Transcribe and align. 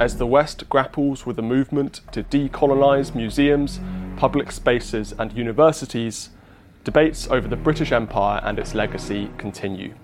As 0.00 0.16
the 0.16 0.28
West 0.28 0.68
grapples 0.68 1.26
with 1.26 1.34
the 1.34 1.42
movement 1.42 2.02
to 2.12 2.22
decolonise 2.22 3.16
museums, 3.16 3.80
public 4.16 4.52
spaces, 4.52 5.12
and 5.18 5.32
universities, 5.32 6.30
debates 6.84 7.26
over 7.32 7.48
the 7.48 7.56
British 7.56 7.90
Empire 7.90 8.40
and 8.44 8.60
its 8.60 8.74
legacy 8.74 9.28
continue. 9.38 9.94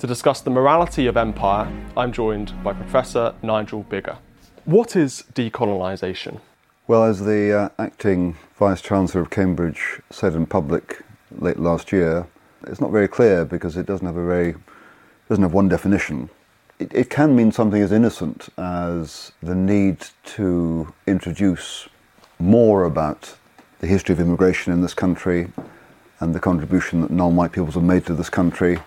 To 0.00 0.06
discuss 0.06 0.42
the 0.42 0.50
morality 0.50 1.06
of 1.06 1.16
empire, 1.16 1.72
I'm 1.96 2.12
joined 2.12 2.52
by 2.62 2.74
Professor 2.74 3.34
Nigel 3.42 3.82
Biggar. 3.84 4.18
What 4.66 4.94
is 4.94 5.24
decolonisation? 5.32 6.40
Well, 6.86 7.04
as 7.04 7.24
the 7.24 7.52
uh, 7.52 7.68
acting 7.78 8.36
Vice 8.58 8.82
Chancellor 8.82 9.22
of 9.22 9.30
Cambridge 9.30 10.02
said 10.10 10.34
in 10.34 10.44
public 10.44 11.02
late 11.30 11.58
last 11.58 11.92
year, 11.92 12.26
it's 12.66 12.80
not 12.80 12.92
very 12.92 13.08
clear 13.08 13.46
because 13.46 13.74
it 13.78 13.86
doesn't 13.86 14.06
have 14.06 14.18
a 14.18 14.26
very 14.26 14.54
doesn't 15.30 15.42
have 15.42 15.54
one 15.54 15.68
definition. 15.68 16.28
It, 16.78 16.94
it 16.94 17.10
can 17.10 17.34
mean 17.34 17.50
something 17.52 17.82
as 17.82 17.92
innocent 17.92 18.48
as 18.56 19.32
the 19.42 19.54
need 19.54 20.06
to 20.36 20.92
introduce 21.06 21.88
more 22.38 22.84
about 22.84 23.34
the 23.80 23.86
history 23.86 24.12
of 24.12 24.20
immigration 24.20 24.72
in 24.72 24.80
this 24.80 24.94
country 24.94 25.48
and 26.20 26.34
the 26.34 26.40
contribution 26.40 27.00
that 27.02 27.10
non-white 27.10 27.52
peoples 27.52 27.74
have 27.74 27.82
made 27.84 28.06
to 28.06 28.14
this 28.14 28.30
country. 28.30 28.78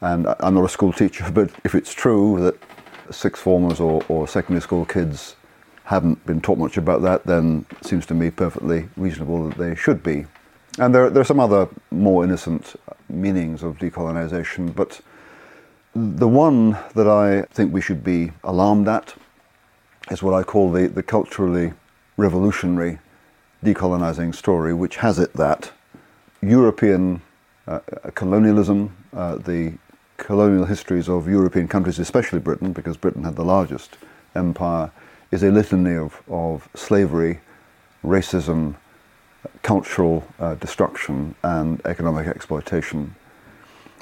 And 0.00 0.26
I'm 0.40 0.54
not 0.54 0.64
a 0.64 0.68
school 0.68 0.92
teacher, 0.92 1.30
but 1.34 1.50
if 1.64 1.74
it's 1.74 1.94
true 1.94 2.40
that 2.40 2.56
sixth 3.14 3.42
formers 3.42 3.80
or, 3.80 4.02
or 4.08 4.28
secondary 4.28 4.62
school 4.62 4.84
kids 4.84 5.36
haven't 5.84 6.24
been 6.26 6.40
taught 6.40 6.58
much 6.58 6.76
about 6.76 7.02
that, 7.02 7.24
then 7.24 7.66
it 7.70 7.84
seems 7.84 8.06
to 8.06 8.14
me 8.14 8.30
perfectly 8.30 8.88
reasonable 8.96 9.48
that 9.48 9.58
they 9.58 9.74
should 9.74 10.02
be. 10.02 10.26
And 10.78 10.94
there, 10.94 11.10
there 11.10 11.20
are 11.20 11.24
some 11.24 11.40
other 11.40 11.68
more 11.90 12.22
innocent 12.22 12.76
meanings 13.08 13.62
of 13.62 13.78
decolonisation, 13.78 14.74
but 14.74 15.00
the 15.94 16.28
one 16.28 16.78
that 16.94 17.08
I 17.08 17.42
think 17.52 17.72
we 17.72 17.80
should 17.80 18.04
be 18.04 18.32
alarmed 18.44 18.88
at 18.88 19.14
is 20.10 20.22
what 20.22 20.34
I 20.34 20.42
call 20.42 20.70
the, 20.70 20.86
the 20.88 21.02
culturally 21.02 21.72
revolutionary 22.16 22.98
decolonizing 23.64 24.34
story, 24.34 24.72
which 24.72 24.96
has 24.96 25.18
it 25.18 25.32
that 25.34 25.72
European 26.42 27.22
uh, 27.66 27.80
colonialism, 28.14 28.96
uh, 29.14 29.36
the 29.36 29.74
colonial 30.16 30.64
histories 30.64 31.08
of 31.08 31.28
European 31.28 31.68
countries, 31.68 31.98
especially 31.98 32.38
Britain, 32.38 32.72
because 32.72 32.96
Britain 32.96 33.24
had 33.24 33.36
the 33.36 33.44
largest 33.44 33.96
empire, 34.34 34.90
is 35.30 35.42
a 35.42 35.50
litany 35.50 35.96
of, 35.96 36.22
of 36.28 36.68
slavery, 36.74 37.40
racism, 38.04 38.76
cultural 39.62 40.26
uh, 40.38 40.54
destruction, 40.56 41.34
and 41.42 41.80
economic 41.84 42.26
exploitation. 42.26 43.14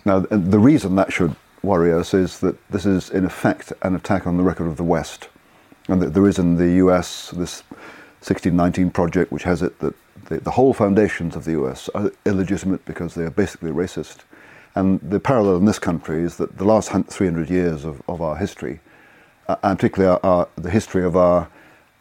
Now, 0.05 0.21
the 0.21 0.59
reason 0.59 0.95
that 0.97 1.13
should 1.13 1.35
worry 1.63 1.93
us 1.93 2.15
is 2.15 2.41
that 2.41 2.57
this 2.71 2.87
is 2.87 3.11
in 3.11 3.25
effect 3.25 3.73
an 3.83 3.95
attack 3.95 4.27
on 4.27 4.37
the 4.37 4.43
record 4.43 4.67
of 4.67 4.77
the 4.77 4.85
West, 4.85 5.29
and 5.89 6.01
that 6.03 6.15
there 6.15 6.27
is 6.29 6.39
in 6.39 6.57
the 6.57 6.73
US 6.85 7.31
this 7.31 7.63
1619 8.21 8.91
project 8.91 9.31
which 9.31 9.45
has 9.45 9.63
it 9.63 9.79
that 9.79 9.95
the, 10.27 10.39
the 10.39 10.51
whole 10.53 10.75
foundations 10.75 11.37
of 11.37 11.45
the 11.45 11.53
US 11.53 11.89
are 11.95 12.11
illegitimate 12.25 12.85
because 12.85 13.15
they 13.15 13.25
are 13.25 13.31
basically 13.31 13.71
racist. 13.71 14.19
And 14.75 15.01
the 15.01 15.19
parallel 15.19 15.57
in 15.57 15.65
this 15.65 15.79
country 15.79 16.23
is 16.23 16.37
that 16.37 16.59
the 16.59 16.65
last 16.65 16.91
300 16.91 17.51
years 17.51 17.85
of, 17.85 18.03
of 18.09 18.21
our 18.21 18.37
history, 18.37 18.81
uh, 19.49 19.57
and 19.63 19.79
particularly 19.79 20.19
our, 20.23 20.31
our, 20.31 20.49
the 20.57 20.71
history 20.71 21.05
of 21.05 21.17
our, 21.17 21.49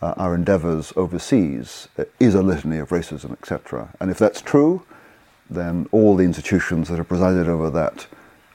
uh, 0.01 0.13
our 0.17 0.35
endeavours 0.35 0.93
overseas, 0.95 1.87
uh, 1.97 2.03
is 2.19 2.35
a 2.35 2.41
litany 2.41 2.77
of 2.77 2.89
racism, 2.89 3.31
etc. 3.31 3.89
And 3.99 4.11
if 4.11 4.19
that's 4.19 4.41
true, 4.41 4.83
then 5.49 5.87
all 5.91 6.15
the 6.15 6.25
institutions 6.25 6.89
that 6.89 6.97
have 6.97 7.07
presided 7.07 7.47
over 7.47 7.69
that 7.69 8.07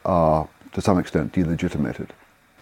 are 0.05 0.49
to 0.73 0.81
some 0.81 0.99
extent 0.99 1.33
delegitimated. 1.33 2.13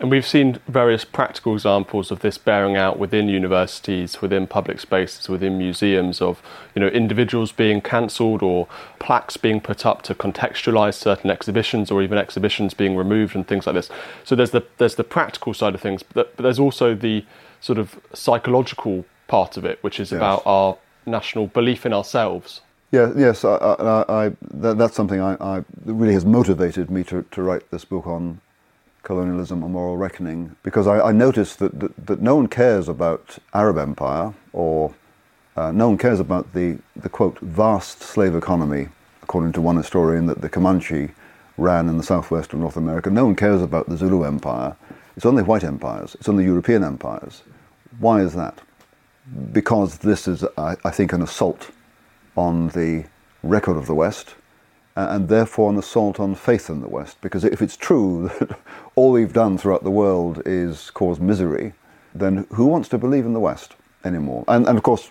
And 0.00 0.10
we've 0.10 0.26
seen 0.26 0.59
various 0.66 1.04
practical 1.04 1.53
examples 1.53 2.10
of 2.10 2.21
this 2.21 2.38
bearing 2.38 2.75
out 2.75 2.98
within 2.98 3.28
universities, 3.28 4.22
within 4.22 4.47
public 4.47 4.81
spaces, 4.81 5.28
within 5.28 5.59
museums 5.59 6.22
of 6.22 6.41
you 6.75 6.81
know 6.81 6.88
individuals 6.88 7.53
being 7.53 7.82
cancelled 7.82 8.43
or 8.43 8.66
plaques 8.99 9.37
being 9.37 9.60
put 9.60 9.84
up 9.84 10.00
to 10.03 10.15
contextualise 10.15 10.94
certain 10.94 11.31
exhibitions 11.31 11.91
or 11.91 12.03
even 12.03 12.16
exhibitions 12.16 12.72
being 12.72 12.97
removed 12.97 13.37
and 13.37 13.47
things 13.47 13.66
like 13.66 13.75
this. 13.75 13.91
So 14.25 14.34
there's 14.34 14.53
the 14.53 14.65
there's 14.78 14.94
the 14.94 15.04
practical 15.04 15.53
side 15.53 15.75
of 15.75 15.82
things, 15.82 16.03
but, 16.03 16.34
there's 16.38 16.59
also 16.59 16.94
the 16.94 17.26
sort 17.60 17.78
of 17.78 18.00
psychological 18.15 19.04
part 19.28 19.59
of 19.59 19.66
it, 19.66 19.82
which 19.82 20.00
is 20.00 20.10
yes. 20.10 20.16
about 20.16 20.43
our 20.47 20.78
national 21.04 21.49
belief 21.49 21.84
in 21.84 21.93
ourselves. 21.93 22.62
Yeah, 22.93 23.12
yes, 23.17 23.45
I, 23.45 23.55
I, 23.55 24.27
I, 24.27 24.33
that, 24.55 24.78
that's 24.78 24.97
something 24.97 25.21
I, 25.21 25.37
that 25.37 25.93
really 25.93 26.15
has 26.15 26.25
motivated 26.25 26.91
me 26.91 27.05
to, 27.05 27.25
to 27.31 27.43
write 27.43 27.71
this 27.71 27.84
book 27.84 28.06
on 28.09 28.41
colonialism 29.05 29.62
and 29.62 29.73
moral 29.73 29.97
reckoning 29.97 30.56
because 30.65 30.89
I, 30.89 31.12
noticed 31.12 31.61
that, 31.61 31.79
that, 31.79 32.06
that, 32.06 32.21
no 32.21 32.34
one 32.34 32.49
cares 32.49 32.89
about 32.89 33.39
Arab 33.55 33.79
empire 33.79 34.34
or 34.53 34.93
uh, 35.56 35.71
no 35.71 35.89
one 35.89 35.99
cares 35.99 36.19
about 36.19 36.53
the, 36.53 36.79
the 36.97 37.09
quote 37.09 37.39
vast 37.39 38.00
slave 38.03 38.34
economy, 38.34 38.89
according 39.23 39.53
to 39.53 39.61
one 39.61 39.77
historian 39.77 40.27
that 40.27 40.41
the 40.41 40.49
Comanche 40.49 41.11
ran 41.56 41.89
in 41.89 41.97
the 41.97 42.03
southwest 42.03 42.53
of 42.53 42.59
North 42.59 42.77
America. 42.77 43.09
No 43.09 43.25
one 43.25 43.37
cares 43.37 43.62
about 43.62 43.89
the 43.89 43.97
Zulu 43.97 44.25
empire. 44.25 44.77
It's 45.17 45.27
only 45.27 45.45
white 45.45 45.65
empires. 45.65 46.17
It's 46.17 46.29
only 46.29 46.45
European 46.45 46.83
empires. 46.83 47.43
Why 48.00 48.21
is 48.23 48.34
that? 48.34 48.59
Because 49.53 49.99
this 49.99 50.27
is, 50.27 50.45
I, 50.59 50.77
I 50.84 50.91
think, 50.91 51.12
an 51.12 51.23
assault 51.23 51.71
on 52.37 52.69
the 52.69 53.05
record 53.43 53.77
of 53.77 53.87
the 53.87 53.95
West 53.95 54.35
and 54.97 55.29
therefore 55.29 55.71
an 55.71 55.79
assault 55.79 56.21
on 56.21 56.35
faith 56.35 56.69
in 56.69 56.81
the 56.81 56.89
West. 56.89 57.21
Because 57.21 57.45
if 57.45 57.63
it's 57.63 57.77
true 57.77 58.31
that 58.41 58.59
all 58.97 59.13
we've 59.13 59.33
done 59.33 59.57
throughout 59.57 59.85
the 59.85 59.91
world 59.91 60.43
is 60.45 60.91
cause 60.91 61.21
misery, 61.21 61.73
then 62.15 62.47
who 62.53 62.67
wants 62.67 62.89
to 62.89 62.99
believe 62.99 63.25
in 63.25 63.33
the 63.33 63.41
West 63.41 63.77
anymore? 64.05 64.45
And, 64.49 64.67
and 64.67 64.77
of 64.77 64.83
course, 64.83 65.11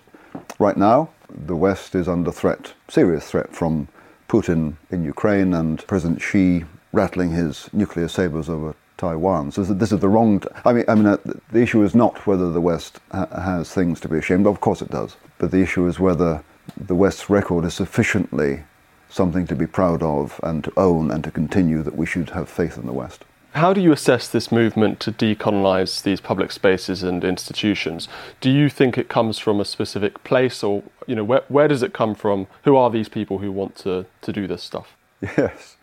right 0.59 0.77
now, 0.77 1.09
the 1.29 1.55
West 1.55 1.95
is 1.95 2.07
under 2.07 2.31
threat, 2.31 2.73
serious 2.87 3.29
threat 3.29 3.55
from 3.55 3.87
Putin 4.27 4.75
in 4.91 5.03
Ukraine 5.03 5.53
and 5.53 5.85
President 5.87 6.21
Xi 6.21 6.65
rattling 6.91 7.31
his 7.31 7.69
nuclear 7.73 8.07
sabers 8.07 8.49
over 8.49 8.75
Taiwan. 8.97 9.51
So 9.51 9.63
this 9.63 9.91
is 9.91 9.99
the 9.99 10.09
wrong. 10.09 10.41
T- 10.41 10.49
I 10.65 10.73
mean, 10.73 10.85
I 10.87 10.95
mean, 10.95 11.05
uh, 11.05 11.17
the 11.51 11.61
issue 11.61 11.83
is 11.83 11.95
not 11.95 12.27
whether 12.27 12.51
the 12.51 12.61
West 12.61 12.99
ha- 13.11 13.27
has 13.41 13.73
things 13.73 13.99
to 14.01 14.09
be 14.09 14.17
ashamed 14.17 14.45
of. 14.45 14.53
Of 14.53 14.61
course, 14.61 14.81
it 14.81 14.89
does. 14.89 15.15
But 15.37 15.51
the 15.51 15.61
issue 15.61 15.87
is 15.87 15.99
whether 15.99 16.43
the 16.77 16.95
West's 16.95 17.29
record 17.29 17.65
is 17.65 17.73
sufficiently 17.73 18.63
something 19.09 19.47
to 19.47 19.55
be 19.55 19.67
proud 19.67 20.03
of 20.03 20.39
and 20.43 20.63
to 20.63 20.73
own 20.77 21.11
and 21.11 21.23
to 21.23 21.31
continue 21.31 21.81
that 21.81 21.95
we 21.95 22.05
should 22.05 22.31
have 22.31 22.49
faith 22.49 22.77
in 22.77 22.85
the 22.85 22.93
West. 22.93 23.25
How 23.53 23.73
do 23.73 23.81
you 23.81 23.91
assess 23.91 24.27
this 24.27 24.51
movement 24.51 24.99
to 24.99 25.11
decolonize 25.11 26.03
these 26.03 26.21
public 26.21 26.51
spaces 26.51 27.01
and 27.01 27.23
institutions? 27.23 28.07
Do 28.41 28.51
you 28.51 28.69
think 28.69 28.95
it 28.97 29.09
comes 29.09 29.39
from 29.39 29.59
a 29.59 29.65
specific 29.65 30.23
place 30.23 30.63
or 30.63 30.83
you 31.07 31.15
know 31.15 31.23
where, 31.23 31.43
where 31.47 31.67
does 31.67 31.81
it 31.81 31.91
come 31.91 32.13
from? 32.13 32.45
Who 32.63 32.75
are 32.75 32.91
these 32.91 33.09
people 33.09 33.39
who 33.39 33.51
want 33.51 33.75
to, 33.77 34.05
to 34.21 34.31
do 34.31 34.47
this 34.47 34.63
stuff? 34.63 34.95
Yes. 35.37 35.75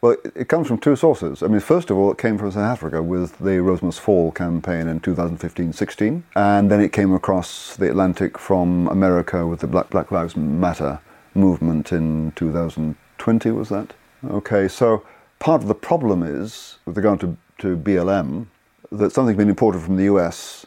Well, 0.00 0.16
it 0.36 0.48
comes 0.48 0.68
from 0.68 0.78
two 0.78 0.94
sources. 0.94 1.42
I 1.42 1.48
mean, 1.48 1.58
first 1.58 1.90
of 1.90 1.96
all, 1.96 2.12
it 2.12 2.18
came 2.18 2.38
from 2.38 2.52
South 2.52 2.62
Africa 2.62 3.02
with 3.02 3.36
the 3.38 3.60
Rhodes 3.60 3.82
Must 3.82 3.98
Fall 3.98 4.30
campaign 4.30 4.86
in 4.86 5.00
2015-16, 5.00 6.22
and 6.36 6.70
then 6.70 6.80
it 6.80 6.92
came 6.92 7.12
across 7.12 7.74
the 7.74 7.90
Atlantic 7.90 8.38
from 8.38 8.86
America 8.88 9.44
with 9.44 9.58
the 9.58 9.66
Black, 9.66 9.90
Black 9.90 10.12
Lives 10.12 10.36
Matter 10.36 11.00
movement 11.34 11.90
in 11.90 12.30
2020, 12.36 13.50
was 13.50 13.70
that? 13.70 13.92
Okay, 14.24 14.68
so 14.68 15.04
part 15.40 15.62
of 15.62 15.68
the 15.68 15.74
problem 15.74 16.22
is, 16.22 16.78
with 16.84 16.96
regard 16.96 17.18
to, 17.18 17.36
to 17.58 17.76
BLM, 17.76 18.46
that 18.92 19.10
something's 19.10 19.36
been 19.36 19.48
imported 19.48 19.82
from 19.82 19.96
the 19.96 20.04
US 20.04 20.64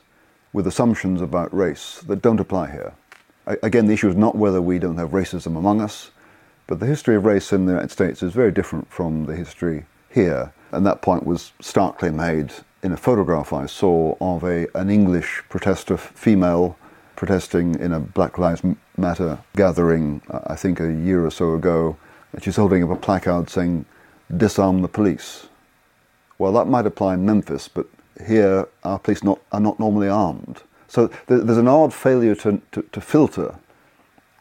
with 0.51 0.68
assumptions 0.68 1.22
about 1.22 1.54
race 1.56 2.04
that 2.07 2.22
don't 2.22 2.42
apply 2.42 2.69
here. 2.69 2.94
Again, 3.48 3.86
the 3.88 3.94
issue 3.94 4.10
is 4.10 4.16
not 4.18 4.36
whether 4.36 4.62
we 4.62 4.77
don't 4.77 4.98
have 4.98 5.12
racism 5.12 5.57
among 5.57 5.80
us, 5.80 6.12
but 6.72 6.80
the 6.80 6.86
history 6.86 7.18
of 7.18 7.26
race 7.26 7.52
in 7.52 7.66
the 7.66 7.74
United 7.74 7.92
States 7.92 8.24
is 8.24 8.32
very 8.32 8.50
different 8.50 8.90
from 8.90 9.26
the 9.26 9.36
history 9.36 9.84
here. 10.10 10.54
And 10.72 10.86
that 10.86 11.02
point 11.02 11.26
was 11.26 11.52
starkly 11.60 12.12
made 12.12 12.54
in 12.82 12.94
a 12.94 12.96
photograph 12.96 13.52
I 13.52 13.66
saw 13.66 14.16
of 14.22 14.46
a, 14.46 14.68
an 14.74 14.90
English 14.90 15.44
protester 15.50 15.98
female 15.98 16.78
protesting 17.18 17.76
in 17.76 17.92
a 17.92 18.00
Black 18.00 18.38
Lives 18.38 18.62
Matter 18.96 19.38
gathering, 19.58 20.22
uh, 20.30 20.40
I 20.46 20.56
think 20.56 20.80
a 20.80 20.94
year 20.94 21.26
or 21.26 21.30
so 21.30 21.56
ago. 21.56 21.98
And 22.32 22.42
she's 22.42 22.56
holding 22.56 22.86
up 22.86 22.90
a 22.90 22.96
placard 22.96 23.50
saying, 23.50 23.84
disarm 24.38 24.82
the 24.82 24.88
police. 24.88 25.50
Well, 26.38 26.54
that 26.54 26.68
might 26.68 26.86
apply 26.86 27.16
in 27.16 27.26
Memphis, 27.26 27.68
but 27.68 27.86
here 28.26 28.66
our 28.86 28.98
police 28.98 29.26
not, 29.26 29.42
are 29.52 29.60
not 29.60 29.78
normally 29.78 30.08
armed. 30.08 30.62
So 30.88 31.10
there's 31.28 31.58
an 31.58 31.68
odd 31.68 31.94
failure 31.94 32.36
to, 32.36 32.62
to, 32.72 32.82
to 32.82 33.02
filter 33.02 33.56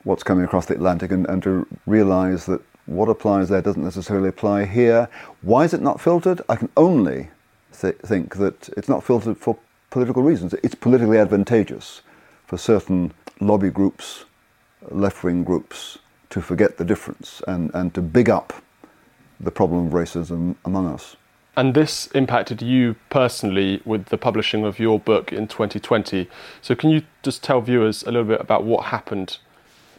what's 0.04 0.22
coming 0.22 0.44
across 0.44 0.66
the 0.66 0.74
Atlantic 0.74 1.10
and, 1.10 1.26
and 1.28 1.42
to 1.42 1.66
realize 1.86 2.46
that 2.46 2.62
what 2.86 3.08
applies 3.08 3.48
there 3.48 3.62
doesn't 3.62 3.84
necessarily 3.84 4.28
apply 4.28 4.64
here. 4.64 5.08
Why 5.42 5.64
is 5.64 5.74
it 5.74 5.80
not 5.80 6.00
filtered? 6.00 6.40
I 6.48 6.56
can 6.56 6.70
only 6.76 7.30
th- 7.78 7.96
think 7.98 8.36
that 8.36 8.68
it's 8.76 8.88
not 8.88 9.04
filtered 9.04 9.38
for 9.38 9.56
political 9.90 10.22
reasons. 10.22 10.54
It's 10.62 10.74
politically 10.74 11.18
advantageous 11.18 12.02
for 12.46 12.56
certain 12.56 13.12
lobby 13.40 13.70
groups, 13.70 14.24
left 14.90 15.22
wing 15.22 15.44
groups, 15.44 15.98
to 16.30 16.40
forget 16.40 16.78
the 16.78 16.84
difference 16.84 17.42
and, 17.46 17.70
and 17.74 17.92
to 17.94 18.00
big 18.00 18.30
up 18.30 18.52
the 19.38 19.50
problem 19.50 19.86
of 19.86 19.92
racism 19.92 20.56
among 20.64 20.86
us. 20.86 21.16
And 21.56 21.74
this 21.74 22.06
impacted 22.08 22.62
you 22.62 22.96
personally 23.10 23.82
with 23.84 24.06
the 24.06 24.16
publishing 24.16 24.64
of 24.64 24.78
your 24.78 24.98
book 24.98 25.32
in 25.32 25.48
2020. 25.48 26.28
So, 26.62 26.74
can 26.74 26.90
you 26.90 27.02
just 27.22 27.42
tell 27.42 27.60
viewers 27.60 28.02
a 28.04 28.06
little 28.06 28.24
bit 28.24 28.40
about 28.40 28.64
what 28.64 28.86
happened? 28.86 29.38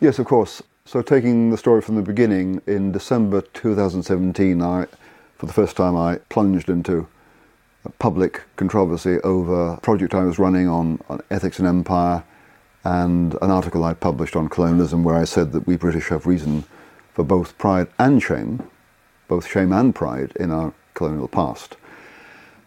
Yes, 0.02 0.18
of 0.18 0.26
course. 0.26 0.64
So, 0.84 1.04
taking 1.04 1.52
the 1.52 1.60
story 1.60 1.80
from 1.80 1.94
the 1.94 2.02
beginning, 2.02 2.60
in 2.66 2.92
December 2.92 3.42
2017, 3.42 4.60
I, 4.60 4.88
for 5.38 5.46
the 5.46 5.54
first 5.54 5.78
time, 5.78 5.96
I 5.96 6.16
plunged 6.28 6.70
into 6.70 7.08
a 7.86 7.92
public 7.92 8.42
controversy 8.56 9.20
over 9.20 9.74
a 9.74 9.78
project 9.80 10.16
I 10.16 10.24
was 10.24 10.40
running 10.40 10.68
on, 10.68 11.00
on 11.08 11.22
ethics 11.30 11.60
and 11.60 11.68
empire 11.68 12.24
and 12.84 13.36
an 13.44 13.52
article 13.52 13.84
I 13.84 13.94
published 13.94 14.36
on 14.36 14.50
colonialism 14.50 15.04
where 15.04 15.16
I 15.16 15.24
said 15.24 15.52
that 15.52 15.68
we 15.68 15.78
British 15.78 16.08
have 16.08 16.26
reason 16.26 16.64
for 17.14 17.24
both 17.24 17.56
pride 17.60 17.88
and 18.00 18.24
shame, 18.24 18.68
both 19.28 19.48
shame 19.48 19.72
and 19.72 19.94
pride 19.94 20.34
in 20.40 20.50
our 20.50 20.74
colonial 20.96 21.28
past. 21.28 21.78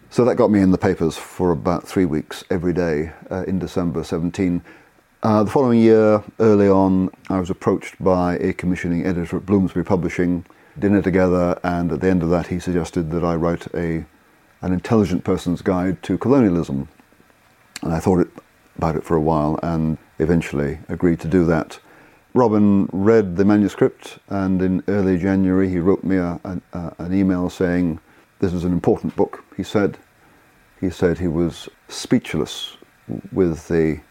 So 0.08 0.24
that 0.24 0.36
got 0.36 0.52
me 0.52 0.60
in 0.60 0.70
the 0.70 0.78
papers 0.78 1.16
for 1.16 1.50
about 1.50 1.88
three 1.88 2.04
weeks 2.04 2.44
every 2.48 2.72
day 2.72 3.12
uh, 3.28 3.42
in 3.48 3.58
December 3.58 4.04
17. 4.04 4.62
Uh, 5.24 5.42
the 5.42 5.50
following 5.50 5.80
year, 5.80 6.22
early 6.38 6.68
on, 6.68 7.08
I 7.30 7.40
was 7.40 7.48
approached 7.48 7.94
by 7.98 8.36
a 8.36 8.52
commissioning 8.52 9.06
editor 9.06 9.38
at 9.38 9.46
Bloomsbury 9.46 9.82
Publishing, 9.82 10.44
dinner 10.78 11.00
together, 11.00 11.58
and 11.64 11.90
at 11.92 12.02
the 12.02 12.10
end 12.10 12.22
of 12.22 12.28
that, 12.28 12.48
he 12.48 12.60
suggested 12.60 13.10
that 13.10 13.24
I 13.24 13.34
write 13.34 13.66
a, 13.74 14.04
an 14.60 14.74
intelligent 14.74 15.24
person's 15.24 15.62
guide 15.62 16.02
to 16.02 16.18
colonialism. 16.18 16.88
And 17.82 17.94
I 17.94 18.00
thought 18.00 18.20
it, 18.20 18.28
about 18.76 18.96
it 18.96 19.04
for 19.04 19.16
a 19.16 19.20
while 19.22 19.58
and 19.62 19.96
eventually 20.18 20.80
agreed 20.90 21.20
to 21.20 21.28
do 21.28 21.46
that. 21.46 21.80
Robin 22.34 22.86
read 22.92 23.36
the 23.36 23.46
manuscript, 23.46 24.18
and 24.28 24.60
in 24.60 24.84
early 24.88 25.16
January, 25.16 25.70
he 25.70 25.78
wrote 25.78 26.04
me 26.04 26.16
a, 26.16 26.38
a, 26.74 26.92
an 26.98 27.14
email 27.14 27.48
saying, 27.48 27.98
this 28.40 28.52
is 28.52 28.64
an 28.64 28.72
important 28.72 29.16
book, 29.16 29.42
he 29.56 29.62
said. 29.62 29.96
He 30.82 30.90
said 30.90 31.16
he 31.16 31.28
was 31.28 31.70
speechless 31.88 32.76
with 33.32 33.68
the 33.68 34.02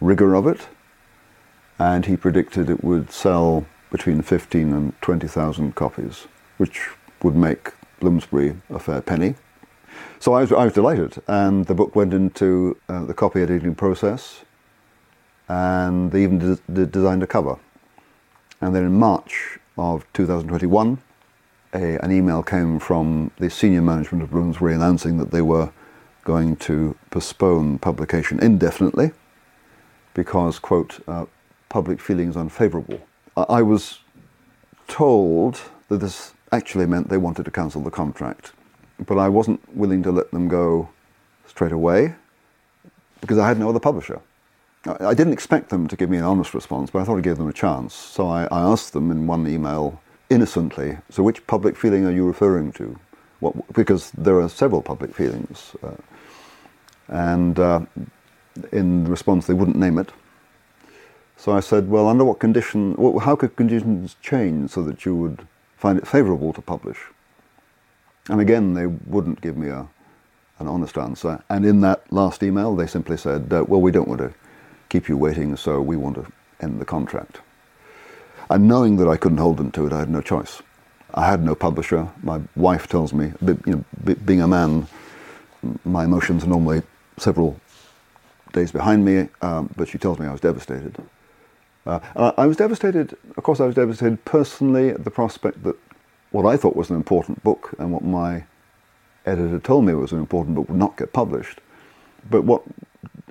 rigor 0.00 0.34
of 0.34 0.46
it, 0.46 0.68
and 1.78 2.06
he 2.06 2.16
predicted 2.16 2.70
it 2.70 2.84
would 2.84 3.10
sell 3.10 3.66
between 3.90 4.22
15 4.22 4.72
and 4.72 5.00
20,000 5.02 5.74
copies, 5.74 6.26
which 6.56 6.88
would 7.22 7.36
make 7.36 7.72
Bloomsbury 8.00 8.56
a 8.70 8.78
fair 8.78 9.00
penny. 9.00 9.34
So 10.18 10.32
I 10.32 10.40
was, 10.40 10.52
I 10.52 10.64
was 10.64 10.72
delighted, 10.72 11.22
and 11.28 11.66
the 11.66 11.74
book 11.74 11.94
went 11.94 12.12
into 12.12 12.76
uh, 12.88 13.04
the 13.04 13.14
copy 13.14 13.40
editing 13.40 13.74
process, 13.74 14.44
and 15.48 16.10
they 16.10 16.22
even 16.22 16.58
de- 16.72 16.86
designed 16.86 17.22
a 17.22 17.26
cover. 17.26 17.58
And 18.60 18.74
then 18.74 18.84
in 18.84 18.94
March 18.94 19.58
of 19.76 20.10
2021, 20.14 20.98
a, 21.74 21.98
an 22.02 22.12
email 22.12 22.42
came 22.42 22.78
from 22.78 23.30
the 23.38 23.50
senior 23.50 23.82
management 23.82 24.22
of 24.22 24.30
Bloomsbury 24.30 24.74
announcing 24.74 25.18
that 25.18 25.30
they 25.30 25.42
were 25.42 25.70
going 26.24 26.56
to 26.56 26.96
postpone 27.10 27.78
publication 27.78 28.40
indefinitely 28.40 29.12
because, 30.14 30.58
quote, 30.58 31.00
uh, 31.06 31.26
public 31.68 32.00
feelings 32.00 32.36
unfavourable. 32.36 33.00
I, 33.36 33.42
I 33.42 33.62
was 33.62 33.98
told 34.88 35.60
that 35.88 35.98
this 35.98 36.32
actually 36.52 36.86
meant 36.86 37.08
they 37.08 37.18
wanted 37.18 37.44
to 37.44 37.50
cancel 37.50 37.82
the 37.82 37.90
contract, 37.90 38.52
but 39.04 39.18
I 39.18 39.28
wasn't 39.28 39.60
willing 39.76 40.02
to 40.04 40.12
let 40.12 40.30
them 40.30 40.48
go 40.48 40.88
straight 41.46 41.72
away 41.72 42.14
because 43.20 43.38
I 43.38 43.48
had 43.48 43.58
no 43.58 43.68
other 43.68 43.80
publisher. 43.80 44.20
I 44.86 45.14
didn't 45.14 45.32
expect 45.32 45.70
them 45.70 45.88
to 45.88 45.96
give 45.96 46.10
me 46.10 46.18
an 46.18 46.24
honest 46.24 46.52
response, 46.52 46.90
but 46.90 47.00
I 47.00 47.04
thought 47.04 47.16
I'd 47.16 47.24
give 47.24 47.38
them 47.38 47.48
a 47.48 47.54
chance. 47.54 47.94
So 47.94 48.28
I, 48.28 48.44
I 48.44 48.60
asked 48.60 48.92
them 48.92 49.10
in 49.10 49.26
one 49.26 49.46
email 49.46 50.00
innocently. 50.28 50.98
So, 51.10 51.22
which 51.22 51.46
public 51.46 51.76
feeling 51.76 52.04
are 52.06 52.12
you 52.12 52.26
referring 52.26 52.72
to? 52.72 52.98
What, 53.40 53.72
because 53.72 54.10
there 54.10 54.38
are 54.40 54.48
several 54.48 54.82
public 54.82 55.14
feelings. 55.14 55.74
Uh, 55.82 55.96
and 57.08 57.58
uh, 57.58 57.80
in 58.72 59.04
response, 59.04 59.46
they 59.46 59.54
wouldn't 59.54 59.76
name 59.76 59.98
it. 59.98 60.10
So 61.36 61.52
I 61.52 61.60
said, 61.60 61.88
well, 61.88 62.08
under 62.08 62.24
what 62.24 62.38
condition, 62.38 62.94
how 63.20 63.36
could 63.36 63.56
conditions 63.56 64.16
change 64.22 64.70
so 64.70 64.82
that 64.82 65.04
you 65.04 65.14
would 65.16 65.46
find 65.76 65.98
it 65.98 66.06
favourable 66.06 66.52
to 66.52 66.62
publish? 66.62 66.98
And 68.28 68.40
again, 68.40 68.74
they 68.74 68.86
wouldn't 68.86 69.40
give 69.40 69.56
me 69.56 69.68
a, 69.68 69.86
an 70.58 70.68
honest 70.68 70.96
answer. 70.96 71.42
And 71.50 71.66
in 71.66 71.80
that 71.80 72.10
last 72.12 72.42
email, 72.42 72.74
they 72.74 72.86
simply 72.86 73.16
said, 73.16 73.52
uh, 73.52 73.64
well, 73.66 73.80
we 73.80 73.90
don't 73.90 74.08
want 74.08 74.20
to 74.20 74.32
keep 74.88 75.08
you 75.08 75.16
waiting, 75.16 75.56
so 75.56 75.80
we 75.80 75.96
want 75.96 76.16
to 76.16 76.26
end 76.60 76.80
the 76.80 76.84
contract. 76.84 77.40
And 78.48 78.68
knowing 78.68 78.96
that 78.96 79.08
I 79.08 79.16
couldn't 79.16 79.38
hold 79.38 79.56
them 79.56 79.70
to 79.72 79.86
it, 79.86 79.92
I 79.92 79.98
had 79.98 80.10
no 80.10 80.20
choice. 80.20 80.62
I 81.14 81.28
had 81.28 81.42
no 81.42 81.54
publisher. 81.54 82.08
My 82.22 82.40
wife 82.56 82.88
tells 82.88 83.12
me, 83.12 83.32
you 83.66 83.84
know, 84.04 84.14
being 84.24 84.42
a 84.42 84.48
man, 84.48 84.86
my 85.84 86.04
emotions 86.04 86.44
are 86.44 86.48
normally 86.48 86.82
several 87.16 87.58
days 88.54 88.72
behind 88.72 89.04
me, 89.04 89.28
um, 89.42 89.68
but 89.76 89.88
she 89.88 89.98
tells 89.98 90.18
me 90.18 90.26
I 90.26 90.32
was 90.32 90.40
devastated. 90.40 90.96
Uh, 91.86 92.00
I 92.38 92.46
was 92.46 92.56
devastated, 92.56 93.14
of 93.36 93.44
course, 93.44 93.60
I 93.60 93.66
was 93.66 93.74
devastated 93.74 94.24
personally 94.24 94.88
at 94.88 95.04
the 95.04 95.10
prospect 95.10 95.62
that 95.64 95.76
what 96.30 96.46
I 96.46 96.56
thought 96.56 96.74
was 96.74 96.88
an 96.88 96.96
important 96.96 97.42
book 97.44 97.74
and 97.78 97.92
what 97.92 98.02
my 98.02 98.44
editor 99.26 99.58
told 99.58 99.84
me 99.84 99.92
was 99.92 100.12
an 100.12 100.18
important 100.18 100.56
book 100.56 100.68
would 100.70 100.78
not 100.78 100.96
get 100.96 101.12
published. 101.12 101.60
But 102.30 102.44
what 102.44 102.62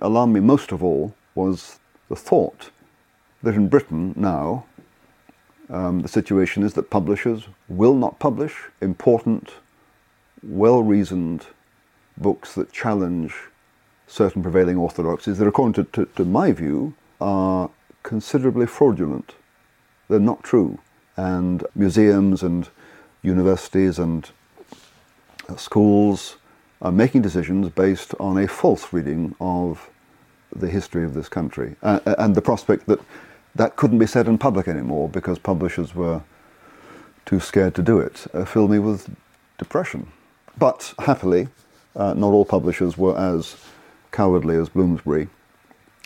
alarmed 0.01 0.33
me 0.33 0.39
most 0.39 0.71
of 0.71 0.83
all 0.83 1.15
was 1.33 1.79
the 2.09 2.15
thought 2.15 2.69
that 3.41 3.55
in 3.55 3.69
Britain 3.69 4.13
now, 4.15 4.65
um, 5.69 6.01
the 6.01 6.07
situation 6.07 6.62
is 6.62 6.74
that 6.75 6.91
publishers 6.91 7.47
will 7.67 7.95
not 7.95 8.19
publish 8.19 8.55
important, 8.81 9.53
well 10.43 10.83
reasoned 10.83 11.47
books 12.17 12.53
that 12.53 12.71
challenge 12.71 13.33
certain 14.13 14.43
prevailing 14.43 14.77
orthodoxies 14.77 15.39
that, 15.39 15.48
according 15.48 15.74
to, 15.74 15.84
to, 15.91 16.05
to, 16.15 16.24
my 16.24 16.51
view, 16.51 16.93
are 17.20 17.72
considerably 18.03 18.67
fraudulent. 18.67 19.34
They're 20.08 20.20
not 20.20 20.43
true. 20.43 20.77
And 21.17 21.65
museums 21.74 22.43
and 22.43 22.70
universities 23.24 23.98
and 23.98 24.29
uh, 25.50 25.55
schools 25.55 26.38
are 26.79 26.91
making 26.91 27.24
decisions 27.24 27.70
based 27.70 28.13
on 28.20 28.38
a 28.38 28.48
false 28.48 28.93
reading 28.93 29.36
of 29.41 29.89
the 30.55 30.67
history 30.67 31.03
of 31.03 31.15
this 31.15 31.27
country 31.27 31.75
uh, 31.82 32.00
and 32.20 32.36
the 32.36 32.41
prospect 32.41 32.86
that 32.86 33.00
that 33.55 33.75
couldn't 33.75 33.98
be 33.98 34.05
said 34.05 34.27
in 34.27 34.38
public 34.38 34.67
anymore 34.67 35.10
because 35.10 35.39
publishers 35.39 35.96
were 35.96 36.22
too 37.25 37.39
scared 37.39 37.74
to 37.74 37.82
do 37.82 38.00
it, 38.00 38.27
uh, 38.34 38.46
filled 38.46 38.70
me 38.70 38.77
with 38.77 39.10
depression. 39.58 40.12
But 40.58 40.93
happily, 41.00 41.48
uh, 41.96 42.13
not 42.13 42.32
all 42.32 42.46
publishers 42.46 42.98
were 42.98 43.17
as 43.17 43.55
cowardly 44.13 44.55
as 44.55 44.70
Bloomsbury, 44.70 45.27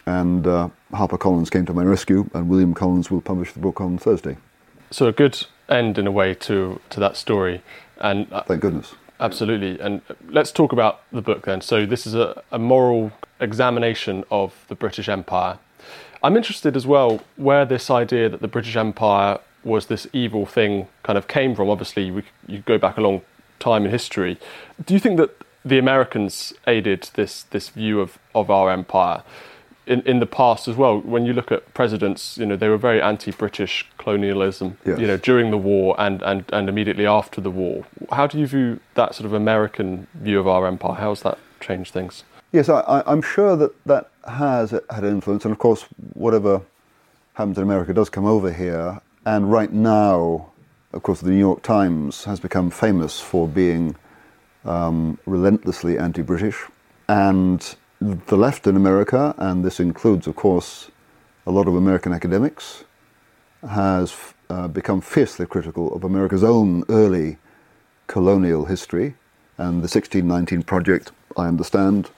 and 0.08 0.48
uh, 0.48 0.70
HarperCollins 0.92 1.52
came 1.52 1.68
to 1.68 1.74
my 1.74 1.84
rescue, 1.84 2.28
and 2.34 2.50
William 2.50 2.74
Collins 2.74 3.12
will 3.12 3.22
publish 3.22 3.54
the 3.54 3.60
book 3.60 3.80
on 3.80 4.00
Thursday. 4.00 4.38
So 4.90 5.06
a 5.06 5.12
good 5.12 5.46
end 5.70 6.00
in 6.00 6.08
a 6.08 6.12
way 6.12 6.34
to 6.34 6.82
to 6.90 7.00
that 7.00 7.16
story, 7.16 7.62
and 8.00 8.32
uh, 8.34 8.42
thank 8.44 8.62
goodness. 8.62 8.96
Absolutely, 9.20 9.80
and 9.80 10.02
let's 10.30 10.52
talk 10.52 10.72
about 10.72 11.02
the 11.12 11.22
book 11.22 11.46
then. 11.46 11.62
So 11.62 11.86
this 11.86 12.08
is 12.08 12.16
a, 12.16 12.42
a 12.52 12.58
moral 12.58 13.12
examination 13.40 14.24
of 14.32 14.66
the 14.68 14.76
British 14.76 15.08
Empire 15.08 15.60
I'm 16.24 16.36
interested 16.36 16.76
as 16.76 16.88
well 16.88 17.22
where 17.36 17.66
this 17.66 17.90
idea 17.90 18.30
that 18.30 18.42
the 18.42 18.48
British 18.48 18.76
Empire 18.76 19.40
was 19.64 19.88
this 19.88 20.08
evil 20.14 20.46
thing 20.46 20.88
kind 21.04 21.18
of 21.18 21.28
came 21.28 21.56
from. 21.56 21.70
Obviously, 21.70 22.10
we, 22.12 22.24
you 22.48 22.60
go 22.60 22.78
back 22.78 22.98
a 22.98 23.02
long 23.02 23.22
time 23.60 23.86
in 23.86 23.92
history. 23.92 24.40
Do 24.86 24.94
you 24.94 25.00
think 25.00 25.18
that 25.18 25.32
the 25.68 25.78
Americans 25.78 26.54
aided 26.66 27.10
this 27.14 27.44
this 27.44 27.70
view 27.70 28.00
of, 28.00 28.18
of 28.34 28.50
our 28.50 28.72
empire. 28.72 29.24
In, 29.86 30.02
in 30.02 30.20
the 30.20 30.26
past 30.26 30.68
as 30.68 30.76
well, 30.76 31.00
when 31.00 31.26
you 31.26 31.32
look 31.32 31.50
at 31.50 31.74
presidents, 31.74 32.38
you 32.38 32.46
know 32.46 32.58
they 32.58 32.68
were 32.68 32.78
very 32.78 33.02
anti-British 33.02 33.86
colonialism. 33.98 34.78
Yes. 34.86 35.00
You 35.00 35.08
know 35.08 35.18
during 35.18 35.52
the 35.52 35.58
war 35.58 35.96
and, 35.98 36.22
and, 36.24 36.44
and 36.52 36.68
immediately 36.70 37.08
after 37.08 37.40
the 37.42 37.52
war. 37.52 37.86
How 38.12 38.28
do 38.28 38.38
you 38.38 38.48
view 38.48 38.80
that 38.96 39.16
sort 39.16 39.26
of 39.26 39.34
American 39.34 40.08
view 40.14 40.40
of 40.40 40.48
our 40.48 40.68
empire? 40.68 40.96
How 40.96 41.10
has 41.10 41.22
that 41.22 41.38
changed 41.62 41.94
things? 41.94 42.24
Yes, 42.52 42.70
I, 42.70 42.80
I, 42.82 43.12
I'm 43.12 43.22
sure 43.22 43.56
that 43.56 43.72
that 43.86 44.10
has 44.28 44.72
had 44.72 45.04
influence, 45.04 45.46
and 45.46 45.52
of 45.54 45.60
course, 45.60 45.86
whatever 46.14 46.62
happens 47.34 47.58
in 47.58 47.64
America 47.64 47.94
does 47.94 48.10
come 48.10 48.26
over 48.26 48.52
here. 48.52 49.00
And 49.26 49.52
right 49.52 49.72
now, 49.72 50.52
of 50.94 51.04
course, 51.04 51.22
the 51.22 51.30
New 51.30 51.40
York 51.40 51.62
Times 51.62 52.24
has 52.24 52.40
become 52.40 52.72
famous 52.72 53.20
for 53.20 53.48
being 53.48 53.96
um, 54.66 55.18
relentlessly 55.26 55.98
anti-British, 55.98 56.66
and 57.08 57.76
the 58.00 58.38
left 58.38 58.68
in 58.68 58.76
America, 58.76 59.34
and 59.38 59.64
this 59.64 59.80
includes, 59.80 60.28
of 60.28 60.36
course, 60.36 60.92
a 61.46 61.52
lot 61.52 61.68
of 61.68 61.76
American 61.76 62.14
academics, 62.14 62.84
has 63.68 64.16
uh, 64.50 64.68
become 64.68 65.02
fiercely 65.02 65.46
critical 65.46 65.94
of 65.96 66.04
America's 66.04 66.44
own 66.44 66.84
early 66.90 67.38
colonial 68.08 68.66
history, 68.66 69.16
and 69.58 69.82
the 69.82 69.90
1619 69.90 70.64
Project, 70.64 71.12
I 71.36 71.48
understand, 71.48 72.12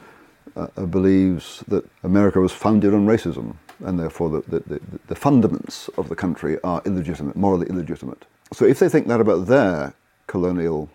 uh, 0.56 0.68
uh, 0.76 0.86
believes 0.86 1.64
that 1.68 1.88
America 2.04 2.40
was 2.40 2.52
founded 2.52 2.94
on 2.94 3.06
racism, 3.06 3.56
and 3.86 4.00
therefore 4.00 4.30
the, 4.30 4.42
the, 4.48 4.60
the, 4.60 4.82
the 5.08 5.16
fundaments 5.16 5.90
of 5.98 6.10
the 6.10 6.16
country 6.16 6.60
are 6.64 6.82
illegitimate, 6.86 7.36
morally 7.36 7.68
illegitimate. 7.68 8.26
So 8.52 8.66
if 8.66 8.80
they 8.80 8.90
think 8.90 9.08
that 9.08 9.22
about 9.22 9.48
their 9.48 9.94
colonial 10.28 10.90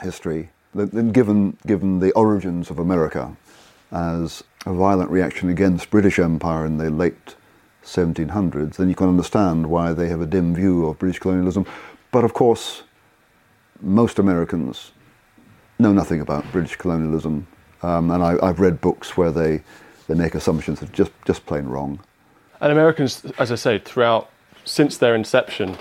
history, 0.00 0.50
then, 0.84 1.12
given, 1.12 1.56
given 1.66 2.00
the 2.00 2.12
origins 2.12 2.70
of 2.70 2.78
America 2.78 3.36
as 3.90 4.42
a 4.64 4.72
violent 4.72 5.10
reaction 5.10 5.48
against 5.48 5.90
British 5.90 6.18
Empire 6.18 6.66
in 6.66 6.76
the 6.76 6.90
late 6.90 7.36
1700s, 7.84 8.76
then 8.76 8.88
you 8.88 8.94
can 8.94 9.08
understand 9.08 9.68
why 9.68 9.92
they 9.92 10.08
have 10.08 10.20
a 10.20 10.26
dim 10.26 10.54
view 10.54 10.86
of 10.86 10.98
British 10.98 11.18
colonialism. 11.18 11.64
But 12.10 12.24
of 12.24 12.34
course, 12.34 12.82
most 13.80 14.18
Americans 14.18 14.92
know 15.78 15.92
nothing 15.92 16.20
about 16.20 16.50
British 16.52 16.76
colonialism, 16.76 17.46
um, 17.82 18.10
and 18.10 18.22
I, 18.22 18.36
I've 18.42 18.60
read 18.60 18.80
books 18.80 19.16
where 19.16 19.30
they, 19.30 19.62
they 20.08 20.14
make 20.14 20.34
assumptions 20.34 20.80
that 20.80 20.88
are 20.90 20.92
just, 20.92 21.12
just 21.26 21.46
plain 21.46 21.66
wrong. 21.66 22.00
And 22.60 22.72
Americans, 22.72 23.24
as 23.38 23.52
I 23.52 23.56
say, 23.56 23.78
throughout 23.78 24.30
since 24.64 24.96
their 24.96 25.14
inception 25.14 25.76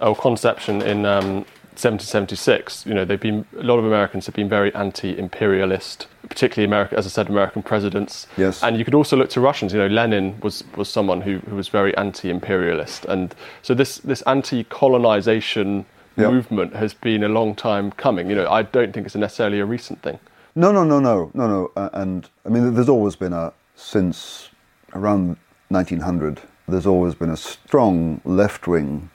or 0.00 0.16
conception 0.16 0.82
in 0.82 1.04
um, 1.04 1.44
1776, 1.72 2.86
you 2.86 2.94
know, 2.94 3.04
they've 3.04 3.20
been 3.20 3.44
a 3.58 3.62
lot 3.62 3.78
of 3.78 3.84
Americans 3.84 4.26
have 4.26 4.34
been 4.34 4.48
very 4.48 4.74
anti-imperialist, 4.74 6.06
particularly 6.28 6.66
America, 6.66 6.96
as 6.96 7.06
I 7.06 7.08
said, 7.08 7.28
American 7.28 7.62
presidents. 7.62 8.26
Yes. 8.36 8.62
And 8.62 8.76
you 8.78 8.84
could 8.84 8.94
also 8.94 9.16
look 9.16 9.30
to 9.30 9.40
Russians. 9.40 9.72
You 9.72 9.78
know, 9.80 9.86
Lenin 9.86 10.38
was 10.40 10.64
was 10.76 10.88
someone 10.88 11.22
who, 11.22 11.38
who 11.48 11.56
was 11.56 11.68
very 11.68 11.96
anti-imperialist, 11.96 13.04
and 13.06 13.34
so 13.62 13.74
this 13.74 13.98
this 13.98 14.22
anti-colonization 14.22 15.86
Yep. 16.16 16.30
movement 16.30 16.76
has 16.76 16.92
been 16.92 17.24
a 17.24 17.28
long 17.28 17.54
time 17.54 17.90
coming. 17.92 18.28
You 18.28 18.36
know, 18.36 18.50
I 18.50 18.62
don't 18.62 18.92
think 18.92 19.06
it's 19.06 19.14
necessarily 19.14 19.60
a 19.60 19.64
recent 19.64 20.02
thing. 20.02 20.18
No, 20.54 20.70
no, 20.70 20.84
no, 20.84 21.00
no, 21.00 21.30
no, 21.32 21.46
no. 21.46 21.70
Uh, 21.74 21.88
and 21.94 22.28
I 22.44 22.50
mean, 22.50 22.74
there's 22.74 22.90
always 22.90 23.16
been 23.16 23.32
a 23.32 23.54
since 23.76 24.50
around 24.94 25.38
1900. 25.70 26.42
There's 26.68 26.86
always 26.86 27.14
been 27.14 27.30
a 27.30 27.36
strong 27.36 28.20
left-wing 28.26 29.08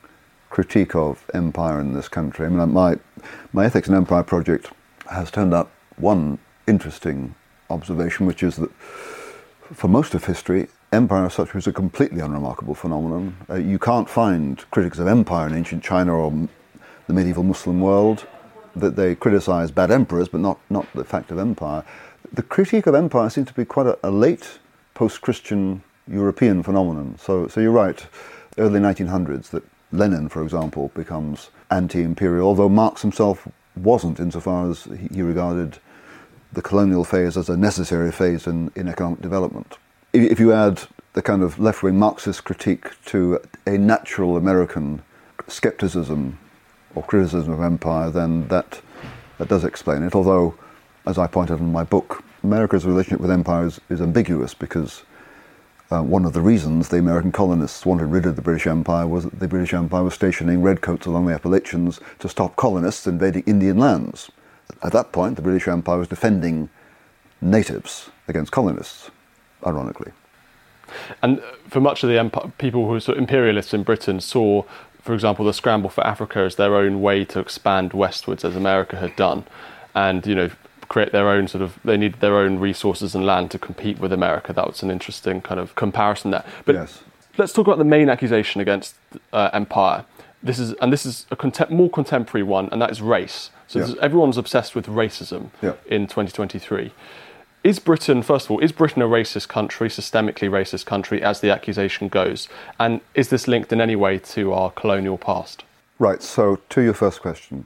critique 0.49 0.95
of 0.95 1.29
empire 1.33 1.79
in 1.79 1.93
this 1.93 2.07
country. 2.07 2.45
I 2.45 2.49
mean, 2.49 2.73
my 2.73 2.97
my 3.53 3.65
ethics 3.65 3.87
and 3.87 3.97
empire 3.97 4.23
project 4.23 4.71
has 5.09 5.31
turned 5.31 5.53
up 5.53 5.71
one 5.97 6.39
interesting 6.67 7.35
observation, 7.69 8.25
which 8.25 8.43
is 8.43 8.55
that 8.57 8.71
for 9.73 9.87
most 9.87 10.13
of 10.13 10.25
history, 10.25 10.67
empire 10.91 11.25
as 11.25 11.33
such 11.33 11.53
was 11.53 11.67
a 11.67 11.73
completely 11.73 12.21
unremarkable 12.21 12.73
phenomenon. 12.73 13.35
Uh, 13.49 13.55
you 13.55 13.79
can't 13.79 14.09
find 14.09 14.69
critics 14.71 14.99
of 14.99 15.07
empire 15.07 15.47
in 15.47 15.53
ancient 15.53 15.83
China 15.83 16.15
or 16.15 16.47
the 17.07 17.13
medieval 17.13 17.43
Muslim 17.43 17.81
world 17.81 18.25
that 18.75 18.95
they 18.95 19.15
criticize 19.15 19.71
bad 19.71 19.91
emperors, 19.91 20.27
but 20.27 20.39
not, 20.39 20.59
not 20.69 20.87
the 20.93 21.03
fact 21.03 21.31
of 21.31 21.39
empire. 21.39 21.83
The 22.31 22.43
critique 22.43 22.87
of 22.87 22.95
empire 22.95 23.29
seems 23.29 23.47
to 23.47 23.53
be 23.53 23.65
quite 23.65 23.87
a, 23.87 23.97
a 24.03 24.11
late 24.11 24.59
post-Christian 24.93 25.83
European 26.07 26.63
phenomenon. 26.63 27.17
So, 27.17 27.47
so 27.47 27.59
you're 27.59 27.71
right, 27.71 28.05
early 28.57 28.79
1900s, 28.79 29.49
that 29.49 29.63
Lenin, 29.91 30.29
for 30.29 30.43
example, 30.43 30.91
becomes 30.93 31.49
anti-imperial, 31.71 32.47
although 32.47 32.69
Marx 32.69 33.01
himself 33.01 33.47
wasn't 33.75 34.19
insofar 34.19 34.69
as 34.69 34.85
he- 34.85 35.21
regarded 35.21 35.79
the 36.53 36.61
colonial 36.61 37.03
phase 37.03 37.37
as 37.37 37.49
a 37.49 37.57
necessary 37.57 38.11
phase 38.11 38.47
in, 38.47 38.71
in 38.75 38.87
economic 38.87 39.21
development. 39.21 39.77
If, 40.13 40.39
you 40.39 40.53
add 40.53 40.81
the 41.13 41.21
kind 41.21 41.43
of 41.43 41.59
left 41.59 41.83
wing 41.83 41.99
Marxist 41.99 42.43
critique 42.43 42.89
to 43.05 43.39
a 43.65 43.77
natural 43.77 44.37
American 44.37 45.01
skepticism 45.47 46.39
or 46.95 47.03
criticism 47.03 47.53
of 47.53 47.61
empire, 47.61 48.09
then 48.09 48.47
that, 48.47 48.81
that 49.37 49.47
does 49.47 49.63
explain 49.63 50.03
it. 50.03 50.15
Although, 50.15 50.55
as 51.05 51.17
I 51.17 51.27
pointed 51.27 51.53
out 51.53 51.59
in 51.59 51.71
my 51.71 51.83
book, 51.83 52.23
America's 52.43 52.85
relationship 52.85 53.19
with 53.19 53.29
empire 53.29 53.65
is, 53.65 53.79
is 53.89 54.01
ambiguous 54.01 54.53
because 54.53 55.03
uh, 55.89 56.01
one 56.01 56.25
of 56.25 56.33
the 56.33 56.41
reasons 56.41 56.89
the 56.89 56.97
American 56.97 57.31
colonists 57.31 57.85
wanted 57.85 58.07
rid 58.07 58.25
of 58.25 58.35
the 58.35 58.41
British 58.41 58.67
Empire 58.67 59.07
was 59.07 59.23
that 59.23 59.39
the 59.39 59.47
British 59.47 59.73
Empire 59.73 60.03
was 60.03 60.13
stationing 60.13 60.61
redcoats 60.61 61.05
along 61.05 61.25
the 61.25 61.33
Appalachians 61.33 61.99
to 62.19 62.27
stop 62.27 62.55
colonists 62.55 63.07
invading 63.07 63.43
Indian 63.45 63.77
lands. 63.77 64.29
At 64.83 64.91
that 64.91 65.11
point, 65.11 65.37
the 65.37 65.41
British 65.41 65.67
Empire 65.67 65.97
was 65.97 66.09
defending 66.09 66.69
natives 67.39 68.09
against 68.27 68.51
colonists, 68.51 69.11
ironically. 69.65 70.11
And 71.21 71.39
uh, 71.39 71.43
for 71.69 71.79
much 71.79 72.03
of 72.03 72.09
the 72.09 72.19
empire, 72.19 72.51
people 72.57 72.85
who 72.85 72.91
were 72.91 72.99
sort 72.99 73.17
of 73.17 73.21
imperialists 73.21 73.73
in 73.73 73.83
Britain 73.83 74.19
saw, 74.19 74.63
for 75.01 75.13
example, 75.13 75.45
the 75.45 75.53
scramble 75.53 75.89
for 75.89 76.05
Africa 76.05 76.39
as 76.39 76.55
their 76.55 76.75
own 76.75 77.01
way 77.01 77.23
to 77.25 77.39
expand 77.39 77.93
westwards, 77.93 78.43
as 78.43 78.55
America 78.55 78.97
had 78.97 79.15
done, 79.15 79.45
and 79.95 80.25
you 80.25 80.35
know 80.35 80.49
create 80.87 81.11
their 81.11 81.29
own 81.29 81.47
sort 81.47 81.61
of. 81.61 81.77
They 81.83 81.97
needed 81.97 82.19
their 82.19 82.37
own 82.37 82.59
resources 82.59 83.13
and 83.15 83.25
land 83.25 83.51
to 83.51 83.59
compete 83.59 83.99
with 83.99 84.11
America. 84.13 84.53
That 84.53 84.67
was 84.67 84.83
an 84.83 84.91
interesting 84.91 85.41
kind 85.41 85.59
of 85.59 85.75
comparison 85.75 86.31
there. 86.31 86.45
But 86.65 86.75
Yes. 86.75 87.01
let's 87.37 87.53
talk 87.53 87.67
about 87.67 87.77
the 87.77 87.83
main 87.85 88.09
accusation 88.09 88.61
against 88.61 88.95
uh, 89.33 89.49
empire. 89.53 90.05
This 90.43 90.59
is 90.59 90.73
and 90.73 90.93
this 90.93 91.05
is 91.05 91.25
a 91.31 91.35
contem- 91.35 91.69
more 91.71 91.89
contemporary 91.89 92.43
one, 92.43 92.69
and 92.71 92.81
that 92.81 92.91
is 92.91 93.01
race. 93.01 93.49
So 93.67 93.79
Yeah. 93.79 93.95
everyone's 94.01 94.37
obsessed 94.37 94.75
with 94.75 94.85
racism 94.87 95.49
Yeah. 95.61 95.73
in 95.87 96.07
2023. 96.07 96.91
Is 97.63 97.79
Britain, 97.79 98.21
first 98.21 98.45
of 98.45 98.51
all, 98.51 98.59
is 98.59 98.71
Britain 98.71 99.01
a 99.01 99.07
racist 99.07 99.49
country, 99.49 99.89
systemically 99.89 100.49
racist 100.49 100.85
country, 100.85 101.21
as 101.21 101.41
the 101.41 101.49
accusation 101.49 102.07
goes? 102.07 102.47
And 102.79 103.01
is 103.13 103.27
this 103.29 103.47
linked 103.47 103.73
in 103.73 103.81
any 103.81 103.95
way 103.95 104.19
to 104.19 104.53
our 104.53 104.69
colonial 104.71 105.17
past? 105.17 105.63
Right, 105.99 106.21
so 106.21 106.59
to 106.69 106.81
your 106.81 106.93
first 106.93 107.21
question. 107.21 107.65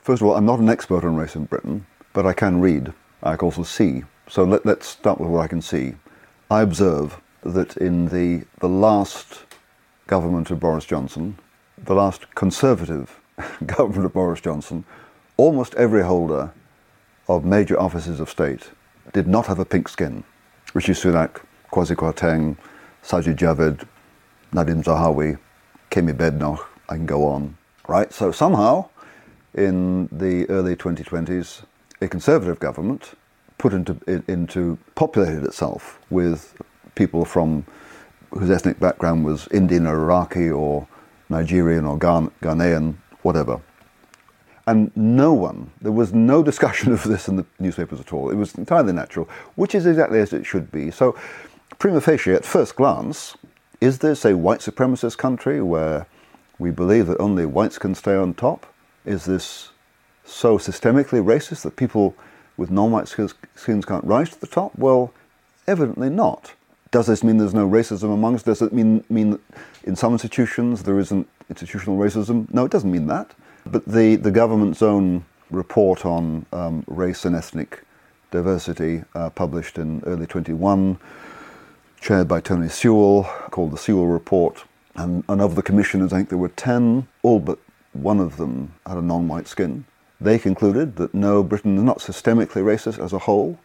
First 0.00 0.22
of 0.22 0.28
all, 0.28 0.36
I'm 0.36 0.46
not 0.46 0.58
an 0.60 0.70
expert 0.70 1.04
on 1.04 1.16
race 1.16 1.36
in 1.36 1.44
Britain, 1.44 1.84
but 2.12 2.26
I 2.26 2.32
can 2.32 2.60
read. 2.60 2.92
I 3.22 3.36
can 3.36 3.46
also 3.46 3.62
see. 3.62 4.04
So 4.28 4.44
let, 4.44 4.64
let's 4.66 4.86
start 4.86 5.20
with 5.20 5.30
what 5.30 5.40
I 5.40 5.46
can 5.46 5.62
see. 5.62 5.94
I 6.50 6.62
observe 6.62 7.20
that 7.42 7.76
in 7.76 8.06
the, 8.06 8.44
the 8.60 8.68
last 8.68 9.44
government 10.06 10.50
of 10.50 10.60
Boris 10.60 10.84
Johnson, 10.84 11.38
the 11.78 11.94
last 11.94 12.34
conservative 12.34 13.20
government 13.66 14.04
of 14.04 14.12
Boris 14.12 14.40
Johnson, 14.40 14.84
almost 15.36 15.74
every 15.74 16.02
holder 16.02 16.52
of 17.28 17.44
major 17.44 17.78
offices 17.78 18.20
of 18.20 18.28
state 18.28 18.70
did 19.12 19.26
not 19.26 19.46
have 19.46 19.58
a 19.58 19.64
pink 19.64 19.88
skin. 19.88 20.24
Rishi 20.74 20.92
Sunak, 20.92 21.42
Kwasi 21.72 21.96
Kwarteng, 21.96 22.56
Sajid 23.02 23.36
Javid, 23.36 23.86
Nadhim 24.52 24.82
Zahawi, 24.82 25.38
Kemi 25.90 26.14
Badenoch, 26.14 26.66
I 26.88 26.96
can 26.96 27.06
go 27.06 27.26
on. 27.26 27.56
Right, 27.88 28.12
so 28.12 28.32
somehow 28.32 28.88
in 29.54 30.08
the 30.12 30.48
early 30.48 30.76
2020s, 30.76 31.64
a 32.02 32.08
conservative 32.08 32.58
government 32.58 33.14
put 33.58 33.72
into, 33.72 33.96
into 34.28 34.76
populated 34.94 35.44
itself 35.44 36.00
with 36.10 36.54
people 36.94 37.24
from 37.24 37.64
whose 38.30 38.50
ethnic 38.50 38.80
background 38.80 39.24
was 39.24 39.46
Indian 39.48 39.86
or 39.86 39.94
Iraqi 39.94 40.50
or 40.50 40.88
Nigerian 41.28 41.84
or 41.84 41.96
Ghan- 41.96 42.32
Ghanaian, 42.42 42.96
whatever. 43.22 43.60
And 44.66 44.90
no 44.96 45.32
one, 45.32 45.70
there 45.80 45.92
was 45.92 46.12
no 46.12 46.42
discussion 46.50 46.92
of 46.92 47.04
this 47.04 47.28
in 47.28 47.36
the 47.36 47.46
newspapers 47.58 48.00
at 48.00 48.12
all. 48.12 48.30
It 48.30 48.36
was 48.36 48.54
entirely 48.54 48.92
natural, 48.92 49.28
which 49.54 49.74
is 49.74 49.86
exactly 49.86 50.18
as 50.18 50.32
it 50.32 50.44
should 50.44 50.70
be. 50.72 50.90
So, 50.90 51.16
prima 51.78 52.00
facie, 52.00 52.32
at 52.32 52.44
first 52.44 52.76
glance, 52.76 53.36
is 53.80 53.98
this 53.98 54.24
a 54.24 54.36
white 54.36 54.60
supremacist 54.60 55.18
country 55.18 55.60
where 55.60 56.06
we 56.58 56.70
believe 56.70 57.08
that 57.08 57.18
only 57.18 57.46
whites 57.46 57.78
can 57.78 57.94
stay 57.94 58.14
on 58.14 58.34
top? 58.34 58.66
Is 59.04 59.24
this 59.24 59.71
so 60.24 60.58
systemically 60.58 61.22
racist 61.22 61.62
that 61.62 61.76
people 61.76 62.14
with 62.56 62.70
non-white 62.70 63.08
skins 63.08 63.84
can't 63.84 64.04
rise 64.04 64.30
to 64.30 64.40
the 64.40 64.46
top? 64.46 64.72
Well, 64.76 65.12
evidently 65.66 66.10
not. 66.10 66.54
Does 66.90 67.06
this 67.06 67.24
mean 67.24 67.38
there's 67.38 67.54
no 67.54 67.68
racism 67.68 68.12
amongst? 68.12 68.44
Does 68.44 68.60
it 68.60 68.72
mean 68.72 69.02
mean 69.08 69.30
that 69.30 69.40
in 69.84 69.96
some 69.96 70.12
institutions 70.12 70.82
there 70.82 70.98
isn't 70.98 71.26
institutional 71.48 71.96
racism? 71.96 72.52
No, 72.52 72.66
it 72.66 72.70
doesn't 72.70 72.90
mean 72.90 73.06
that. 73.06 73.34
But 73.64 73.86
the 73.86 74.16
the 74.16 74.30
government's 74.30 74.82
own 74.82 75.24
report 75.50 76.04
on 76.04 76.44
um, 76.52 76.84
race 76.86 77.24
and 77.24 77.34
ethnic 77.34 77.82
Diversity, 78.32 79.04
uh, 79.14 79.30
published 79.30 79.78
in 79.78 80.02
early 80.06 80.26
21, 80.26 80.98
chaired 82.00 82.26
by 82.26 82.40
Tony 82.40 82.68
Sewell, 82.68 83.24
called 83.50 83.70
the 83.70 83.76
Sewell 83.76 84.06
Report. 84.06 84.64
And, 84.96 85.22
and 85.28 85.40
of 85.40 85.54
the 85.54 85.62
commissioners, 85.62 86.12
I 86.12 86.16
think 86.16 86.30
there 86.30 86.38
were 86.38 86.48
10, 86.48 87.06
all 87.22 87.38
but 87.38 87.58
one 87.92 88.18
of 88.18 88.38
them 88.38 88.72
had 88.86 88.96
a 88.96 89.02
non 89.02 89.28
white 89.28 89.46
skin. 89.46 89.84
They 90.22 90.38
concluded 90.38 90.96
that 90.96 91.14
no, 91.14 91.42
Britain 91.42 91.76
is 91.76 91.82
not 91.82 91.98
systemically 91.98 92.62
racist 92.62 93.02
as 93.04 93.12
a 93.12 93.18
whole, 93.18 93.58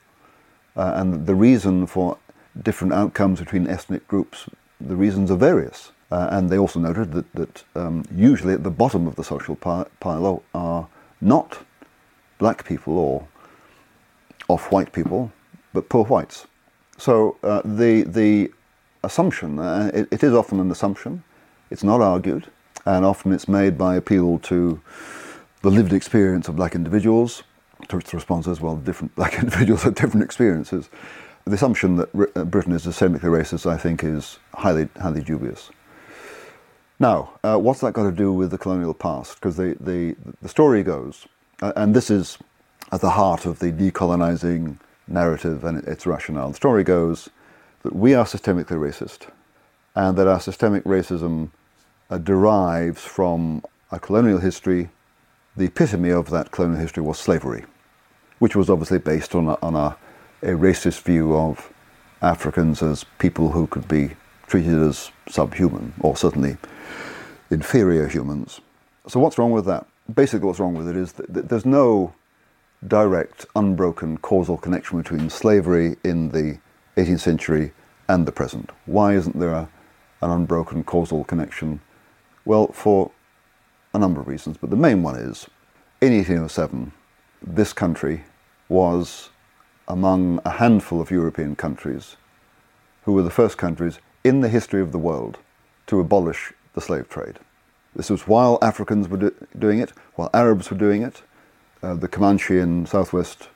uh, 0.75 0.93
and 0.95 1.27
the 1.27 1.35
reason 1.35 1.85
for 1.85 2.17
different 2.59 2.93
outcomes 2.93 3.39
between 3.39 3.67
ethnic 3.67 4.07
groups, 4.07 4.49
the 4.81 4.95
reasons 4.95 5.29
are 5.29 5.37
various. 5.37 5.91
Uh, 6.09 6.29
and 6.31 6.49
they 6.49 6.57
also 6.57 6.79
noted 6.79 7.11
that, 7.11 7.31
that 7.33 7.63
um, 7.75 8.03
usually 8.11 8.53
at 8.53 8.63
the 8.63 8.71
bottom 8.71 9.05
of 9.05 9.15
the 9.15 9.23
social 9.23 9.55
pile 9.55 10.43
are 10.55 10.87
not 11.21 11.59
black 12.39 12.65
people 12.65 12.97
or 12.97 13.27
off 14.47 14.71
white 14.71 14.91
people, 14.93 15.31
but 15.73 15.89
poor 15.89 16.05
whites. 16.05 16.47
So 16.97 17.37
uh, 17.43 17.61
the, 17.63 18.01
the 18.03 18.51
assumption, 19.03 19.59
uh, 19.59 19.91
it, 19.93 20.07
it 20.11 20.23
is 20.23 20.33
often 20.33 20.59
an 20.59 20.71
assumption, 20.71 21.23
it's 21.69 21.83
not 21.83 22.01
argued, 22.01 22.47
and 22.85 23.05
often 23.05 23.31
it's 23.31 23.47
made 23.47 23.77
by 23.77 23.95
appeal 23.95 24.39
to 24.39 24.81
the 25.61 25.71
lived 25.71 25.93
experience 25.93 26.47
of 26.47 26.55
black 26.55 26.75
individuals. 26.75 27.43
To 27.89 27.99
the 27.99 28.17
response 28.17 28.47
as 28.47 28.59
well, 28.59 28.75
different 28.75 29.15
black 29.19 29.35
individuals 29.35 29.83
have 29.83 29.95
different 29.95 30.23
experiences. 30.23 30.89
The 31.45 31.53
assumption 31.53 31.95
that 31.97 32.09
uh, 32.35 32.43
Britain 32.43 32.73
is 32.73 32.85
systemically 32.85 33.21
racist, 33.21 33.69
I 33.69 33.77
think, 33.77 34.03
is 34.03 34.39
highly, 34.53 34.89
highly 34.99 35.21
dubious. 35.21 35.69
Now, 36.99 37.33
uh, 37.43 37.57
what's 37.57 37.81
that 37.81 37.93
got 37.93 38.03
to 38.03 38.11
do 38.11 38.33
with 38.33 38.51
the 38.51 38.57
colonial 38.57 38.93
past? 38.93 39.35
Because 39.35 39.55
the, 39.55 39.77
the, 39.79 40.15
the 40.41 40.49
story 40.49 40.83
goes, 40.83 41.27
uh, 41.61 41.71
and 41.75 41.95
this 41.95 42.09
is 42.09 42.37
at 42.91 43.01
the 43.01 43.11
heart 43.11 43.45
of 43.45 43.59
the 43.59 43.71
decolonizing 43.71 44.77
narrative 45.07 45.63
and 45.63 45.83
its 45.87 46.05
rationale. 46.05 46.49
The 46.49 46.55
story 46.55 46.83
goes 46.83 47.29
that 47.83 47.95
we 47.95 48.13
are 48.13 48.25
systemically 48.25 48.77
racist, 48.77 49.29
and 49.95 50.17
that 50.17 50.27
our 50.27 50.39
systemic 50.39 50.83
racism 50.83 51.51
uh, 52.09 52.17
derives 52.17 53.03
from 53.03 53.63
a 53.91 53.99
colonial 53.99 54.39
history. 54.39 54.89
The 55.57 55.65
epitome 55.65 56.11
of 56.11 56.29
that 56.29 56.51
colonial 56.51 56.79
history 56.79 57.01
was 57.01 57.17
slavery, 57.17 57.65
which 58.37 58.55
was 58.55 58.69
obviously 58.69 58.99
based 58.99 59.33
on 59.33 59.47
a, 59.47 59.57
on 59.63 59.75
a, 59.75 59.97
a 60.43 60.51
racist 60.51 61.01
view 61.01 61.35
of 61.35 61.73
Africans 62.21 62.83
as 62.83 63.05
people 63.17 63.49
who 63.49 63.65
could 63.65 63.87
be 63.87 64.11
treated 64.45 64.79
as 64.79 65.11
subhuman, 65.27 65.93
or 65.99 66.15
certainly 66.15 66.57
inferior 67.49 68.07
humans. 68.07 68.61
So, 69.07 69.19
what's 69.19 69.39
wrong 69.39 69.49
with 69.49 69.65
that? 69.65 69.87
Basically, 70.13 70.45
what's 70.45 70.59
wrong 70.59 70.75
with 70.75 70.87
it 70.87 70.95
is 70.95 71.13
that 71.13 71.49
there's 71.49 71.65
no 71.65 72.13
direct, 72.87 73.47
unbroken 73.55 74.19
causal 74.19 74.57
connection 74.57 74.99
between 74.99 75.27
slavery 75.27 75.95
in 76.03 76.29
the 76.29 76.59
18th 76.97 77.21
century 77.21 77.73
and 78.07 78.27
the 78.27 78.31
present. 78.31 78.69
Why 78.85 79.15
isn't 79.15 79.39
there 79.39 79.53
a, 79.53 79.69
an 80.21 80.29
unbroken 80.29 80.83
causal 80.83 81.23
connection? 81.23 81.81
Well, 82.45 82.67
for 82.67 83.09
a 83.94 84.00
number 84.00 84.22
of 84.22 84.27
reasons, 84.27 84.58
but 84.58 84.70
the 84.70 84.75
main 84.75 85.03
one 85.03 85.15
is 85.15 85.48
in 86.00 86.13
1807, 86.13 86.91
this 87.41 87.74
country 87.74 88.24
was 88.70 89.29
among 89.88 90.39
a 90.46 90.51
handful 90.51 91.01
of 91.01 91.10
European 91.10 91.56
countries 91.56 92.17
who 93.03 93.13
were 93.13 93.24
the 93.24 93.32
first 93.32 93.58
countries 93.58 94.00
in 94.24 94.41
the 94.41 94.50
history 94.50 94.82
of 94.82 94.91
the 94.91 94.98
world 94.98 95.38
to 95.88 96.00
abolish 96.00 96.53
the 96.74 96.82
slave 96.82 97.10
trade. 97.10 97.39
This 97.96 98.10
was 98.10 98.27
while 98.27 98.60
Africans 98.62 99.08
were 99.08 99.17
do- 99.17 99.36
doing 99.58 99.79
it, 99.79 99.91
while 100.15 100.29
Arabs 100.34 100.70
were 100.70 100.77
doing 100.77 101.01
it. 101.01 101.24
Uh, 101.82 101.96
the 101.96 102.08
Comanche 102.08 102.60
in 102.60 102.86
southwest 102.86 103.50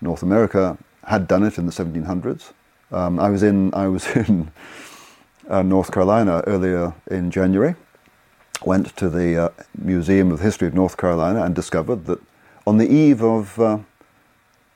North 0.00 0.22
America 0.22 0.78
had 1.04 1.26
done 1.26 1.42
it 1.42 1.58
in 1.58 1.66
the 1.66 1.72
1700s. 1.72 2.52
Um, 2.92 3.18
I 3.18 3.30
was 3.30 3.42
in 3.42 3.74
I 3.74 3.88
was 3.88 4.06
in 4.16 4.50
uh, 5.48 5.62
North 5.62 5.90
Carolina 5.90 6.42
earlier 6.46 6.94
in 7.10 7.30
January. 7.30 7.74
Went 8.64 8.96
to 8.96 9.08
the 9.08 9.44
uh, 9.44 9.48
Museum 9.76 10.32
of 10.32 10.40
History 10.40 10.68
of 10.68 10.74
North 10.74 10.96
Carolina 10.96 11.44
and 11.44 11.54
discovered 11.54 12.06
that 12.06 12.20
on 12.66 12.78
the 12.78 12.88
eve 12.88 13.22
of 13.22 13.58
uh, 13.58 13.78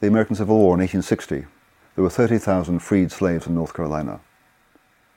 the 0.01 0.07
American 0.07 0.37
Civil 0.37 0.57
War 0.57 0.75
in 0.75 0.81
1860, 0.81 1.47
there 1.95 2.05
were 2.05 2.11
30,000 2.11 2.79
freed 2.79 3.11
slaves 3.13 3.47
in 3.47 3.55
North 3.55 3.75
Carolina. 3.75 4.21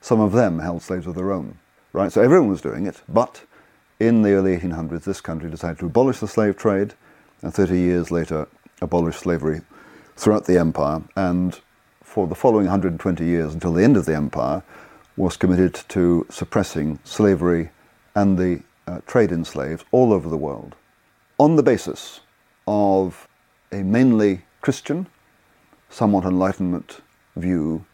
Some 0.01 0.19
of 0.19 0.33
them 0.33 0.59
held 0.59 0.81
slaves 0.81 1.07
of 1.07 1.15
their 1.15 1.31
own 1.31 1.57
right? 1.95 2.11
So 2.11 2.21
everyone 2.21 2.49
was 2.49 2.61
doing 2.61 2.85
it, 2.85 3.01
but 3.07 3.43
in 3.99 4.21
the 4.21 4.33
early 4.33 4.57
1800s, 4.57 5.05
this 5.05 5.21
country 5.21 5.49
decided 5.49 5.79
to 5.79 5.85
abolish 5.85 6.19
the 6.19 6.27
slave 6.27 6.57
trade, 6.57 6.93
and 7.41 7.53
30 7.53 7.79
years 7.79 8.11
later, 8.11 8.47
abolish 8.81 9.15
slavery 9.15 9.61
throughout 10.17 10.45
the 10.45 10.59
empire, 10.59 11.01
and 11.15 11.61
for 12.03 12.27
the 12.27 12.35
following 12.35 12.65
120 12.65 13.25
years 13.25 13.53
until 13.53 13.73
the 13.73 13.83
end 13.83 13.95
of 13.95 14.05
the 14.05 14.15
empire, 14.15 14.61
was 15.15 15.37
committed 15.37 15.73
to 15.87 16.25
suppressing 16.29 16.99
slavery 17.05 17.69
and 18.15 18.37
the 18.37 18.61
uh, 18.87 18.99
trade 19.05 19.31
in 19.31 19.43
slaves 19.43 19.83
all 19.91 20.13
over 20.13 20.29
the 20.29 20.37
world 20.37 20.75
on 21.37 21.55
the 21.55 21.63
basis 21.63 22.21
of 22.67 23.27
a 23.71 23.83
mainly 23.83 24.41
Christian, 24.61 25.07
somewhat 25.89 26.23
Enlightenment 26.23 27.01
view 27.35 27.85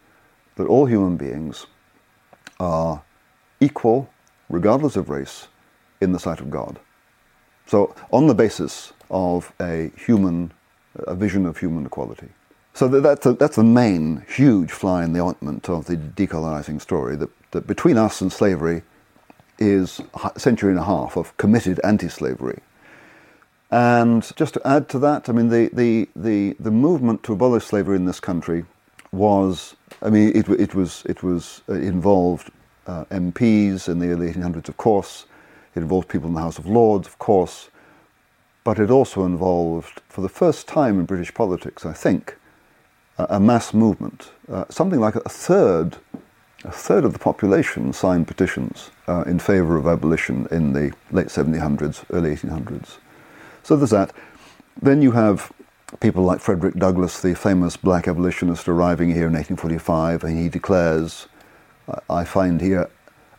that 0.55 0.67
all 0.67 0.86
human 0.86 1.17
beings 1.17 1.65
are 2.60 3.01
equal, 3.60 4.10
regardless 4.49 4.95
of 4.95 5.10
race, 5.10 5.47
in 6.01 6.12
the 6.12 6.19
sight 6.19 6.39
of 6.39 6.49
God. 6.49 6.79
So, 7.65 7.95
on 8.12 8.27
the 8.27 8.36
basis 8.36 8.93
of 9.10 9.51
a 9.60 9.91
human, 9.97 10.51
a 10.95 11.15
vision 11.15 11.45
of 11.45 11.57
human 11.57 11.86
equality. 11.86 12.29
So 12.73 12.88
that's, 12.88 13.25
a, 13.25 13.34
that's 13.34 13.57
the 13.57 13.63
main 13.63 14.25
huge 14.34 14.71
fly 14.71 15.03
in 15.03 15.13
the 15.13 15.19
ointment 15.19 15.69
of 15.69 15.86
the 15.86 15.97
decolonizing 15.97 16.79
story, 16.81 17.15
that, 17.17 17.29
that 17.51 17.67
between 17.67 17.97
us 17.97 18.21
and 18.21 18.31
slavery 18.31 18.84
is 19.62 20.02
a 20.24 20.39
century 20.39 20.71
and 20.71 20.80
a 20.80 20.84
half 20.84 21.15
of 21.15 21.38
committed 21.38 21.80
anti-slavery. 21.84 22.60
And 23.69 24.30
just 24.36 24.56
to 24.56 24.67
add 24.67 24.89
to 24.89 25.00
that, 25.00 25.30
I 25.30 25.32
mean, 25.32 25.47
the, 25.47 25.69
the, 25.71 26.10
the, 26.15 26.58
the 26.60 26.71
movement 26.71 27.24
to 27.24 27.34
abolish 27.34 27.65
slavery 27.65 27.95
in 27.95 28.06
this 28.06 28.19
country 28.19 28.65
was, 29.13 29.76
I 30.02 30.10
mean, 30.10 30.36
it, 30.36 30.50
it 30.50 30.76
was, 30.76 31.04
it 31.06 31.24
was 31.24 31.62
uh, 31.69 31.74
involved 31.76 32.52
uh, 32.88 33.06
MPs 33.06 33.88
in 33.88 34.00
the 34.00 34.10
early 34.10 34.32
1800s, 34.34 34.67
of 34.67 34.76
course. 34.76 35.26
It 35.76 35.80
involved 35.80 36.10
people 36.10 36.28
in 36.28 36.34
the 36.34 36.41
House 36.41 36.58
of 36.58 36.65
Lords, 36.65 37.08
of 37.08 37.17
course. 37.19 37.69
But 38.65 38.78
it 38.78 38.91
also 38.91 39.24
involved, 39.24 40.02
for 40.10 40.21
the 40.21 40.30
first 40.30 40.67
time 40.67 41.00
in 41.00 41.06
British 41.06 41.34
politics, 41.34 41.86
I 41.86 41.93
think, 41.93 42.36
a, 43.17 43.38
a 43.38 43.39
mass 43.39 43.74
movement. 43.74 44.32
Uh, 44.52 44.65
something 44.69 45.00
like 45.00 45.15
a 45.15 45.30
third, 45.30 45.97
a 46.63 46.71
third 46.71 47.06
of 47.06 47.13
the 47.13 47.19
population 47.19 47.91
signed 47.91 48.28
petitions 48.28 48.91
uh, 49.08 49.24
in 49.24 49.39
favour 49.39 49.78
of 49.78 49.88
abolition 49.88 50.47
in 50.52 50.74
the 50.74 50.93
late 51.12 51.28
1700s, 51.28 52.04
early 52.12 52.36
1800s. 52.36 52.97
So 53.63 53.76
there's 53.76 53.89
that. 53.91 54.13
Then 54.82 55.02
you 55.02 55.12
have 55.12 55.52
people 56.00 56.24
like 56.24 56.39
Frederick 56.39 56.76
Douglass, 56.76 57.21
the 57.21 57.36
famous 57.36 57.78
black 57.78 58.08
abolitionist, 58.08 58.67
arriving 58.67 59.10
here 59.10 59.28
in 59.28 59.34
1845, 59.34 60.24
and 60.24 60.38
he 60.38 60.50
declares 60.50 61.28
I 62.10 62.24
find 62.24 62.62
here 62.62 62.89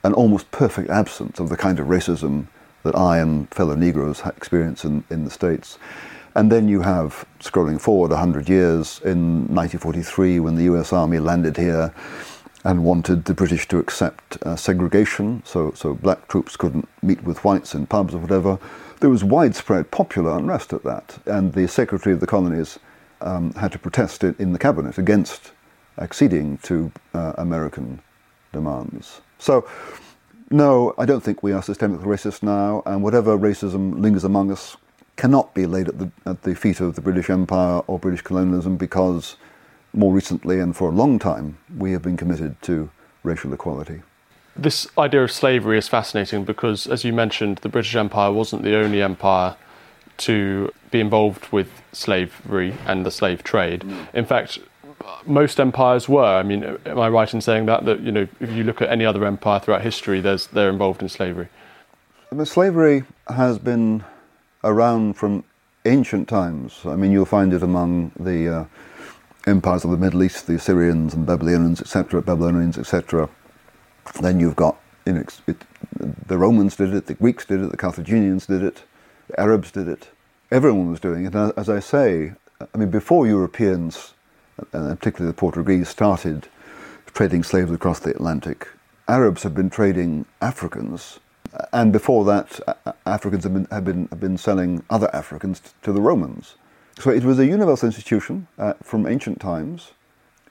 an 0.05 0.13
almost 0.13 0.51
perfect 0.51 0.91
absence 0.91 1.39
of 1.39 1.49
the 1.49 1.57
kind 1.57 1.79
of 1.79 1.87
racism 1.87 2.47
that 2.83 2.97
I 2.97 3.19
and 3.19 3.49
fellow 3.51 3.77
Negroes 3.77 4.21
experience 4.27 4.85
in, 4.85 5.05
in 5.11 5.25
the 5.25 5.31
States. 5.31 5.79
And 6.35 6.51
then 6.51 6.67
you 6.67 6.81
have, 6.81 7.25
scrolling 7.41 7.81
forward 7.81 8.11
100 8.11 8.49
years, 8.49 9.01
in 9.05 9.47
1943 9.55 10.41
when 10.41 10.57
the 10.57 10.65
US 10.65 10.93
Army 10.93 11.19
landed 11.19 11.57
here 11.57 11.95
and 12.64 12.85
wanted 12.85 13.25
the 13.25 13.35
British 13.35 13.66
to 13.68 13.79
accept 13.79 14.40
uh, 14.42 14.55
segregation, 14.57 15.42
so, 15.44 15.72
so 15.72 15.94
black 15.94 16.29
troops 16.29 16.57
couldn't 16.57 16.88
meet 17.03 17.22
with 17.25 17.44
whites 17.44 17.75
in 17.75 17.87
pubs 17.87 18.14
or 18.14 18.18
whatever. 18.18 18.59
There 19.01 19.11
was 19.11 19.25
widespread 19.25 19.90
popular 19.90 20.37
unrest 20.37 20.72
at 20.72 20.85
that, 20.85 21.18
and 21.27 21.53
the 21.53 21.66
Secretary 21.66 22.14
of 22.14 22.20
the 22.20 22.27
Colonies 22.27 22.79
um, 23.20 23.53
had 23.55 23.72
to 23.72 23.79
protest 23.79 24.22
it 24.22 24.38
in 24.38 24.53
the 24.53 24.59
cabinet 24.59 24.98
against 24.98 25.53
acceding 25.98 26.59
to 26.59 26.92
uh, 27.14 27.33
American 27.37 28.01
demands. 28.53 29.20
So, 29.38 29.68
no, 30.51 30.94
I 30.98 31.07
don't 31.07 31.22
think 31.22 31.42
we 31.42 31.53
are 31.53 31.62
systemically 31.62 32.05
racist 32.05 32.42
now, 32.42 32.83
and 32.87 33.03
whatever 33.03 33.37
racism 33.37 33.98
lingers 34.01 34.25
among 34.25 34.53
us 34.53 34.77
cannot 35.16 35.53
be 35.55 35.66
laid 35.66 35.88
at 35.88 35.98
the, 35.98 36.11
at 36.27 36.42
the 36.42 36.55
feet 36.55 36.81
of 36.81 36.94
the 36.94 37.01
British 37.01 37.29
Empire 37.29 37.81
or 37.87 37.98
British 37.98 38.22
colonialism 38.22 38.77
because 38.77 39.37
more 39.93 40.13
recently 40.13 40.59
and 40.61 40.77
for 40.77 40.89
a 40.89 40.93
long 40.93 41.19
time 41.19 41.59
we 41.77 41.93
have 41.93 42.03
been 42.03 42.17
committed 42.17 42.61
to 42.63 42.91
racial 43.23 43.53
equality. 43.53 44.03
This 44.55 44.87
idea 44.99 45.23
of 45.25 45.33
slavery 45.33 45.79
is 45.79 45.89
fascinating 45.89 46.45
because, 46.45 46.87
as 46.87 47.05
you 47.05 47.13
mentioned, 47.13 47.59
the 47.59 47.71
British 47.71 47.95
Empire 47.97 48.31
wasn't 48.33 48.63
the 48.63 48.77
only 48.77 49.01
empire 49.01 49.57
to 50.19 50.71
be 50.91 51.01
involved 51.01 51.51
with 51.53 51.69
slavery 51.93 52.75
and 52.87 53.07
the 53.07 53.11
slave 53.11 53.43
trade. 53.43 53.81
Mm. 53.81 54.15
In 54.15 54.25
fact, 54.27 54.59
most 55.27 55.59
empires 55.59 56.09
were. 56.09 56.25
I 56.25 56.43
mean, 56.43 56.65
am 56.87 57.01
I 57.01 57.09
right 57.09 57.33
in 57.33 57.41
saying 57.41 57.67
that? 57.67 57.85
That 57.85 58.01
you 58.01 58.13
know, 58.13 58.29
if 58.41 58.51
you 58.51 58.65
look 58.65 58.83
at 58.83 58.91
any 58.91 59.05
other 59.05 59.25
empire 59.25 59.59
throughout 59.59 59.83
history, 59.83 60.21
there's 60.21 60.47
they're 60.49 60.71
involved 60.71 61.03
in 61.03 61.09
slavery. 61.09 61.49
I 62.31 62.35
mean, 62.35 62.47
slavery 62.47 63.05
has 63.29 63.59
been 63.59 64.05
around 64.65 65.15
from 65.15 65.45
ancient 65.85 66.29
times. 66.29 66.81
I 66.85 66.97
mean, 66.97 67.13
you'll 67.13 67.25
find 67.25 67.53
it 67.53 67.63
among 67.63 68.13
the 68.19 68.49
uh, 68.49 68.65
empires 69.47 69.85
of 69.85 69.91
the 69.91 69.97
Middle 69.97 70.23
East, 70.23 70.47
the 70.47 70.55
Assyrians 70.55 71.15
and 71.15 71.27
Babylonians, 71.27 71.81
etc., 71.81 72.23
Babylonians, 72.23 72.79
etc. 72.79 73.29
Then 74.21 74.41
you've 74.41 74.57
got 74.57 74.79
you 75.07 75.15
know, 75.15 75.25
it, 75.47 75.57
the 76.27 76.39
Romans 76.39 76.77
did 76.77 76.95
it, 76.95 77.07
the 77.07 77.15
Greeks 77.15 77.45
did 77.45 77.61
it, 77.61 77.71
the 77.71 77.77
Carthaginians 77.77 78.47
did 78.47 78.63
it, 78.63 78.85
the 79.29 79.39
Arabs 79.41 79.71
did 79.71 79.89
it. 79.89 80.09
Everyone 80.51 80.91
was 80.91 81.01
doing 81.01 81.25
it. 81.25 81.35
And 81.35 81.53
as 81.57 81.69
I 81.69 81.81
say, 81.81 82.33
I 82.61 82.79
mean, 82.79 82.91
before 82.91 83.27
Europeans, 83.27 84.15
and 84.73 84.99
particularly 84.99 85.33
the 85.33 85.37
Portuguese, 85.39 85.89
started 85.89 86.49
trading 87.07 87.43
slaves 87.43 87.73
across 87.73 87.99
the 87.99 88.11
Atlantic, 88.11 88.69
Arabs 89.09 89.43
have 89.43 89.55
been 89.55 89.71
trading 89.71 90.25
Africans. 90.41 91.19
And 91.73 91.93
before 91.93 92.25
that, 92.27 92.61
Africans 93.05 93.45
have 93.45 93.55
been, 93.55 93.67
have 93.71 93.85
been, 93.85 94.07
been 94.07 94.39
selling 94.39 94.85
other 94.89 95.11
Africans 95.15 95.61
to 95.83 95.93
the 95.93 96.01
Romans. 96.01 96.55
So 96.99 97.11
it 97.11 97.25
was 97.25 97.39
a 97.39 97.47
universal 97.47 97.87
institution 97.87 98.47
uh, 98.59 98.75
from 98.83 99.07
ancient 99.07 99.41
times. 99.41 99.93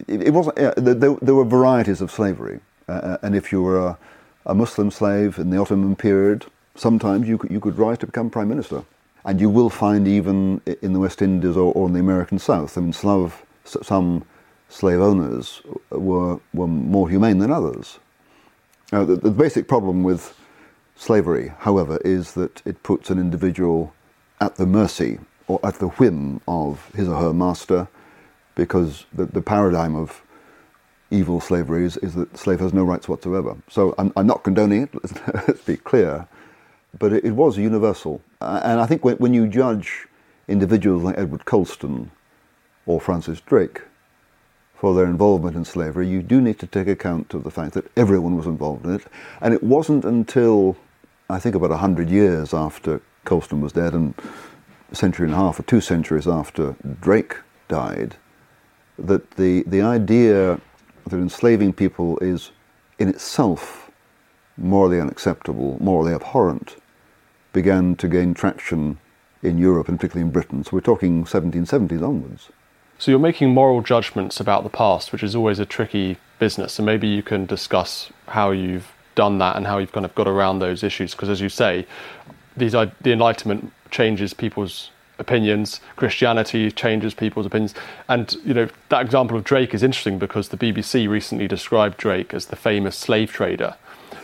It, 0.08 0.24
it 0.24 0.32
wasn't, 0.32 0.56
there, 0.56 1.16
there, 1.22 1.36
were 1.36 1.46
varieties 1.46 2.02
of 2.02 2.12
slavery. 2.12 2.60
Uh, 2.90 2.92
uh, 2.92 3.18
and 3.22 3.36
if 3.36 3.52
you 3.52 3.62
were 3.62 3.80
a, 3.80 3.98
a, 4.46 4.56
Muslim 4.56 4.90
slave 4.92 5.38
in 5.38 5.50
the 5.50 5.58
Ottoman 5.58 5.96
period, 5.96 6.46
sometimes 6.76 7.28
you 7.28 7.38
could, 7.38 7.52
you 7.52 7.60
could 7.60 7.78
rise 7.78 8.00
to 8.00 8.06
become 8.06 8.30
prime 8.30 8.50
minister. 8.50 8.84
And 9.24 9.40
you 9.40 9.50
will 9.50 9.70
find 9.70 10.08
even 10.08 10.62
in 10.82 10.94
the 10.94 11.00
West 11.00 11.22
Indies 11.22 11.56
or, 11.56 11.72
or 11.74 11.88
in 11.88 11.94
the 11.94 12.00
American 12.00 12.40
South, 12.40 12.76
I 12.78 12.82
mean, 12.82 12.94
Slav, 12.94 13.46
some 13.64 14.26
slave 14.68 15.00
owners 15.00 15.62
were, 15.92 16.40
were 16.54 16.68
more 16.68 17.08
humane 17.08 17.38
than 17.38 17.52
others. 17.52 18.00
Now, 18.92 19.06
the, 19.06 19.16
the 19.16 19.30
basic 19.30 19.68
problem 19.68 20.02
with 20.02 20.36
slavery, 20.96 21.54
however, 21.60 21.98
is 22.04 22.34
that 22.34 22.62
it 22.66 22.82
puts 22.82 23.10
an 23.12 23.20
individual 23.20 23.94
at 24.40 24.56
the 24.56 24.66
mercy 24.66 25.20
or 25.52 25.60
at 25.66 25.76
the 25.76 25.88
whim 25.88 26.40
of 26.48 26.90
his 26.96 27.08
or 27.10 27.18
her 27.18 27.34
master, 27.34 27.88
because 28.56 29.06
the, 29.14 29.26
the 29.26 29.42
paradigm 29.42 29.96
of 29.96 30.24
evil 31.10 31.42
slavery 31.42 31.84
is, 31.84 31.98
is, 31.98 32.16
that 32.16 32.32
the 32.32 32.38
slave 32.38 32.62
has 32.62 32.74
no 32.74 32.86
rights 32.86 33.10
whatsoever. 33.10 33.58
So 33.68 33.94
I'm, 33.98 34.14
I'm 34.16 34.28
not 34.28 34.44
condoning 34.44 34.84
it, 34.84 34.90
let's, 35.48 35.62
be 35.64 35.76
clear, 35.76 36.28
but 36.98 37.12
it, 37.12 37.26
it, 37.26 37.32
was 37.32 37.58
universal. 37.58 38.22
And 38.40 38.80
I 38.80 38.86
think 38.86 39.04
when, 39.04 39.18
when 39.18 39.34
you 39.34 39.46
judge 39.48 40.08
individuals 40.48 41.04
like 41.04 41.18
Edward 41.18 41.44
Colston 41.44 42.12
or 42.86 43.02
Francis 43.02 43.42
Drake 43.42 43.82
for 44.74 44.96
their 44.96 45.06
involvement 45.06 45.58
in 45.58 45.66
slavery, 45.66 46.08
you 46.08 46.22
do 46.22 46.40
need 46.40 46.60
to 46.60 46.68
take 46.68 46.88
account 46.88 47.34
of 47.34 47.44
the 47.44 47.52
fact 47.52 47.74
that 47.74 47.92
everyone 47.98 48.38
was 48.38 48.48
involved 48.48 48.86
in 48.86 48.96
it. 48.96 49.06
And 49.42 49.54
it 49.54 49.64
wasn't 49.64 50.06
until, 50.06 50.78
I 51.30 51.40
think, 51.40 51.56
about 51.56 51.72
100 51.72 52.10
years 52.10 52.54
after 52.54 53.02
Colston 53.26 53.60
was 53.60 53.74
dead 53.74 53.94
and 53.94 54.16
a 54.92 54.96
century 54.96 55.26
and 55.26 55.34
a 55.34 55.38
half 55.38 55.60
or 55.60 55.64
two 55.64 55.82
centuries 55.82 56.28
after 56.28 56.76
Drake 57.00 57.38
died 57.68 58.16
that 59.00 59.32
the, 59.32 59.64
the 59.66 59.82
idea 59.82 60.60
that 61.08 61.18
enslaving 61.18 61.74
people 61.74 62.20
is 62.20 62.52
in 63.00 63.08
itself 63.08 63.90
morally 64.58 65.00
unacceptable, 65.00 65.78
morally 65.82 66.14
abhorrent, 66.14 66.76
began 67.54 67.96
to 67.96 68.08
gain 68.08 68.34
traction 68.34 69.00
in 69.42 69.58
Europe 69.58 69.88
and 69.88 70.00
particularly 70.00 70.28
in 70.28 70.32
Britain. 70.32 70.64
So 70.64 70.72
we're 70.74 70.82
talking 70.82 71.26
1770s 71.26 72.08
onwards. 72.08 72.50
So 73.00 73.10
you're 73.10 73.20
making 73.20 73.50
moral 73.50 73.82
judgments 73.82 74.40
about 74.40 74.64
the 74.64 74.70
past, 74.70 75.12
which 75.12 75.24
is 75.24 75.36
always 75.36 75.58
a 75.58 75.66
tricky 75.66 76.18
business. 76.38 76.78
And 76.78 76.86
maybe 76.86 77.08
you 77.08 77.24
can 77.24 77.48
discuss 77.48 78.12
how 78.28 78.52
you've 78.52 78.92
done 79.16 79.40
that 79.40 79.56
and 79.56 79.66
how 79.66 79.80
you've 79.80 79.92
kind 79.92 80.06
of 80.06 80.14
got 80.14 80.28
around 80.28 80.60
those 80.60 80.84
issues. 80.84 81.16
Because 81.16 81.30
as 81.30 81.42
you 81.42 81.50
say, 81.50 81.88
these 82.56 82.74
the 82.74 82.92
Enlightenment 83.06 83.74
changes 83.92 84.34
people's 84.34 84.90
opinions. 85.20 85.80
Christianity 85.96 86.72
changes 86.72 87.14
people's 87.14 87.46
opinions. 87.46 87.74
And 88.10 88.36
you 88.44 88.54
know 88.54 88.68
that 88.90 89.02
example 89.06 89.38
of 89.38 89.44
Drake 89.44 89.74
is 89.74 89.84
interesting 89.84 90.18
because 90.20 90.50
the 90.50 90.58
BBC 90.58 91.08
recently 91.08 91.48
described 91.48 91.98
Drake 91.98 92.34
as 92.34 92.48
the 92.48 92.56
famous 92.56 92.98
slave 92.98 93.32
trader 93.32 93.76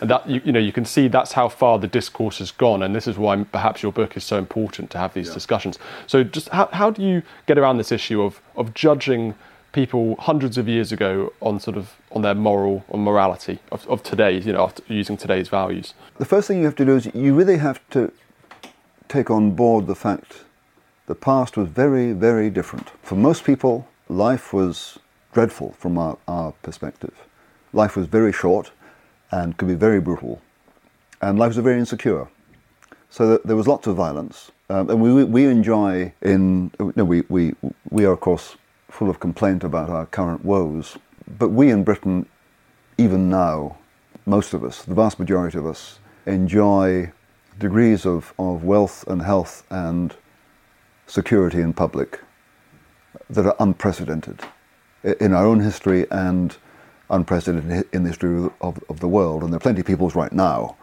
and 0.02 0.10
that 0.10 0.28
you, 0.30 0.42
you, 0.46 0.52
know 0.52 0.60
you 0.60 0.72
can 0.72 0.86
see 0.86 1.08
that's 1.08 1.34
how 1.34 1.50
far 1.50 1.80
the 1.80 1.88
discourse 1.88 2.40
has 2.40 2.52
gone 2.52 2.84
and 2.84 2.96
this 2.96 3.08
is 3.08 3.18
why 3.18 3.44
perhaps 3.46 3.82
your 3.82 3.92
book 3.92 4.18
is 4.18 4.24
so 4.24 4.38
important 4.38 4.90
to 4.92 4.98
have 4.98 5.14
these 5.14 5.28
yeah. 5.28 5.34
discussions 5.34 5.80
so 6.06 6.24
just 6.24 6.50
how, 6.50 6.68
how 6.68 6.90
do 6.90 7.02
you 7.02 7.24
get 7.46 7.58
around 7.58 7.78
this 7.78 7.92
issue 7.92 8.22
of 8.22 8.42
of 8.56 8.74
judging 8.74 9.34
people 9.72 10.16
hundreds 10.20 10.58
of 10.58 10.68
years 10.68 10.92
ago 10.92 11.32
on 11.42 11.60
sort 11.60 11.78
of 11.78 11.96
on 12.12 12.22
their 12.22 12.36
moral 12.36 12.84
or 12.90 13.00
morality 13.00 13.60
of, 13.72 13.88
of 13.88 14.04
today's 14.04 14.46
you 14.46 14.54
know 14.54 14.72
using 14.88 15.18
today's 15.18 15.50
values 15.50 15.94
the 16.18 16.26
first 16.26 16.48
thing 16.48 16.60
you 16.60 16.66
have 16.66 16.76
to 16.76 16.86
do 16.86 16.96
is 16.96 17.10
you 17.14 17.34
really 17.34 17.58
have 17.58 17.80
to 17.90 18.12
take 19.10 19.30
on 19.30 19.52
board 19.52 19.88
the 19.88 19.96
fact 19.96 20.44
the 21.08 21.16
past 21.16 21.58
was 21.58 21.70
very 21.70 22.14
very 22.14 22.50
different 22.50 22.92
for 23.02 23.16
most 23.16 23.44
people 23.44 23.88
life 24.10 24.54
was 24.54 25.00
dreadful 25.34 25.74
from 25.78 25.98
our, 25.98 26.18
our 26.28 26.52
perspective 26.64 27.14
life 27.74 27.96
was 27.96 28.08
very 28.08 28.34
short 28.34 28.72
and 29.32 29.58
could 29.58 29.68
be 29.68 29.76
very 29.76 30.00
brutal. 30.00 30.42
And 31.22 31.40
lives 31.40 31.58
are 31.58 31.62
very 31.62 31.80
insecure. 31.80 32.28
So 33.10 33.38
there 33.44 33.56
was 33.56 33.68
lots 33.68 33.88
of 33.88 33.96
violence. 33.96 34.52
Um, 34.70 34.90
and 34.90 35.02
we, 35.02 35.24
we 35.24 35.46
enjoy 35.46 36.14
in, 36.22 36.72
you 36.80 36.94
know, 36.96 37.06
we, 37.06 37.24
we, 37.30 37.56
we 37.90 38.06
are 38.06 38.12
of 38.12 38.20
course 38.20 38.58
full 38.90 39.10
of 39.10 39.20
complaint 39.20 39.64
about 39.64 39.90
our 39.90 40.06
current 40.06 40.44
woes, 40.44 40.98
but 41.38 41.50
we 41.50 41.70
in 41.70 41.84
Britain, 41.84 42.28
even 42.98 43.30
now, 43.30 43.78
most 44.26 44.54
of 44.54 44.64
us, 44.64 44.84
the 44.84 44.94
vast 44.94 45.20
majority 45.20 45.58
of 45.58 45.66
us, 45.66 46.00
enjoy 46.26 47.12
degrees 47.60 48.06
of, 48.06 48.34
of 48.38 48.64
wealth 48.64 49.06
and 49.08 49.22
health 49.22 49.64
and 49.70 50.16
security 51.08 51.62
in 51.62 51.74
public 51.74 52.20
that 53.30 53.46
are 53.46 53.56
unprecedented 53.60 54.42
in 55.20 55.34
our 55.34 55.46
own 55.46 55.60
history 55.60 56.06
and 56.12 56.58
unprecedented 57.10 57.88
in 57.94 58.04
the 58.04 58.10
history 58.10 58.50
of, 58.62 58.84
of 58.90 59.00
the 59.00 59.08
world, 59.08 59.44
and 59.44 59.52
there 59.52 59.58
are 59.58 59.62
plenty 59.62 59.82
of 59.82 59.88
peoples 59.88 60.16
right 60.16 60.34
now 60.34 60.76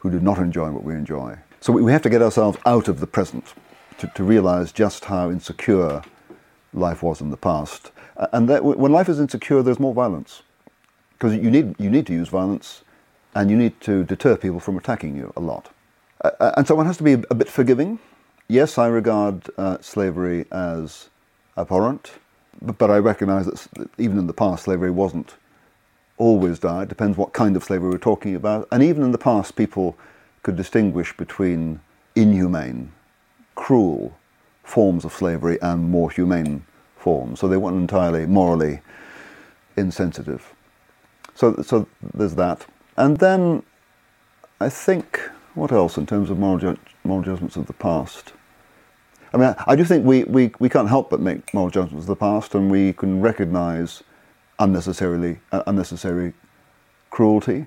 who 0.00 0.10
do 0.10 0.20
not 0.20 0.38
enjoy 0.38 0.70
what 0.70 0.84
we 0.84 0.94
enjoy. 0.94 1.36
So 1.60 1.72
we 1.72 1.92
have 1.92 2.02
to 2.02 2.10
get 2.10 2.22
ourselves 2.22 2.58
out 2.66 2.88
of 2.88 3.00
the 3.00 3.06
present 3.06 3.54
to, 3.98 4.06
to 4.14 4.22
realize 4.22 4.70
just 4.72 5.04
how 5.06 5.30
insecure 5.30 6.02
life 6.72 7.02
was 7.02 7.20
in 7.20 7.30
the 7.30 7.36
past. 7.36 7.90
And 8.32 8.48
that 8.48 8.64
when 8.64 8.92
life 8.92 9.08
is 9.08 9.18
insecure, 9.18 9.62
there's 9.62 9.80
more 9.80 9.94
violence. 9.94 10.42
Because 11.12 11.34
you 11.34 11.50
need, 11.50 11.74
you 11.78 11.90
need 11.90 12.06
to 12.06 12.12
use 12.12 12.28
violence 12.28 12.84
and 13.34 13.50
you 13.50 13.56
need 13.56 13.80
to 13.80 14.04
deter 14.04 14.36
people 14.36 14.60
from 14.60 14.76
attacking 14.76 15.16
you 15.16 15.32
a 15.36 15.40
lot. 15.40 15.70
Uh, 16.20 16.52
and 16.56 16.66
so 16.66 16.74
one 16.74 16.86
has 16.86 16.96
to 16.98 17.04
be 17.04 17.12
a 17.12 17.34
bit 17.34 17.48
forgiving. 17.48 17.98
Yes, 18.48 18.78
I 18.78 18.86
regard 18.86 19.50
uh, 19.58 19.78
slavery 19.80 20.46
as 20.50 21.10
abhorrent, 21.56 22.12
but, 22.62 22.78
but 22.78 22.90
I 22.90 22.98
recognize 22.98 23.46
that 23.46 23.90
even 23.98 24.18
in 24.18 24.26
the 24.26 24.32
past, 24.32 24.64
slavery 24.64 24.90
wasn't 24.90 25.34
always 26.16 26.58
dire. 26.58 26.82
It 26.82 26.88
depends 26.88 27.16
what 27.16 27.32
kind 27.32 27.56
of 27.56 27.62
slavery 27.62 27.90
we're 27.90 27.98
talking 27.98 28.34
about. 28.34 28.66
And 28.72 28.82
even 28.82 29.02
in 29.02 29.12
the 29.12 29.18
past, 29.18 29.54
people 29.54 29.96
could 30.42 30.56
distinguish 30.56 31.16
between 31.16 31.80
inhumane, 32.14 32.92
cruel 33.54 34.16
forms 34.64 35.04
of 35.04 35.12
slavery 35.12 35.58
and 35.62 35.90
more 35.90 36.10
humane 36.10 36.64
forms. 36.96 37.40
So 37.40 37.48
they 37.48 37.56
weren't 37.56 37.76
entirely 37.76 38.26
morally 38.26 38.80
insensitive. 39.76 40.52
So, 41.34 41.62
so 41.62 41.86
there's 42.14 42.34
that. 42.34 42.66
And 42.96 43.18
then 43.18 43.62
I 44.60 44.68
think, 44.68 45.20
what 45.54 45.72
else 45.72 45.96
in 45.96 46.06
terms 46.06 46.30
of 46.30 46.38
moral, 46.38 46.58
ju- 46.58 46.78
moral 47.04 47.24
judgments 47.24 47.56
of 47.56 47.66
the 47.66 47.72
past? 47.72 48.32
I 49.32 49.36
mean, 49.36 49.54
I, 49.66 49.76
do 49.76 49.84
think 49.84 50.04
we, 50.04 50.24
we, 50.24 50.52
we 50.58 50.68
can't 50.68 50.88
help 50.88 51.10
but 51.10 51.20
make 51.20 51.52
moral 51.52 51.70
judgments 51.70 52.04
of 52.04 52.06
the 52.06 52.16
past, 52.16 52.54
and 52.54 52.70
we 52.70 52.92
can 52.92 53.20
recognize 53.20 54.02
unnecessarily 54.58 55.40
uh, 55.52 55.62
unnecessary 55.66 56.32
cruelty, 57.10 57.66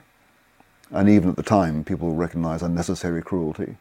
and 0.90 1.08
even 1.08 1.30
at 1.30 1.36
the 1.36 1.44
time, 1.44 1.84
people 1.84 2.14
recognise 2.14 2.62
unnecessary 2.62 3.22
cruelty. 3.22 3.78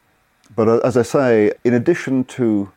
But 0.54 0.68
uh, 0.68 0.78
as 0.78 0.96
I 0.96 1.02
say, 1.02 1.52
in 1.64 1.74
addition 1.74 2.24
to 2.24 2.70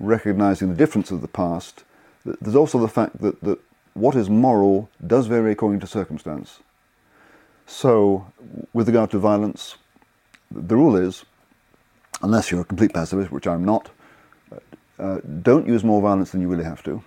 recognising 0.00 0.68
the 0.70 0.74
difference 0.74 1.10
of 1.10 1.20
the 1.20 1.28
past, 1.28 1.84
there's 2.24 2.56
also 2.56 2.78
the 2.78 2.88
fact 2.88 3.20
that, 3.20 3.40
that 3.42 3.58
what 3.94 4.14
is 4.14 4.28
moral 4.28 4.90
does 5.06 5.26
vary 5.26 5.52
according 5.52 5.80
to 5.80 5.86
circumstance. 5.86 6.60
So, 7.66 8.30
with 8.72 8.88
regard 8.88 9.10
to 9.12 9.18
violence, 9.18 9.76
the 10.50 10.76
rule 10.76 10.96
is, 10.96 11.24
unless 12.22 12.50
you're 12.50 12.60
a 12.60 12.64
complete 12.64 12.92
pacifist, 12.92 13.30
which 13.30 13.46
I'm 13.46 13.64
not, 13.64 13.90
uh, 14.98 15.18
don't 15.42 15.66
use 15.66 15.84
more 15.84 16.00
violence 16.00 16.30
than 16.30 16.40
you 16.40 16.48
really 16.48 16.64
have 16.64 16.82
to 16.84 17.02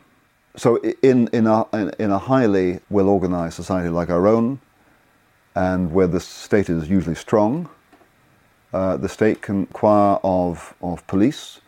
so 0.60 0.78
in, 1.02 1.28
in, 1.32 1.48
a, 1.48 1.66
in 2.00 2.12
a 2.12 2.18
highly 2.18 2.80
well-organized 2.90 3.56
society 3.56 3.90
like 3.90 4.10
our 4.10 4.28
own, 4.28 4.60
and 5.56 5.92
where 5.92 6.08
the 6.08 6.20
state 6.20 6.70
is 6.70 6.90
usually 6.90 7.16
strong, 7.16 7.70
uh, 8.74 8.98
the 8.98 9.10
state 9.10 9.42
can 9.42 9.62
require 9.62 10.20
of, 10.24 10.76
of 10.82 11.06
police 11.08 11.62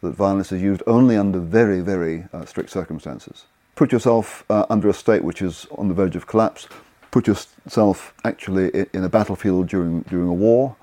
that 0.00 0.12
violence 0.12 0.52
is 0.52 0.62
used 0.62 0.82
only 0.86 1.16
under 1.16 1.38
very, 1.38 1.80
very 1.80 2.26
uh, 2.32 2.44
strict 2.44 2.70
circumstances. 2.70 3.46
Put 3.74 3.92
yourself 3.92 4.44
uh, 4.48 4.64
under 4.70 4.88
a 4.88 4.94
state 4.94 5.22
which 5.22 5.42
is 5.42 5.66
on 5.72 5.88
the 5.88 5.94
verge 5.94 6.16
of 6.16 6.26
collapse. 6.26 6.68
Put 7.10 7.26
yourself 7.26 8.14
actually 8.24 8.86
in 8.92 9.04
a 9.04 9.08
battlefield 9.08 9.68
during, 9.68 10.02
during 10.02 10.28
a 10.28 10.32
war. 10.32 10.76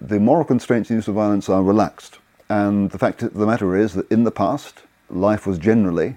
The 0.00 0.20
moral 0.20 0.44
constraints 0.44 0.90
in 0.90 0.96
use 0.96 1.08
of 1.08 1.14
violence 1.14 1.48
are 1.48 1.62
relaxed. 1.62 2.18
And 2.48 2.90
the 2.90 2.98
fact 2.98 3.22
of 3.22 3.34
the 3.34 3.46
matter 3.46 3.76
is 3.76 3.94
that 3.94 4.10
in 4.10 4.24
the 4.24 4.30
past, 4.30 4.82
life 5.10 5.46
was 5.46 5.58
generally 5.58 6.16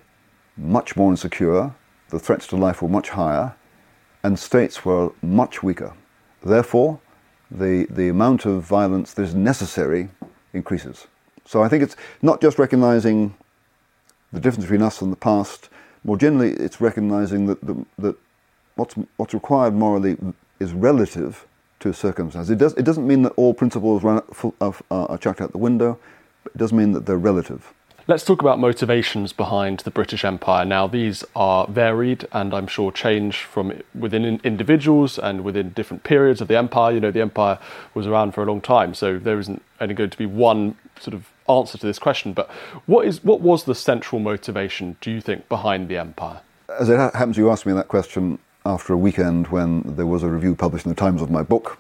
much 0.58 0.96
more 0.96 1.12
insecure, 1.12 1.74
the 2.10 2.20
threats 2.20 2.48
to 2.48 2.58
life 2.58 2.82
were 2.82 2.90
much 2.90 3.10
higher, 3.10 3.56
and 4.24 4.38
states 4.38 4.86
were 4.86 5.12
much 5.22 5.64
weaker. 5.64 5.94
Therefore, 6.44 7.00
the, 7.50 7.88
the 7.90 8.10
amount 8.10 8.46
of 8.46 8.64
violence 8.64 9.14
that 9.14 9.24
is 9.24 9.36
necessary 9.36 10.10
increases. 10.54 11.08
So 11.46 11.64
I 11.64 11.68
think 11.68 11.84
it's 11.84 11.96
not 12.22 12.42
just 12.42 12.60
recognizing 12.60 13.36
the 14.32 14.40
difference 14.40 14.66
between 14.66 14.82
us 14.82 15.02
and 15.02 15.12
the 15.12 15.18
past. 15.18 15.70
More 16.04 16.18
generally, 16.18 16.52
it's 16.52 16.80
recognizing 16.80 17.48
that, 17.48 17.62
the, 17.66 17.86
that 17.98 18.16
what's, 18.76 18.96
what's 19.18 19.34
required 19.34 19.74
morally 19.74 20.18
is 20.60 20.74
relative 20.74 21.46
to 21.82 21.94
circumstances. 21.94 22.50
It, 22.50 22.58
does, 22.58 22.74
it 22.74 22.84
doesn't 22.84 23.06
mean 23.06 23.24
that 23.24 23.34
all 23.36 23.54
principles 23.54 24.04
run, 24.04 24.22
uh, 24.62 24.72
are 24.90 25.18
chucked 25.18 25.42
out 25.42 25.52
the 25.52 25.58
window, 25.58 26.00
but 26.44 26.54
it 26.54 26.58
does 26.58 26.74
mean 26.74 26.94
that 26.94 27.06
they're 27.06 27.18
relative. 27.18 27.74
Let's 28.08 28.26
talk 28.26 28.42
about 28.42 28.60
motivations 28.60 29.32
behind 29.32 29.82
the 29.82 29.92
British 29.92 30.26
Empire. 30.26 30.66
Now, 30.66 30.88
these 30.88 31.24
are 31.36 31.68
varied 31.68 32.28
and 32.32 32.54
I'm 32.54 32.66
sure 32.66 32.92
change 32.92 33.44
from 33.44 33.80
within 33.94 34.42
individuals 34.44 35.20
and 35.20 35.44
within 35.44 35.70
different 35.70 36.04
periods 36.04 36.42
of 36.42 36.48
the 36.48 36.58
empire. 36.58 36.94
You 36.94 37.00
know, 37.00 37.12
the 37.12 37.22
empire 37.22 37.60
was 37.94 38.08
around 38.08 38.34
for 38.34 38.42
a 38.42 38.46
long 38.46 38.60
time, 38.60 38.96
so 38.96 39.20
there 39.20 39.40
isn't 39.40 39.62
only 39.80 39.94
going 39.94 40.10
to 40.10 40.18
be 40.18 40.26
one 40.26 40.76
sort 41.00 41.14
of 41.14 41.30
answer 41.48 41.78
to 41.78 41.86
this 41.86 42.00
question. 42.00 42.34
But 42.34 42.50
what 42.88 43.06
is 43.06 43.24
what 43.24 43.40
was 43.40 43.66
the 43.66 43.76
central 43.76 44.20
motivation, 44.20 44.98
do 45.00 45.12
you 45.12 45.22
think, 45.22 45.48
behind 45.48 45.88
the 45.88 45.98
empire? 45.98 46.42
As 46.80 46.90
it 46.90 46.98
happens, 46.98 47.38
you 47.38 47.52
asked 47.52 47.68
me 47.68 47.74
that 47.74 47.88
question 47.88 48.40
after 48.66 48.94
a 48.94 48.98
weekend 48.98 49.48
when 49.48 49.82
there 49.86 50.06
was 50.06 50.24
a 50.24 50.30
review 50.30 50.56
published 50.56 50.86
in 50.86 50.90
the 50.90 50.96
Times 50.96 51.22
of 51.22 51.32
my 51.32 51.44
book, 51.44 51.80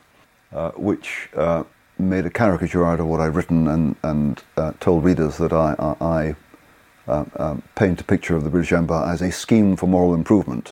uh, 0.54 0.72
which 0.72 1.30
uh, 1.36 1.64
made 1.98 2.26
a 2.26 2.30
caricature 2.30 2.86
out 2.86 3.00
of 3.00 3.06
what 3.06 3.22
I'd 3.22 3.36
written 3.36 3.68
and, 3.68 3.96
and 4.04 4.44
uh, 4.58 4.74
told 4.80 5.04
readers 5.04 5.38
that 5.38 5.54
I, 5.54 5.76
I, 5.78 6.06
I 6.06 6.36
uh, 7.08 7.26
um, 7.38 7.64
paint 7.76 8.02
a 8.02 8.04
picture 8.04 8.36
of 8.36 8.44
the 8.44 8.50
British 8.50 8.74
Empire 8.74 9.12
as 9.12 9.22
a 9.22 9.32
scheme 9.32 9.76
for 9.76 9.88
moral 9.88 10.14
improvement. 10.14 10.72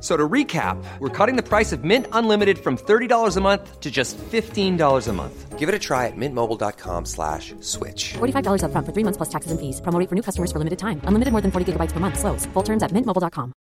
So 0.00 0.16
to 0.16 0.28
recap, 0.28 0.82
we're 0.98 1.10
cutting 1.10 1.36
the 1.36 1.42
price 1.42 1.72
of 1.72 1.84
Mint 1.84 2.06
Unlimited 2.12 2.58
from 2.58 2.78
$30 2.78 3.36
a 3.36 3.40
month 3.40 3.80
to 3.80 3.90
just 3.90 4.16
$15 4.16 5.08
a 5.08 5.12
month. 5.12 5.58
Give 5.58 5.68
it 5.68 5.74
a 5.74 5.78
try 5.78 6.06
at 6.06 6.16
mintmobile.com 6.16 7.04
slash 7.04 7.54
switch. 7.60 8.14
$45 8.14 8.64
up 8.64 8.72
front 8.72 8.86
for 8.86 8.94
three 8.94 9.04
months 9.04 9.18
plus 9.18 9.28
taxes 9.28 9.52
and 9.52 9.60
fees. 9.60 9.82
Promoting 9.82 10.08
for 10.08 10.14
new 10.14 10.22
customers 10.22 10.50
for 10.50 10.56
limited 10.56 10.78
time. 10.78 11.02
Unlimited 11.04 11.32
more 11.32 11.42
than 11.42 11.50
40 11.50 11.72
gigabytes 11.72 11.92
per 11.92 12.00
month. 12.00 12.18
Slows. 12.18 12.46
Full 12.46 12.62
terms 12.62 12.82
at 12.82 12.92
mintmobile.com. 12.92 13.52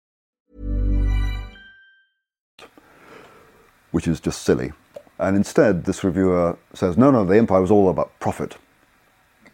Which 3.91 4.07
is 4.07 4.21
just 4.21 4.43
silly. 4.43 4.71
And 5.17 5.35
instead, 5.35 5.83
this 5.83 6.05
reviewer 6.05 6.57
says, 6.73 6.97
no, 6.97 7.11
no, 7.11 7.25
the 7.25 7.37
empire 7.37 7.59
was 7.59 7.71
all 7.71 7.89
about 7.89 8.17
profit, 8.21 8.55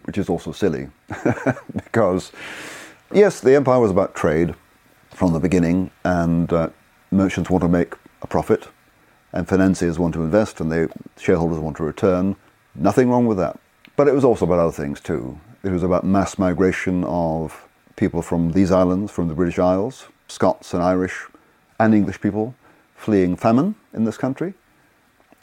which 0.03 0.19
is 0.19 0.29
also 0.29 0.51
silly. 0.51 0.89
because, 1.73 2.31
yes, 3.11 3.39
the 3.39 3.55
empire 3.55 3.79
was 3.79 3.89
about 3.89 4.13
trade 4.13 4.53
from 5.15 5.31
the 5.33 5.39
beginning, 5.39 5.89
and 6.03 6.51
uh, 6.51 6.69
merchants 7.09 7.49
want 7.49 7.61
to 7.61 7.69
make 7.69 7.93
a 8.21 8.27
profit, 8.27 8.67
and 9.31 9.47
financiers 9.47 9.97
want 9.97 10.13
to 10.13 10.21
invest, 10.21 10.59
and 10.59 10.71
the 10.71 10.89
shareholders 11.17 11.59
want 11.59 11.77
to 11.77 11.83
return. 11.83 12.35
Nothing 12.75 13.09
wrong 13.09 13.25
with 13.25 13.37
that. 13.37 13.57
But 13.95 14.09
it 14.09 14.13
was 14.13 14.25
also 14.25 14.45
about 14.45 14.59
other 14.59 14.73
things 14.73 14.99
too. 14.99 15.39
It 15.63 15.71
was 15.71 15.83
about 15.83 16.03
mass 16.03 16.37
migration 16.37 17.05
of 17.05 17.67
people 17.95 18.21
from 18.21 18.51
these 18.51 18.71
islands, 18.71 19.11
from 19.11 19.29
the 19.29 19.33
British 19.33 19.57
Isles, 19.57 20.07
Scots 20.27 20.73
and 20.73 20.83
Irish 20.83 21.25
and 21.79 21.93
English 21.93 22.19
people 22.19 22.55
fleeing 22.95 23.35
famine 23.35 23.75
in 23.93 24.03
this 24.03 24.17
country, 24.17 24.53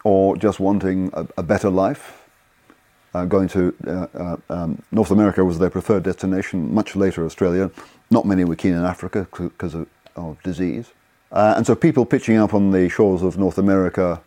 or 0.05 0.37
just 0.37 0.61
wanting 0.61 1.11
a, 1.15 1.27
a 1.39 1.43
better 1.43 1.71
life. 1.71 2.22
Uh, 3.15 3.27
going 3.27 3.47
to 3.47 3.75
uh, 3.87 4.07
uh, 4.15 4.37
um, 4.49 4.83
North 4.91 5.11
America 5.11 5.45
was 5.45 5.59
their 5.59 5.69
preferred 5.69 6.03
destination, 6.03 6.73
much 6.73 6.97
later 6.97 7.27
Australia. 7.27 7.71
Not 8.11 8.25
many 8.25 8.45
were 8.45 8.57
keen 8.57 8.73
in 8.73 8.85
Africa 8.85 9.27
because 9.31 9.75
of, 9.75 9.87
of, 10.17 10.43
disease. 10.43 10.93
Uh, 11.31 11.55
and 11.57 11.67
so 11.67 11.75
people 11.75 12.07
pitching 12.07 12.37
up 12.37 12.55
on 12.55 12.71
the 12.71 12.89
shores 12.89 13.23
of 13.23 13.39
North 13.39 13.59
America 13.59 14.23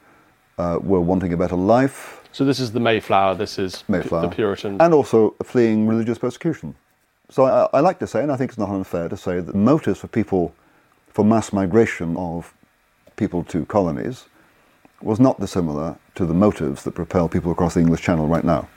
uh, 0.60 0.80
were 0.82 1.02
wanting 1.02 1.34
a 1.34 1.38
better 1.38 1.56
life. 1.56 2.22
So 2.32 2.46
this 2.46 2.60
is 2.60 2.74
the 2.74 2.80
Mayflower, 2.80 3.34
this 3.34 3.58
is 3.58 3.84
Mayflower. 3.88 4.28
the 4.28 4.36
Puritan. 4.36 4.80
And 4.80 4.94
also 4.94 5.36
fleeing 5.44 5.88
religious 5.88 6.18
persecution. 6.20 6.76
So 7.30 7.46
I, 7.46 7.78
I 7.78 7.80
like 7.80 7.98
to 8.00 8.08
say, 8.08 8.22
and 8.22 8.32
I 8.32 8.36
think 8.36 8.52
it's 8.52 8.58
not 8.58 8.70
unfair 8.70 9.10
to 9.10 9.18
say, 9.18 9.38
that 9.38 9.52
the 9.52 9.58
motives 9.58 10.00
for 10.00 10.08
people, 10.08 10.54
for 11.08 11.26
mass 11.26 11.52
migration 11.52 12.16
of 12.18 12.54
people 13.16 13.44
to 13.46 13.66
colonies, 13.66 14.26
was 15.02 15.20
not 15.20 15.40
dissimilar 15.40 15.98
to 16.16 16.26
the 16.26 16.34
motives 16.34 16.84
that 16.84 16.92
propel 16.92 17.28
people 17.28 17.52
across 17.52 17.74
the 17.74 17.80
English 17.80 18.02
Channel 18.02 18.28
right 18.28 18.44
now. 18.44 18.68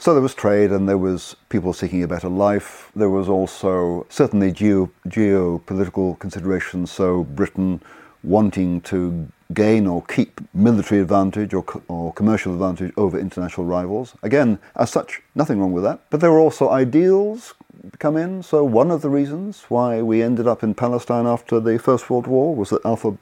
So 0.00 0.14
there 0.14 0.22
was 0.22 0.34
trade 0.34 0.72
and 0.72 0.88
there 0.88 0.96
was 0.96 1.36
people 1.50 1.74
seeking 1.74 2.02
a 2.02 2.08
better 2.08 2.30
life. 2.30 2.90
There 2.96 3.10
was 3.10 3.28
also 3.28 4.06
certainly 4.08 4.50
geo, 4.50 4.90
geopolitical 5.06 6.18
considerations, 6.18 6.90
so 6.90 7.24
Britain 7.24 7.82
wanting 8.24 8.80
to 8.80 9.28
gain 9.52 9.86
or 9.86 10.02
keep 10.04 10.40
military 10.54 11.02
advantage 11.02 11.52
or, 11.52 11.66
or 11.88 12.14
commercial 12.14 12.54
advantage 12.54 12.94
over 12.96 13.18
international 13.18 13.66
rivals. 13.66 14.14
Again, 14.22 14.58
as 14.74 14.88
such, 14.88 15.20
nothing 15.34 15.60
wrong 15.60 15.72
with 15.72 15.84
that. 15.84 16.00
But 16.08 16.20
there 16.20 16.32
were 16.32 16.40
also 16.40 16.70
ideals 16.70 17.52
come 17.98 18.16
in. 18.16 18.42
So 18.42 18.64
one 18.64 18.90
of 18.90 19.02
the 19.02 19.10
reasons 19.10 19.64
why 19.68 20.00
we 20.00 20.22
ended 20.22 20.46
up 20.46 20.62
in 20.62 20.72
Palestine 20.72 21.26
after 21.26 21.60
the 21.60 21.78
First 21.78 22.08
World 22.08 22.26
War 22.26 22.56
was 22.56 22.70
that 22.70 22.82
Arthur, 22.86 23.18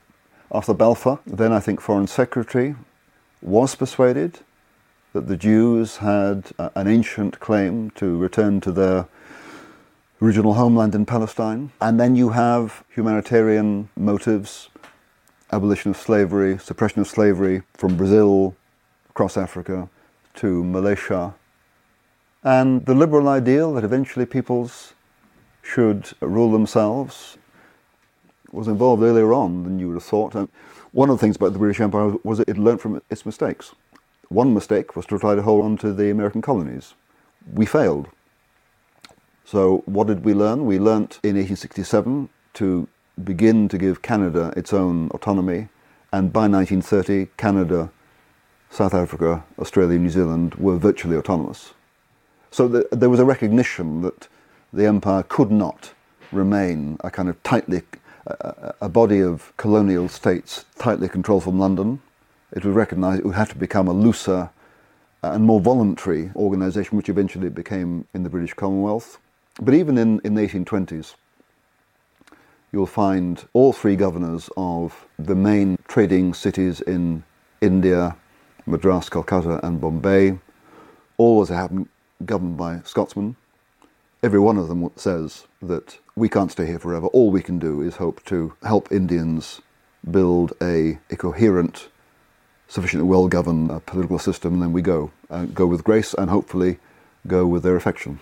Arthur 0.53 0.75
Balfour, 0.75 1.19
then 1.27 1.51
I 1.53 1.59
think 1.59 1.81
Foreign 1.81 2.07
Secretary, 2.07 2.77
was 3.43 3.75
persuaded 3.75 4.39
that 5.13 5.27
the 5.27 5.37
Jews 5.37 5.99
had 5.99 6.53
uh, 6.59 6.71
an 6.75 6.87
ancient 6.87 7.41
claim 7.41 7.91
to 7.93 8.17
return 8.17 8.61
to 8.61 8.73
their 8.73 9.09
original 10.21 10.55
homeland 10.55 10.95
in 10.95 11.07
Palestine. 11.07 11.73
And 11.81 11.99
then 11.99 12.17
you 12.17 12.31
have 12.31 12.85
humanitarian 12.95 13.89
motives, 13.97 14.69
abolition 15.51 15.91
of 15.91 15.97
slavery, 15.97 16.59
suppression 16.59 17.01
of 17.01 17.09
slavery 17.09 17.63
from 17.75 17.97
Brazil 17.97 18.55
across 19.09 19.37
Africa 19.37 19.89
to 20.35 20.63
Malaysia. 20.65 21.35
And 22.45 22.85
the 22.87 22.95
liberal 22.95 23.29
ideal 23.29 23.75
that 23.75 23.85
eventually 23.85 24.27
peoples 24.27 24.95
should 25.63 26.13
rule 26.21 26.53
themselves 26.53 27.37
was 28.53 28.69
involved 28.69 29.03
earlier 29.03 29.33
on 29.33 29.65
than 29.65 29.79
you 29.79 29.89
would 29.89 29.95
have 29.95 30.05
thought. 30.05 30.35
And 30.35 30.49
one 30.93 31.11
of 31.11 31.17
the 31.17 31.21
things 31.21 31.37
about 31.37 31.53
the 31.53 31.59
British 31.59 31.81
Empire 31.81 32.15
was 32.25 32.39
that 32.39 32.49
it 32.49 32.57
learned 32.57 32.81
from 32.81 33.03
its 33.11 33.27
mistakes. 33.27 33.75
One 34.29 34.53
mistake 34.53 34.95
was 34.95 35.07
to 35.07 35.19
try 35.19 35.35
to 35.35 35.43
hold 35.43 35.65
on 35.65 35.79
to 35.79 35.93
the 35.93 36.11
American 36.11 36.43
colonies. 36.43 36.95
We 37.51 37.65
failed. 37.65 38.09
So, 39.45 39.83
what 39.87 40.07
did 40.07 40.23
we 40.23 40.35
learn? 40.35 40.67
We 40.67 40.79
learnt 40.79 41.19
in 41.23 41.37
1867 41.37 42.29
to 42.55 42.89
begin 43.25 43.69
to 43.69 43.79
give 43.79 44.03
Canada 44.03 44.53
its 44.55 44.75
own 44.75 45.09
autonomy, 45.15 45.69
and 46.13 46.31
by 46.31 46.47
1930, 46.47 47.31
Canada, 47.39 47.91
South 48.69 48.93
Africa, 48.93 49.45
Australia, 49.59 49.99
New 49.99 50.11
Zealand 50.11 50.55
were 50.57 50.77
virtually 50.77 51.17
autonomous. 51.17 51.73
So, 52.51 52.69
the, 52.69 52.87
there 52.93 53.09
was 53.09 53.21
a 53.21 53.25
recognition 53.25 54.03
that 54.03 54.29
the 54.75 54.85
empire 54.85 55.23
could 55.23 55.51
not 55.51 55.95
remain 56.33 56.99
a 57.01 57.11
kind 57.11 57.31
of 57.31 57.43
tightly, 57.43 57.81
a, 58.27 58.75
a 58.83 58.89
body 58.91 59.23
of 59.23 59.55
colonial 59.57 60.07
states 60.11 60.67
tightly 60.79 61.09
controlled 61.09 61.45
from 61.45 61.59
London 61.59 62.03
it 62.53 62.65
was 62.65 62.75
recognised 62.75 63.21
it 63.21 63.27
would 63.27 63.35
have 63.35 63.51
to 63.51 63.59
become 63.59 63.89
a 63.89 63.93
looser 63.93 64.51
and 65.23 65.45
more 65.45 65.61
voluntary 65.61 66.31
organisation, 66.37 66.97
which 66.97 67.09
eventually 67.09 67.49
it 67.49 67.55
became 67.55 68.07
in 68.15 68.23
the 68.23 68.31
British 68.31 68.55
Commonwealth. 68.55 69.19
But 69.61 69.75
even 69.75 69.99
in, 69.99 70.21
in 70.25 70.35
the 70.35 70.43
1820s, 70.47 71.15
you'll 72.73 72.87
find 72.87 73.45
all 73.53 73.73
three 73.73 73.97
governors 73.97 74.49
of 74.57 75.07
the 75.19 75.35
main 75.35 75.79
trading 75.89 76.35
cities 76.35 76.81
in 76.81 77.25
India, 77.61 78.17
Madras, 78.67 79.09
Calcutta, 79.09 79.65
and 79.67 79.81
Bombay, 79.81 80.39
all 81.17 81.43
as 81.43 81.49
they 81.49 81.57
happen 81.57 81.89
governed 82.25 82.57
by 82.57 82.81
Scotsmen. 82.85 83.37
Every 84.23 84.41
one 84.41 84.59
of 84.59 84.69
them 84.69 84.91
says 84.97 85.47
that 85.63 85.99
we 86.17 86.29
can't 86.29 86.51
stay 86.51 86.67
here 86.67 86.79
forever. 86.79 87.07
All 87.09 87.31
we 87.31 87.43
can 87.43 87.59
do 87.59 87.81
is 87.83 87.97
hope 87.97 88.25
to 88.27 88.55
help 88.63 88.91
Indians 88.93 89.61
build 90.11 90.53
a, 90.61 90.99
a 91.11 91.17
coherent, 91.17 91.89
sufficiently 92.69 93.09
well 93.09 93.27
governed 93.29 93.71
uh, 93.71 93.81
political 93.81 94.19
system, 94.19 94.55
and 94.55 94.63
then 94.63 94.73
we 94.73 94.83
go. 94.83 95.11
Uh, 95.31 95.47
go 95.47 95.67
with 95.67 95.83
grace 95.85 96.15
and 96.15 96.31
hopefully 96.31 96.79
go 97.27 97.47
with 97.47 97.63
their 97.63 97.77
affection. 97.77 98.21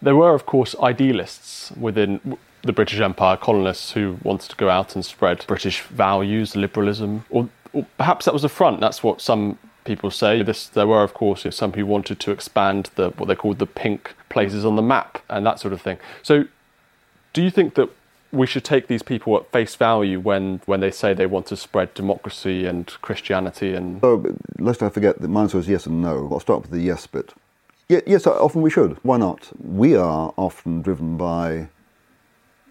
There 0.00 0.16
were, 0.16 0.34
of 0.34 0.46
course, 0.46 0.74
idealists 0.80 1.72
within 1.72 2.36
the 2.62 2.72
British 2.72 3.00
Empire, 3.00 3.36
colonists 3.36 3.92
who 3.92 4.18
wanted 4.22 4.50
to 4.50 4.56
go 4.56 4.68
out 4.68 4.94
and 4.94 5.04
spread 5.04 5.44
British 5.46 5.82
values, 5.82 6.56
liberalism, 6.56 7.24
or, 7.30 7.48
or 7.72 7.86
perhaps 7.96 8.24
that 8.24 8.34
was 8.34 8.44
a 8.44 8.48
front. 8.48 8.80
That's 8.80 9.02
what 9.02 9.20
some 9.20 9.58
people 9.84 10.10
say. 10.10 10.42
This, 10.42 10.68
there 10.68 10.86
were, 10.86 11.02
of 11.02 11.14
course, 11.14 11.46
some 11.50 11.72
who 11.72 11.86
wanted 11.86 12.20
to 12.20 12.30
expand 12.30 12.90
the 12.96 13.10
what 13.10 13.26
they 13.26 13.34
called 13.34 13.58
the 13.58 13.66
pink 13.66 14.14
places 14.28 14.64
on 14.64 14.76
the 14.76 14.82
map 14.82 15.22
and 15.28 15.44
that 15.46 15.60
sort 15.60 15.72
of 15.72 15.80
thing. 15.80 15.98
So, 16.22 16.44
do 17.32 17.42
you 17.42 17.50
think 17.50 17.74
that 17.74 17.90
we 18.34 18.46
should 18.46 18.64
take 18.64 18.88
these 18.88 19.02
people 19.02 19.36
at 19.36 19.50
face 19.50 19.74
value 19.76 20.20
when, 20.20 20.60
when 20.66 20.80
they 20.80 20.90
say 20.90 21.14
they 21.14 21.26
want 21.26 21.46
to 21.46 21.56
spread 21.56 21.94
democracy 21.94 22.66
and 22.66 22.86
Christianity 23.00 23.74
and? 23.74 24.00
So, 24.00 24.36
lest 24.58 24.82
I 24.82 24.88
forget, 24.88 25.20
the 25.20 25.28
answer 25.28 25.58
is 25.58 25.68
yes 25.68 25.86
and 25.86 26.02
no. 26.02 26.28
I'll 26.30 26.40
start 26.40 26.62
with 26.62 26.70
the 26.70 26.80
yes 26.80 27.06
bit. 27.06 27.32
yes, 27.88 28.26
often 28.26 28.62
we 28.62 28.70
should. 28.70 28.98
Why 29.02 29.16
not? 29.16 29.50
We 29.62 29.96
are 29.96 30.34
often 30.36 30.82
driven 30.82 31.16
by 31.16 31.68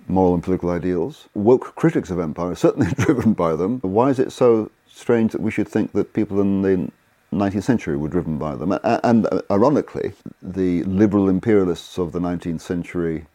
moral 0.08 0.34
and 0.34 0.44
political 0.44 0.70
ideals. 0.70 1.30
Woke 1.34 1.76
critics 1.76 2.10
of 2.10 2.20
empire 2.20 2.52
are 2.52 2.56
certainly 2.56 2.92
driven 2.98 3.34
by 3.34 3.56
them. 3.56 3.80
Why 3.82 4.10
is 4.10 4.20
it 4.20 4.32
so 4.32 4.72
strange 4.88 5.32
that 5.32 5.42
we 5.42 5.52
should 5.52 5.68
think 5.68 5.94
that 5.94 6.14
people 6.14 6.42
in 6.42 6.62
the 6.62 6.92
19th 7.34 7.64
century 7.64 7.98
were 7.98 8.10
driven 8.10 8.38
by 8.38 8.56
them? 8.56 8.78
And 8.84 9.28
uh, 9.28 9.42
ironically, 9.50 10.14
the 10.42 10.84
liberal 10.84 11.30
imperialists 11.30 11.98
of 11.98 12.12
the 12.12 12.20
19th 12.20 12.62
century, 12.62 13.26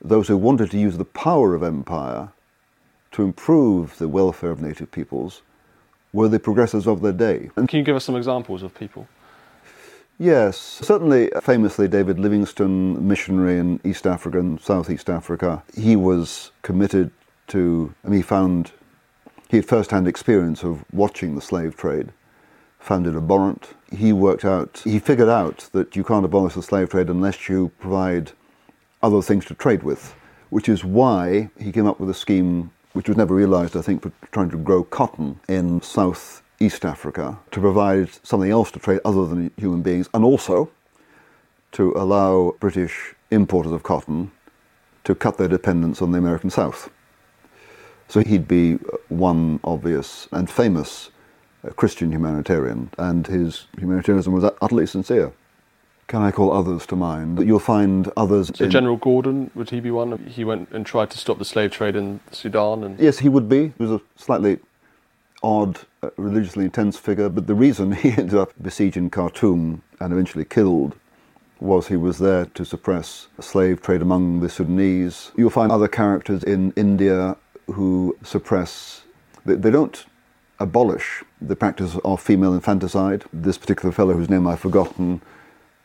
those 0.00 0.28
who 0.28 0.36
wanted 0.36 0.70
to 0.70 0.78
use 0.78 0.96
the 0.96 1.04
power 1.04 1.54
of 1.54 1.62
empire 1.62 2.30
to 3.12 3.22
improve 3.22 3.98
the 3.98 4.08
welfare 4.08 4.50
of 4.50 4.60
native 4.60 4.90
peoples, 4.90 5.42
were 6.12 6.28
the 6.28 6.38
progressives 6.38 6.86
of 6.86 7.02
their 7.02 7.12
day. 7.12 7.50
And 7.56 7.68
can 7.68 7.78
you 7.78 7.84
give 7.84 7.96
us 7.96 8.04
some 8.04 8.16
examples 8.16 8.62
of 8.62 8.74
people? 8.74 9.06
Yes, 10.18 10.58
certainly, 10.58 11.30
famously, 11.40 11.88
David 11.88 12.18
Livingstone, 12.18 13.06
missionary 13.06 13.58
in 13.58 13.80
East 13.84 14.06
Africa 14.06 14.38
and 14.38 14.60
Southeast 14.60 15.08
Africa, 15.08 15.62
he 15.74 15.96
was 15.96 16.50
committed 16.62 17.10
to, 17.48 17.94
I 18.04 18.08
mean, 18.08 18.18
he 18.18 18.22
found, 18.22 18.72
he 19.48 19.56
had 19.56 19.66
first 19.66 19.90
hand 19.90 20.06
experience 20.06 20.62
of 20.62 20.84
watching 20.92 21.34
the 21.34 21.40
slave 21.40 21.76
trade, 21.76 22.12
found 22.78 23.06
it 23.06 23.16
abhorrent. 23.16 23.70
He 23.96 24.12
worked 24.12 24.44
out, 24.44 24.82
he 24.84 24.98
figured 24.98 25.28
out 25.28 25.70
that 25.72 25.96
you 25.96 26.04
can't 26.04 26.24
abolish 26.24 26.54
the 26.54 26.62
slave 26.62 26.90
trade 26.90 27.08
unless 27.08 27.48
you 27.48 27.70
provide 27.80 28.32
other 29.02 29.22
things 29.22 29.44
to 29.46 29.54
trade 29.54 29.82
with, 29.82 30.14
which 30.50 30.68
is 30.68 30.84
why 30.84 31.50
he 31.58 31.72
came 31.72 31.86
up 31.86 32.00
with 32.00 32.10
a 32.10 32.14
scheme 32.14 32.70
which 32.92 33.08
was 33.08 33.16
never 33.16 33.34
realized, 33.34 33.76
I 33.76 33.82
think, 33.82 34.02
for 34.02 34.12
trying 34.32 34.50
to 34.50 34.56
grow 34.56 34.82
cotton 34.82 35.38
in 35.48 35.80
South 35.80 36.42
East 36.58 36.84
Africa 36.84 37.38
to 37.52 37.60
provide 37.60 38.10
something 38.24 38.50
else 38.50 38.70
to 38.72 38.78
trade 38.78 39.00
other 39.04 39.26
than 39.26 39.50
human 39.56 39.82
beings, 39.82 40.08
and 40.12 40.24
also 40.24 40.70
to 41.72 41.92
allow 41.96 42.54
British 42.60 43.14
importers 43.30 43.72
of 43.72 43.82
cotton 43.82 44.32
to 45.04 45.14
cut 45.14 45.38
their 45.38 45.48
dependence 45.48 46.02
on 46.02 46.12
the 46.12 46.18
American 46.18 46.50
South. 46.50 46.90
So 48.08 48.20
he'd 48.20 48.48
be 48.48 48.74
one 49.08 49.60
obvious 49.62 50.26
and 50.32 50.50
famous 50.50 51.10
uh, 51.64 51.70
Christian 51.70 52.10
humanitarian, 52.10 52.90
and 52.98 53.26
his 53.26 53.66
humanitarianism 53.78 54.32
was 54.32 54.44
utterly 54.60 54.86
sincere. 54.86 55.32
Can 56.10 56.22
I 56.22 56.32
call 56.32 56.52
others 56.52 56.86
to 56.86 56.96
mind? 56.96 57.38
You'll 57.38 57.60
find 57.60 58.10
others. 58.16 58.50
So 58.52 58.66
General 58.66 58.96
Gordon 58.96 59.48
would 59.54 59.70
he 59.70 59.78
be 59.78 59.92
one? 59.92 60.18
He 60.26 60.42
went 60.42 60.68
and 60.72 60.84
tried 60.84 61.08
to 61.10 61.18
stop 61.18 61.38
the 61.38 61.44
slave 61.44 61.70
trade 61.70 61.94
in 61.94 62.18
Sudan. 62.32 62.82
And 62.82 62.98
yes, 62.98 63.20
he 63.20 63.28
would 63.28 63.48
be. 63.48 63.68
He 63.78 63.82
was 63.84 63.92
a 63.92 64.00
slightly 64.16 64.58
odd, 65.40 65.78
uh, 66.02 66.10
religiously 66.16 66.64
intense 66.64 66.98
figure, 66.98 67.28
but 67.28 67.46
the 67.46 67.54
reason 67.54 67.92
he 68.02 68.10
ended 68.10 68.34
up 68.34 68.52
besieging 68.60 69.08
Khartoum 69.08 69.82
and 70.00 70.12
eventually 70.12 70.44
killed 70.44 70.96
was 71.60 71.86
he 71.86 71.94
was 71.94 72.18
there 72.18 72.46
to 72.46 72.64
suppress 72.64 73.28
slave 73.38 73.80
trade 73.80 74.02
among 74.02 74.40
the 74.40 74.48
Sudanese. 74.48 75.30
You'll 75.36 75.48
find 75.48 75.70
other 75.70 75.86
characters 75.86 76.42
in 76.42 76.72
India 76.72 77.36
who 77.68 78.16
suppress, 78.24 79.02
they, 79.44 79.54
they 79.54 79.70
don't 79.70 80.04
abolish 80.58 81.22
the 81.40 81.54
practice 81.54 81.96
of 82.04 82.20
female 82.20 82.52
infanticide. 82.52 83.26
This 83.32 83.56
particular 83.56 83.92
fellow, 83.92 84.14
whose 84.14 84.28
name 84.28 84.48
I've 84.48 84.58
forgotten, 84.58 85.22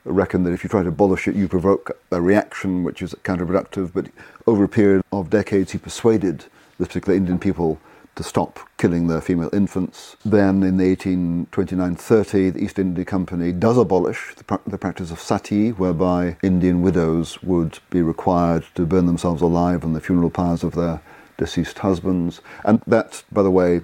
reckoned 0.05 0.45
that 0.45 0.53
if 0.53 0.63
you 0.63 0.69
try 0.69 0.83
to 0.83 0.89
abolish 0.89 1.27
it, 1.27 1.35
you 1.35 1.47
provoke 1.47 1.97
a 2.11 2.21
reaction 2.21 2.83
which 2.83 3.01
is 3.01 3.13
counterproductive. 3.23 3.91
But 3.93 4.07
over 4.47 4.63
a 4.63 4.69
period 4.69 5.03
of 5.11 5.29
decades, 5.29 5.71
he 5.71 5.77
persuaded 5.77 6.45
this 6.77 6.87
particular 6.87 7.17
Indian 7.17 7.39
people 7.39 7.79
to 8.15 8.23
stop 8.23 8.59
killing 8.77 9.07
their 9.07 9.19
female 9.19 9.49
infants. 9.53 10.15
Then 10.23 10.63
in 10.63 10.77
the 10.77 10.95
1829-30, 10.95 12.53
the 12.53 12.63
East 12.63 12.79
India 12.79 13.03
Company 13.03 13.51
does 13.51 13.77
abolish 13.77 14.33
the, 14.35 14.43
pra- 14.43 14.61
the, 14.65 14.77
practice 14.77 15.11
of 15.11 15.19
sati, 15.19 15.71
whereby 15.71 16.37
Indian 16.41 16.81
widows 16.81 17.43
would 17.43 17.79
be 17.89 18.01
required 18.01 18.65
to 18.75 18.85
burn 18.85 19.05
themselves 19.05 19.41
alive 19.41 19.83
on 19.83 19.93
the 19.93 19.99
funeral 19.99 20.29
pyres 20.29 20.63
of 20.63 20.75
their 20.75 21.01
deceased 21.37 21.79
husbands. 21.79 22.39
And 22.63 22.81
that, 22.87 23.23
by 23.31 23.43
the 23.43 23.51
way, 23.51 23.81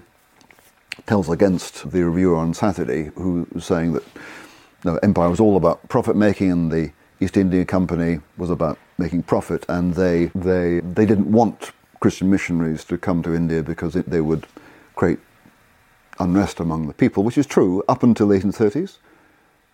tells 1.07 1.29
against 1.29 1.91
the 1.91 2.05
reviewer 2.05 2.37
on 2.37 2.53
Saturday, 2.53 3.11
who 3.15 3.47
was 3.51 3.65
saying 3.65 3.93
that 3.93 4.03
no, 4.83 4.97
empire 4.97 5.29
was 5.29 5.39
all 5.39 5.57
about 5.57 5.87
profit 5.89 6.15
making 6.15 6.51
and 6.51 6.71
the 6.71 6.91
East 7.19 7.37
India 7.37 7.63
Company 7.63 8.19
was 8.35 8.49
about 8.49 8.79
making 8.97 9.21
profit, 9.23 9.63
and 9.69 9.93
they, 9.93 10.25
they, 10.33 10.79
they 10.79 11.05
didn't 11.05 11.31
want 11.31 11.71
Christian 11.99 12.31
missionaries 12.31 12.83
to 12.85 12.97
come 12.97 13.21
to 13.21 13.35
India 13.35 13.61
because 13.61 13.95
it, 13.95 14.09
they 14.09 14.21
would 14.21 14.47
create 14.95 15.19
unrest 16.19 16.59
among 16.59 16.87
the 16.87 16.93
people, 16.93 17.23
which 17.23 17.37
is 17.37 17.45
true 17.45 17.83
up 17.87 18.01
until 18.01 18.27
the 18.27 18.39
1830s. 18.39 18.97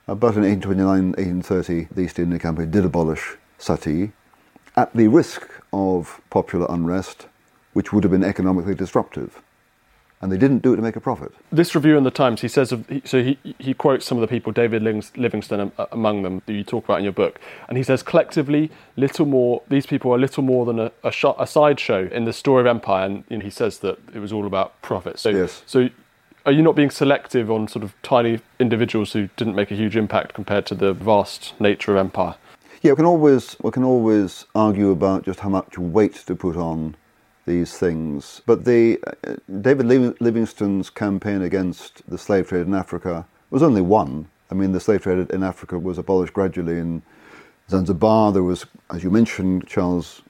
Uh, 0.09 0.15
but 0.15 0.35
in 0.35 0.43
1829, 0.43 1.07
1830, 1.13 1.87
the 1.93 2.01
East 2.01 2.19
India 2.19 2.37
Company 2.39 2.67
did 2.67 2.83
abolish 2.83 3.37
sati 3.57 4.11
at 4.75 4.93
the 4.93 5.07
risk 5.07 5.49
of 5.71 6.21
popular 6.29 6.67
unrest, 6.69 7.27
which 7.71 7.93
would 7.93 8.03
have 8.03 8.11
been 8.11 8.23
economically 8.23 8.75
disruptive 8.75 9.41
and 10.21 10.32
they 10.32 10.38
didn't 10.38 10.60
do 10.60 10.73
it 10.73 10.77
to 10.77 10.82
make 10.82 10.95
a 10.95 10.99
profit. 10.99 11.32
This 11.51 11.75
review 11.75 11.97
in 11.97 12.03
the 12.03 12.12
Times, 12.12 12.41
he 12.41 12.47
says, 12.47 12.73
so 13.06 13.23
he, 13.23 13.38
he 13.60 13.73
quotes 13.73 14.06
some 14.06 14.17
of 14.17 14.21
the 14.21 14.27
people, 14.27 14.51
David 14.51 14.82
Livingstone 14.82 15.71
uh, 15.77 15.86
among 15.91 16.23
them, 16.23 16.41
that 16.45 16.53
you 16.53 16.63
talk 16.63 16.86
about 16.86 16.97
in 16.97 17.03
your 17.03 17.13
book, 17.13 17.39
and 17.67 17.77
he 17.77 17.84
says 17.84 18.01
collectively, 18.01 18.71
little 18.95 19.25
more. 19.25 19.62
These 19.67 19.86
people 19.86 20.12
are 20.13 20.17
little 20.17 20.43
more 20.43 20.65
than 20.65 20.80
a, 20.80 20.91
a, 21.03 21.12
sh- 21.12 21.25
a 21.38 21.45
sideshow 21.45 22.10
in 22.12 22.25
the 22.25 22.34
story 22.34 22.62
of 22.62 22.67
empire, 22.67 23.21
and 23.30 23.43
he 23.43 23.49
says 23.49 23.80
that 23.80 23.99
it 24.13 24.19
was 24.19 24.34
all 24.34 24.47
about 24.47 24.82
profit. 24.82 25.19
So, 25.19 25.30
yes. 25.30 25.62
so 25.65 25.89
are 26.45 26.51
you 26.51 26.62
not 26.62 26.75
being 26.75 26.89
selective 26.89 27.51
on 27.51 27.67
sort 27.67 27.84
of 27.84 27.93
tiny 28.01 28.39
individuals 28.60 29.13
who 29.13 29.30
didn't 29.36 29.56
make 29.56 29.69
a 29.69 29.75
huge 29.75 29.97
impact 29.97 30.34
compared 30.34 30.65
to 30.67 30.75
the 30.75 30.93
vast 30.93 31.53
nature 31.60 31.91
of 31.91 31.97
empire? 31.97 32.36
Yeah, 32.82 32.93
we 32.93 32.95
can 32.95 33.06
always 33.06 33.58
we 33.62 33.71
can 33.71 33.84
always 33.84 34.45
argue 34.56 34.91
about 34.91 35.25
just 35.25 35.41
how 35.41 35.49
much 35.49 35.77
weight 35.77 36.13
to 36.27 36.36
put 36.36 36.56
on 36.56 36.95
these 37.47 37.77
things. 37.77 38.43
But 38.45 38.65
the 38.65 38.99
uh, 39.25 39.38
David 39.62 39.88
Livingstone's 40.21 40.91
campaign 40.91 41.41
against 41.41 42.07
the 42.07 42.19
slave 42.19 42.49
trade 42.49 42.67
in 42.67 42.75
Africa 42.75 43.25
was 43.49 43.63
only 43.63 43.81
one. 43.81 44.27
I 44.51 44.53
mean, 44.53 44.73
the 44.73 44.79
slave 44.79 45.02
trade 45.02 45.31
in 45.31 45.41
Africa 45.41 45.79
was 45.79 45.98
abolished 45.98 46.33
gradually 46.33 46.77
in 46.77 47.02
Zanzibar. 47.69 48.31
There 48.31 48.43
was, 48.43 48.65
as 48.91 49.04
you 49.04 49.10
mentioned, 49.10 49.65
Charles 49.65 50.21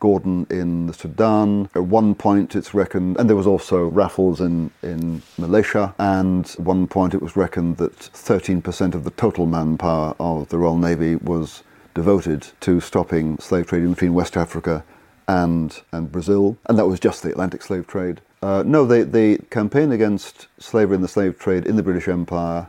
Gordon 0.00 0.46
in 0.50 0.86
the 0.86 0.94
Sudan. 0.94 1.68
At 1.74 1.84
one 1.84 2.14
point, 2.14 2.54
it's 2.54 2.74
reckoned, 2.74 3.16
and 3.18 3.28
there 3.28 3.36
was 3.36 3.46
also 3.46 3.86
Raffles 3.86 4.40
in, 4.40 4.70
in 4.82 5.22
Malaysia, 5.38 5.94
and 5.98 6.44
at 6.46 6.60
one 6.60 6.86
point 6.86 7.14
it 7.14 7.22
was 7.22 7.36
reckoned 7.36 7.76
that 7.78 7.96
13% 7.96 8.94
of 8.94 9.04
the 9.04 9.10
total 9.12 9.46
manpower 9.46 10.14
of 10.18 10.48
the 10.48 10.58
Royal 10.58 10.78
Navy 10.78 11.16
was 11.16 11.62
devoted 11.94 12.48
to 12.60 12.80
stopping 12.80 13.38
slave 13.38 13.68
trading 13.68 13.90
between 13.90 14.14
West 14.14 14.36
Africa 14.36 14.84
and, 15.28 15.80
and 15.92 16.10
Brazil, 16.10 16.56
and 16.66 16.78
that 16.78 16.86
was 16.86 17.00
just 17.00 17.22
the 17.22 17.30
Atlantic 17.30 17.62
slave 17.62 17.86
trade. 17.86 18.20
Uh, 18.42 18.62
no, 18.66 18.84
the, 18.84 19.04
the 19.04 19.38
campaign 19.50 19.92
against 19.92 20.48
slavery 20.58 20.94
and 20.94 21.04
the 21.04 21.08
slave 21.08 21.38
trade 21.38 21.66
in 21.66 21.76
the 21.76 21.82
British 21.82 22.08
Empire 22.08 22.68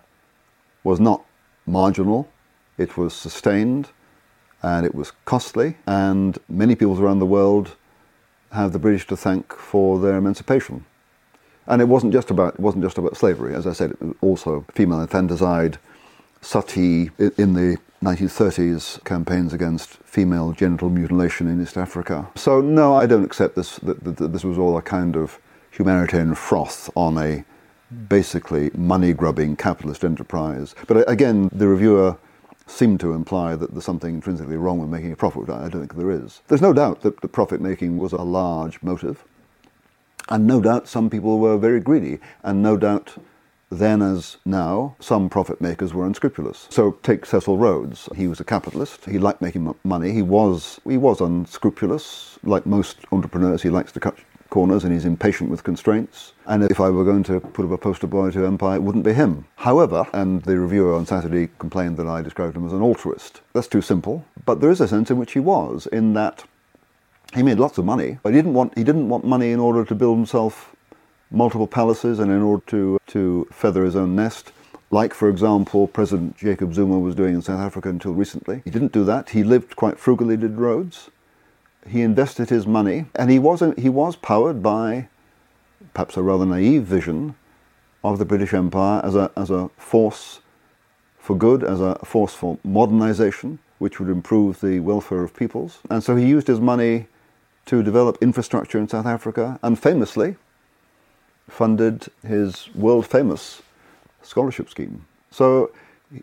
was 0.84 1.00
not 1.00 1.26
marginal, 1.66 2.30
it 2.78 2.98
was 2.98 3.14
sustained 3.14 3.90
and 4.62 4.86
it 4.86 4.96
was 4.96 5.12
costly, 5.26 5.78
and 5.86 6.40
many 6.50 6.76
peoples 6.76 7.00
around 7.00 7.20
the 7.20 7.26
world 7.26 7.76
have 8.52 8.72
the 8.72 8.80
British 8.80 9.06
to 9.08 9.18
thank 9.18 9.54
for 9.54 10.00
their 10.00 10.18
emancipation. 10.18 10.86
And 11.68 11.82
it 11.82 11.86
wasn't 11.86 12.14
just 12.14 12.32
about 12.32 12.56
it 12.56 12.60
wasn't 12.60 12.84
just 12.84 12.98
about 12.98 13.18
slavery, 13.18 13.54
as 13.54 13.68
I 13.68 13.74
said, 13.74 13.92
it 13.92 14.02
was 14.02 14.16
also 14.22 14.66
female 14.74 15.02
infanticide, 15.02 15.78
Sati 16.42 17.12
in 17.38 17.54
the 17.54 17.78
1930s 18.06 19.04
campaigns 19.04 19.52
against 19.52 19.98
female 20.04 20.52
genital 20.52 20.90
mutilation 20.92 21.48
in 21.48 21.60
East 21.60 21.76
Africa. 21.76 22.30
So 22.36 22.62
no, 22.62 22.94
I 22.94 23.08
don't 23.08 23.24
accept 23.24 23.56
this 23.56 23.78
that, 23.78 24.04
that, 24.04 24.18
that 24.18 24.32
this 24.32 24.44
was 24.44 24.60
all 24.60 24.78
a 24.78 24.82
kind 24.82 25.16
of 25.16 25.40
humanitarian 25.72 26.36
froth 26.36 26.90
on 26.96 27.18
a 27.18 27.44
basically 28.08 28.70
money 28.76 29.12
grubbing 29.12 29.56
capitalist 29.56 30.04
enterprise. 30.04 30.76
But 30.88 30.98
uh, 30.98 31.04
again, 31.08 31.50
the 31.52 31.68
reviewer 31.68 32.18
seemed 32.68 33.00
to 33.00 33.14
imply 33.14 33.56
that 33.56 33.72
there's 33.72 33.86
something 33.86 34.16
intrinsically 34.16 34.58
wrong 34.58 34.80
with 34.80 34.90
making 34.90 35.12
a 35.12 35.16
profit. 35.16 35.50
I 35.50 35.68
don't 35.70 35.82
think 35.82 35.96
there 35.96 36.12
is. 36.12 36.42
There's 36.48 36.62
no 36.62 36.74
doubt 36.74 37.02
that 37.02 37.22
the 37.22 37.28
profit 37.28 37.60
making 37.60 37.98
was 37.98 38.14
a 38.14 38.22
large 38.22 38.82
motive. 38.84 39.24
And 40.30 40.46
no 40.48 40.62
doubt 40.62 40.88
some 40.88 41.10
people 41.10 41.40
were 41.40 41.58
very 41.58 41.80
greedy. 41.80 42.20
And 42.44 42.62
no 42.62 42.78
doubt 42.78 43.18
then 43.80 44.02
as 44.02 44.38
now, 44.46 44.96
some 45.00 45.30
profit 45.30 45.62
makers 45.62 45.94
were 45.94 46.06
unscrupulous. 46.06 46.68
So 46.70 46.92
take 47.04 47.26
Cecil 47.26 47.58
Rhodes. 47.58 48.10
He 48.16 48.28
was 48.28 48.40
a 48.40 48.44
capitalist. 48.44 49.06
He 49.06 49.20
liked 49.20 49.42
making 49.42 49.74
money. 49.84 50.12
He 50.12 50.22
was 50.22 50.80
he 50.88 50.98
was 50.98 51.22
unscrupulous. 51.22 52.40
Like 52.44 52.66
most 52.66 52.98
entrepreneurs, 53.12 53.62
he 53.62 53.70
likes 53.70 53.92
to 53.94 54.00
cut 54.00 54.18
corners 54.50 54.84
and 54.84 54.94
he's 54.94 55.06
impatient 55.06 55.50
with 55.50 55.64
constraints. 55.64 56.34
And 56.46 56.64
if 56.64 56.80
I 56.80 56.90
were 56.90 57.04
going 57.04 57.24
to 57.24 57.40
put 57.40 57.66
up 57.66 57.72
a 57.72 57.78
poster 57.78 58.08
boy 58.08 58.32
to 58.32 58.46
Empire, 58.46 58.76
it 58.78 58.84
wouldn't 58.84 59.04
be 59.04 59.14
him. 59.14 59.46
However, 59.56 60.08
and 60.14 60.42
the 60.44 60.60
reviewer 60.60 60.94
on 60.96 61.06
Saturday 61.06 61.50
complained 61.60 61.98
that 61.98 62.08
I 62.08 62.22
described 62.22 62.56
him 62.56 62.66
as 62.66 62.74
an 62.74 62.82
altruist. 62.82 63.42
That's 63.54 63.68
too 63.68 63.82
simple. 63.82 64.24
But 64.46 64.62
there 64.62 64.72
is 64.72 64.82
a 64.82 64.88
sense 64.88 65.10
in 65.12 65.18
which 65.18 65.34
he 65.34 65.40
was, 65.40 65.88
in 65.88 66.14
that 66.14 66.46
he 67.34 67.44
made 67.44 67.60
lots 67.60 67.78
of 67.78 67.86
money, 67.86 68.20
but 68.24 68.34
he 68.34 68.40
didn't 68.40 68.54
want 68.54 68.78
he 68.78 68.84
didn't 68.84 69.10
want 69.10 69.26
money 69.26 69.52
in 69.52 69.60
order 69.60 69.84
to 69.84 69.96
build 69.96 70.18
himself 70.18 70.75
multiple 71.32 71.68
palaces 71.68 72.20
and 72.20 72.32
in 72.32 72.42
order 72.42 72.64
to, 72.68 73.00
to 73.08 73.48
feather 73.52 73.84
his 73.84 73.96
own 73.96 74.16
nest, 74.16 74.52
like, 74.92 75.14
for 75.14 75.30
example, 75.30 75.88
President 75.88 76.38
Jacob 76.38 76.74
Zuma 76.74 77.00
was 77.00 77.16
doing 77.16 77.36
in 77.36 77.42
South 77.42 77.60
Africa 77.60 77.90
until 77.90 78.14
recently. 78.14 78.62
He 78.64 78.70
didn't 78.70 78.92
do 78.92 79.04
that. 79.06 79.32
He 79.32 79.44
lived 79.44 79.76
quite 79.76 80.00
frugally, 80.00 80.38
did 80.38 80.58
Rhodes. 80.58 81.10
He 81.88 82.02
invested 82.02 82.50
his 82.50 82.66
money, 82.66 83.06
and 83.16 83.30
he 83.30 83.40
was, 83.40 83.64
he 83.78 83.90
was 83.90 84.16
powered 84.16 84.64
by 84.64 85.08
perhaps 85.94 86.18
a 86.18 86.24
rather 86.24 86.46
naive 86.46 86.84
vision 86.84 87.36
of 88.04 88.20
the 88.20 88.26
British 88.26 88.54
Empire 88.54 89.02
as 89.04 89.16
a, 89.16 89.32
as 89.36 89.50
a 89.50 89.70
force 89.78 90.40
for 91.18 91.36
good, 91.36 91.64
as 91.64 91.82
a 91.82 91.96
force 92.06 92.34
for 92.34 92.58
modernization, 92.64 93.60
which 93.80 94.00
would 94.00 94.10
improve 94.10 94.62
the 94.62 94.80
welfare 94.80 95.24
of 95.24 95.36
peoples. 95.36 95.80
And 95.90 96.04
so 96.04 96.16
he 96.16 96.26
used 96.26 96.48
his 96.48 96.60
money 96.60 97.08
to 97.66 97.82
develop 97.82 98.18
infrastructure 98.22 98.78
in 98.78 98.88
South 98.88 99.08
Africa, 99.08 99.60
and 99.64 99.78
famously, 99.78 100.36
funded 101.48 102.08
his 102.28 102.74
world 102.76 103.06
famous 103.08 103.62
scholarship 104.22 104.70
scheme. 104.70 105.06
So 105.32 105.72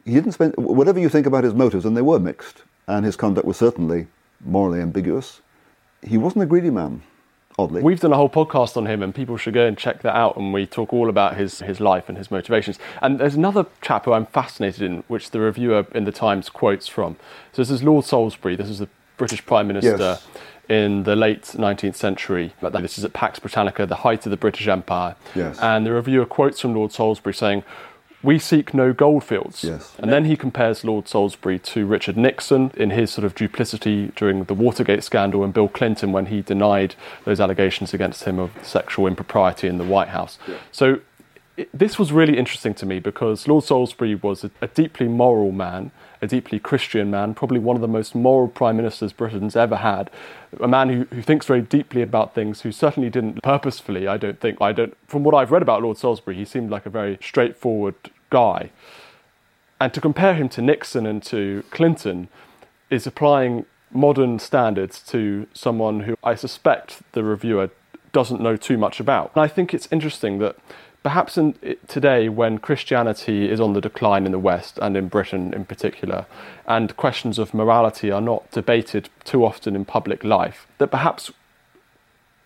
he 0.05 0.15
didn't 0.15 0.33
spend, 0.33 0.55
whatever 0.57 0.99
you 0.99 1.09
think 1.09 1.27
about 1.27 1.45
his 1.45 1.55
motives, 1.55 1.85
and 1.85 1.97
they 1.97 2.03
were 2.03 2.19
mixed, 2.19 2.63
and 2.87 3.05
his 3.05 3.17
conduct 3.17 3.47
was 3.47 3.57
certainly 3.57 4.07
morally 4.41 4.81
ambiguous, 4.81 5.41
he 6.03 6.19
wasn't 6.19 6.43
a 6.43 6.47
greedy 6.47 6.71
man. 6.71 7.03
Oddly. 7.59 7.83
We've 7.83 8.01
done 8.01 8.15
a 8.15 8.17
whole 8.17 8.31
podcast 8.31 8.79
on 8.79 8.87
him, 8.87 9.03
and 9.03 9.15
people 9.15 9.37
should 9.37 9.53
go 9.53 9.67
and 9.67 9.77
check 9.77 10.01
that 10.03 10.17
out. 10.17 10.39
And 10.39 10.55
we 10.55 10.65
talk 10.65 10.91
all 10.95 11.11
about 11.11 11.37
his, 11.37 11.59
his 11.59 11.81
life 11.81 12.09
and 12.09 12.17
his 12.17 12.31
motivations. 12.31 12.79
And 13.03 13.21
there's 13.21 13.35
another 13.35 13.67
chap 13.83 14.07
who 14.07 14.15
I'm 14.15 14.25
fascinated 14.25 14.81
in, 14.81 15.05
which 15.07 15.33
the 15.33 15.41
reviewer 15.41 15.87
in 15.95 16.05
the 16.05 16.13
Times 16.13 16.49
quotes 16.49 16.89
from. 16.89 17.17
So 17.53 17.61
this 17.61 17.69
is 17.71 17.83
Lord 17.83 18.07
Salisbury. 18.07 18.57
This 18.57 18.71
is 18.71 18.79
the 18.79 18.89
British 19.19 19.45
Prime 19.45 19.67
Minister 19.67 19.99
yes 19.99 20.27
in 20.73 21.03
the 21.03 21.15
late 21.15 21.43
19th 21.43 21.97
century. 21.97 22.55
This 22.63 22.97
is 22.97 23.05
at 23.05 23.13
Pax 23.13 23.39
Britannica, 23.39 23.85
the 23.85 23.97
height 23.97 24.25
of 24.25 24.31
the 24.31 24.39
British 24.39 24.67
Empire. 24.67 25.17
Yes. 25.35 25.59
And 25.61 25.85
the 25.85 25.93
reviewer 25.93 26.25
quotes 26.25 26.61
from 26.61 26.75
Lord 26.75 26.93
Salisbury 26.93 27.35
saying, 27.35 27.63
we 28.23 28.39
seek 28.39 28.73
no 28.73 28.93
goldfields. 28.93 29.65
Yes. 29.65 29.95
And 29.99 30.11
then 30.11 30.25
he 30.25 30.37
compares 30.37 30.85
Lord 30.85 31.09
Salisbury 31.09 31.59
to 31.59 31.85
Richard 31.85 32.17
Nixon 32.17 32.71
in 32.77 32.91
his 32.91 33.11
sort 33.11 33.25
of 33.25 33.35
duplicity 33.35 34.13
during 34.17 34.45
the 34.45 34.55
Watergate 34.55 35.05
scandal 35.05 35.45
and 35.45 35.53
Bill 35.53 35.69
Clinton 35.69 36.13
when 36.13 36.27
he 36.27 36.41
denied 36.41 36.95
those 37.25 37.41
allegations 37.41 37.93
against 37.93 38.25
him 38.25 38.39
of 38.39 38.53
sexual 38.63 39.07
impropriety 39.09 39.67
in 39.67 39.77
the 39.77 39.85
White 39.85 40.09
House. 40.09 40.39
Yeah. 40.49 40.57
So 40.71 41.01
it, 41.57 41.69
this 41.75 41.99
was 41.99 42.13
really 42.13 42.39
interesting 42.39 42.75
to 42.75 42.87
me 42.87 42.99
because 42.99 43.47
Lord 43.47 43.65
Salisbury 43.65 44.15
was 44.15 44.45
a, 44.45 44.51
a, 44.63 44.69
deeply 44.69 45.09
moral 45.09 45.53
man, 45.53 45.91
a 46.23 46.27
deeply 46.29 46.61
Christian 46.61 47.11
man, 47.11 47.35
probably 47.35 47.59
one 47.59 47.77
of 47.77 47.83
the 47.83 47.89
most 47.89 48.15
moral 48.15 48.47
prime 48.47 48.77
ministers 48.77 49.13
Britain's 49.13 49.57
ever 49.57 49.77
had, 49.77 50.09
a 50.61 50.69
man 50.69 50.89
who, 50.89 51.05
who 51.15 51.21
thinks 51.21 51.47
very 51.47 51.61
deeply 51.61 52.01
about 52.01 52.33
things, 52.33 52.61
who 52.61 52.71
certainly 52.71 53.11
didn't 53.11 53.43
purposefully, 53.43 54.07
I 54.07 54.17
don't 54.17 54.41
think, 54.41 54.63
I 54.63 54.73
don't, 54.73 54.97
from 55.09 55.25
what 55.25 55.35
I've 55.35 55.51
read 55.51 55.63
about 55.63 55.83
Lord 55.83 55.99
Salisbury, 55.99 56.37
he 56.37 56.45
seemed 56.45 56.71
like 56.71 56.87
a 56.87 56.91
very 56.91 57.19
straightforward 57.21 57.97
guy. 58.31 58.71
And 59.81 59.93
to 59.93 60.01
compare 60.01 60.35
him 60.35 60.49
to 60.51 60.63
Nixon 60.63 61.07
and 61.07 61.21
to 61.25 61.65
Clinton 61.71 62.29
is 62.89 63.05
applying 63.05 63.67
modern 63.91 64.39
standards 64.39 65.03
to 65.03 65.49
someone 65.53 66.01
who 66.01 66.17
I 66.23 66.37
suspect 66.37 67.03
the 67.13 67.25
reviewer 67.25 67.71
doesn't 68.13 68.41
know 68.41 68.57
too 68.57 68.79
much 68.79 69.01
about. 69.01 69.33
And 69.35 69.43
I 69.43 69.49
think 69.49 69.75
it's 69.75 69.89
interesting 69.91 70.39
that 70.39 70.57
perhaps 71.03 71.37
in, 71.37 71.55
today, 71.89 72.29
when 72.29 72.59
Christianity 72.59 73.51
is 73.51 73.61
on 73.61 73.73
the 73.73 73.81
decline 73.81 74.27
in 74.27 74.33
the 74.33 74.39
West 74.39 74.79
and 74.81 74.97
in 74.97 75.09
Britain 75.09 75.53
in 75.53 75.65
particular, 75.65 76.27
and 76.67 76.97
questions 76.97 77.39
of 77.39 77.55
morality 77.55 78.11
are 78.11 78.21
not 78.21 78.51
debated 78.51 79.09
too 79.25 79.45
often 79.45 79.75
in 79.75 79.85
public 79.85 80.25
life, 80.25 80.67
that 80.79 80.89
perhaps 80.89 81.31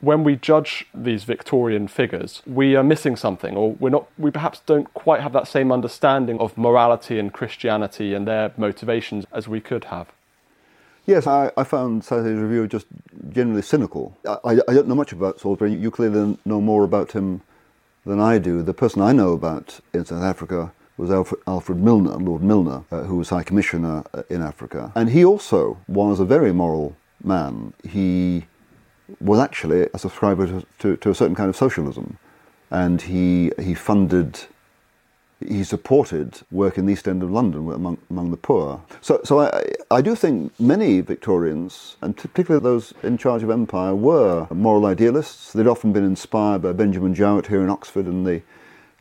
when 0.01 0.25
we 0.25 0.37
judge 0.37 0.87
these 0.95 1.25
Victorian 1.25 1.89
figures, 1.89 2.43
we 2.47 2.77
are 2.77 2.85
missing 2.85 3.17
something, 3.17 3.57
or 3.57 3.73
we're 3.73 3.91
not, 3.91 4.09
we 4.19 4.31
perhaps 4.31 4.61
don't 4.67 4.93
quite 4.95 5.21
have 5.21 5.33
that 5.33 5.49
same 5.49 5.73
understanding 5.73 6.39
of 6.39 6.57
morality 6.59 7.19
and 7.19 7.33
Christianity 7.33 8.15
and 8.15 8.27
their 8.27 8.53
motivations 8.57 9.25
as 9.33 9.49
we 9.49 9.61
could 9.61 9.85
have. 9.85 10.09
Yes, 11.07 11.27
I, 11.27 11.53
I 11.57 11.63
found 11.63 12.05
Saturday's 12.05 12.39
review 12.39 12.67
just 12.67 12.87
generally 13.31 13.63
cynical. 13.63 14.19
I, 14.27 14.59
I, 14.69 14.75
don't 14.75 14.89
know 14.89 14.97
much 14.97 15.13
about 15.13 15.39
Salisbury. 15.39 15.73
You 15.73 15.91
clearly 15.91 16.37
know 16.45 16.61
more 16.61 16.83
about 16.83 17.13
him 17.13 17.43
than 18.07 18.21
I 18.21 18.39
do. 18.39 18.63
The 18.63 18.73
person 18.73 19.03
I 19.03 19.13
know 19.13 19.33
about 19.33 19.81
in 19.93 20.05
South 20.07 20.23
Africa 20.23 20.73
was 20.97 21.11
Alfred, 21.11 21.43
Alfred 21.47 21.79
Milner, 21.79 22.17
Lord 22.17 22.43
Milner, 22.43 22.85
uh, 22.91 23.03
who 23.03 23.17
was 23.17 23.29
High 23.29 23.43
Commissioner 23.43 24.05
uh, 24.15 24.23
in 24.31 24.41
Africa. 24.41 24.93
And 24.95 25.11
he 25.11 25.25
also 25.25 25.79
was 25.89 26.21
a 26.21 26.25
very 26.25 26.53
moral 26.53 26.97
man. 27.23 27.75
He 27.87 28.47
was 29.21 29.41
actually 29.41 29.89
a 29.93 29.99
subscriber 29.99 30.47
to, 30.47 30.67
to, 30.79 30.97
to 30.97 31.11
a 31.11 31.15
certain 31.15 31.35
kind 31.35 31.51
of 31.51 31.57
socialism. 31.57 32.19
And 32.71 33.03
he, 33.03 33.53
he 33.61 33.75
funded 33.75 34.41
he 35.41 35.65
supported 35.65 36.41
work 36.51 36.79
in 36.79 36.87
the 36.87 36.93
East 36.93 37.07
End 37.07 37.23
of 37.23 37.31
London 37.31 37.71
among, 37.71 37.99
among 38.09 38.31
the 38.31 38.37
poor. 38.37 38.83
So, 39.01 39.21
so 39.25 39.41
I, 39.41 39.63
I 39.91 40.01
do 40.01 40.15
think 40.15 40.59
many 40.59 41.01
Victorians, 41.01 41.97
and 42.01 42.17
particularly 42.17 42.63
those 42.63 42.95
in 43.03 43.19
charge 43.19 43.43
of 43.43 43.51
empire, 43.51 43.95
were 43.95 44.47
moral 44.51 44.87
idealists. 44.87 45.53
They'd 45.53 45.67
often 45.67 45.93
been 45.93 46.05
inspired 46.05 46.63
by 46.63 46.73
Benjamin 46.73 47.15
Jowett 47.15 47.49
here 47.49 47.63
in 47.63 47.71
Oxford 47.71 48.07
in 48.07 48.25
the 48.25 48.43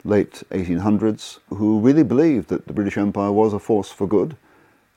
late 0.03 0.43
1800s, 0.51 1.39
who 1.49 1.79
really 1.79 2.03
believed 2.03 2.49
that 2.49 2.67
the 2.67 2.73
British 2.73 2.97
Empire 2.97 3.31
was 3.31 3.53
a 3.53 3.59
force 3.59 3.91
for 3.91 4.07
good 4.07 4.35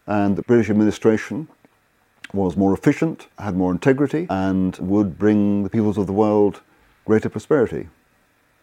and 0.08 0.36
the 0.36 0.42
British 0.42 0.70
administration 0.70 1.48
was 2.32 2.56
more 2.56 2.72
efficient, 2.74 3.28
had 3.38 3.54
more 3.54 3.70
integrity, 3.70 4.26
and 4.30 4.76
would 4.78 5.18
bring 5.18 5.62
the 5.62 5.70
peoples 5.70 5.98
of 5.98 6.06
the 6.06 6.12
world 6.12 6.62
greater 7.04 7.28
prosperity. 7.28 7.88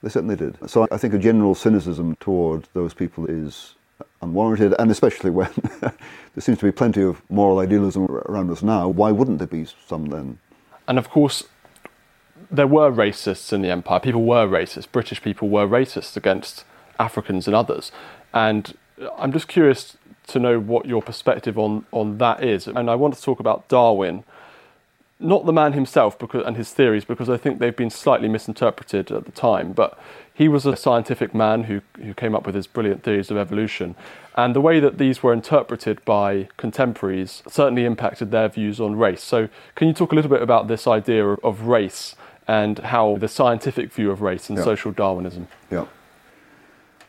They 0.03 0.09
certainly 0.09 0.35
did. 0.35 0.57
So 0.69 0.87
I 0.91 0.97
think 0.97 1.13
a 1.13 1.17
general 1.17 1.55
cynicism 1.55 2.15
toward 2.17 2.67
those 2.73 2.93
people 2.93 3.25
is 3.25 3.75
unwarranted, 4.21 4.75
and 4.77 4.91
especially 4.91 5.29
when 5.29 5.51
there 5.81 5.93
seems 6.39 6.59
to 6.59 6.65
be 6.65 6.71
plenty 6.71 7.01
of 7.01 7.21
moral 7.29 7.59
idealism 7.59 8.05
around 8.05 8.51
us 8.51 8.61
now. 8.61 8.87
Why 8.87 9.11
wouldn't 9.11 9.39
there 9.39 9.47
be 9.47 9.65
some 9.87 10.07
then? 10.07 10.39
And 10.87 10.99
of 10.99 11.09
course, 11.09 11.45
there 12.51 12.67
were 12.67 12.91
racists 12.91 13.51
in 13.53 13.61
the 13.61 13.69
empire. 13.69 13.99
People 13.99 14.23
were 14.23 14.47
racist. 14.47 14.91
British 14.91 15.21
people 15.21 15.49
were 15.49 15.67
racist 15.67 16.15
against 16.17 16.65
Africans 16.99 17.47
and 17.47 17.55
others. 17.55 17.91
And 18.33 18.77
I'm 19.17 19.31
just 19.31 19.47
curious 19.47 19.97
to 20.27 20.39
know 20.39 20.59
what 20.59 20.85
your 20.85 21.01
perspective 21.01 21.57
on, 21.57 21.85
on 21.91 22.17
that 22.17 22.43
is. 22.43 22.67
And 22.67 22.89
I 22.89 22.95
want 22.95 23.13
to 23.15 23.21
talk 23.21 23.39
about 23.39 23.67
Darwin 23.67 24.23
not 25.20 25.45
the 25.45 25.53
man 25.53 25.74
himself 25.74 26.20
because, 26.20 26.45
and 26.45 26.57
his 26.57 26.72
theories, 26.72 27.05
because 27.05 27.30
I 27.30 27.38
think 27.38 27.59
they've 27.59 27.76
been 27.76 27.89
slightly 27.89 28.28
misinterpreted 28.28 29.11
at 29.11 29.26
the 29.26 29.32
time, 29.32 29.72
but 29.72 29.97
he 30.34 30.49
was 30.49 30.66
a 30.66 30.76
scientific 30.76 31.34
man 31.34 31.63
who, 31.63 31.82
who 32.03 32.13
came 32.13 32.36
up 32.36 32.45
with 32.45 32.55
his 32.55 32.68
brilliant 32.68 33.03
theories 33.03 33.32
of 33.32 33.38
evolution. 33.38 33.95
And 34.36 34.53
the 34.53 34.59
way 34.59 34.82
that 34.82 34.97
these 34.97 35.24
were 35.24 35.32
interpreted 35.32 36.03
by 36.03 36.49
contemporaries 36.57 37.41
certainly 37.47 37.86
impacted 37.86 38.32
their 38.32 38.49
views 38.49 38.82
on 38.82 38.97
race. 38.97 39.24
So, 39.24 39.47
can 39.76 39.88
you 39.88 39.93
talk 39.93 40.11
a 40.11 40.16
little 40.16 40.30
bit 40.30 40.41
about 40.41 40.68
this 40.68 40.88
idea 40.88 41.26
of, 41.26 41.39
of 41.43 41.61
race 41.68 42.16
and 42.45 42.80
how 42.80 43.16
the 43.16 43.30
scientific 43.30 43.93
view 43.93 44.11
of 44.11 44.22
race 44.22 44.49
and 44.49 44.57
yeah. 44.57 44.66
social 44.66 44.91
Darwinism? 44.91 45.47
Yeah. 45.72 45.86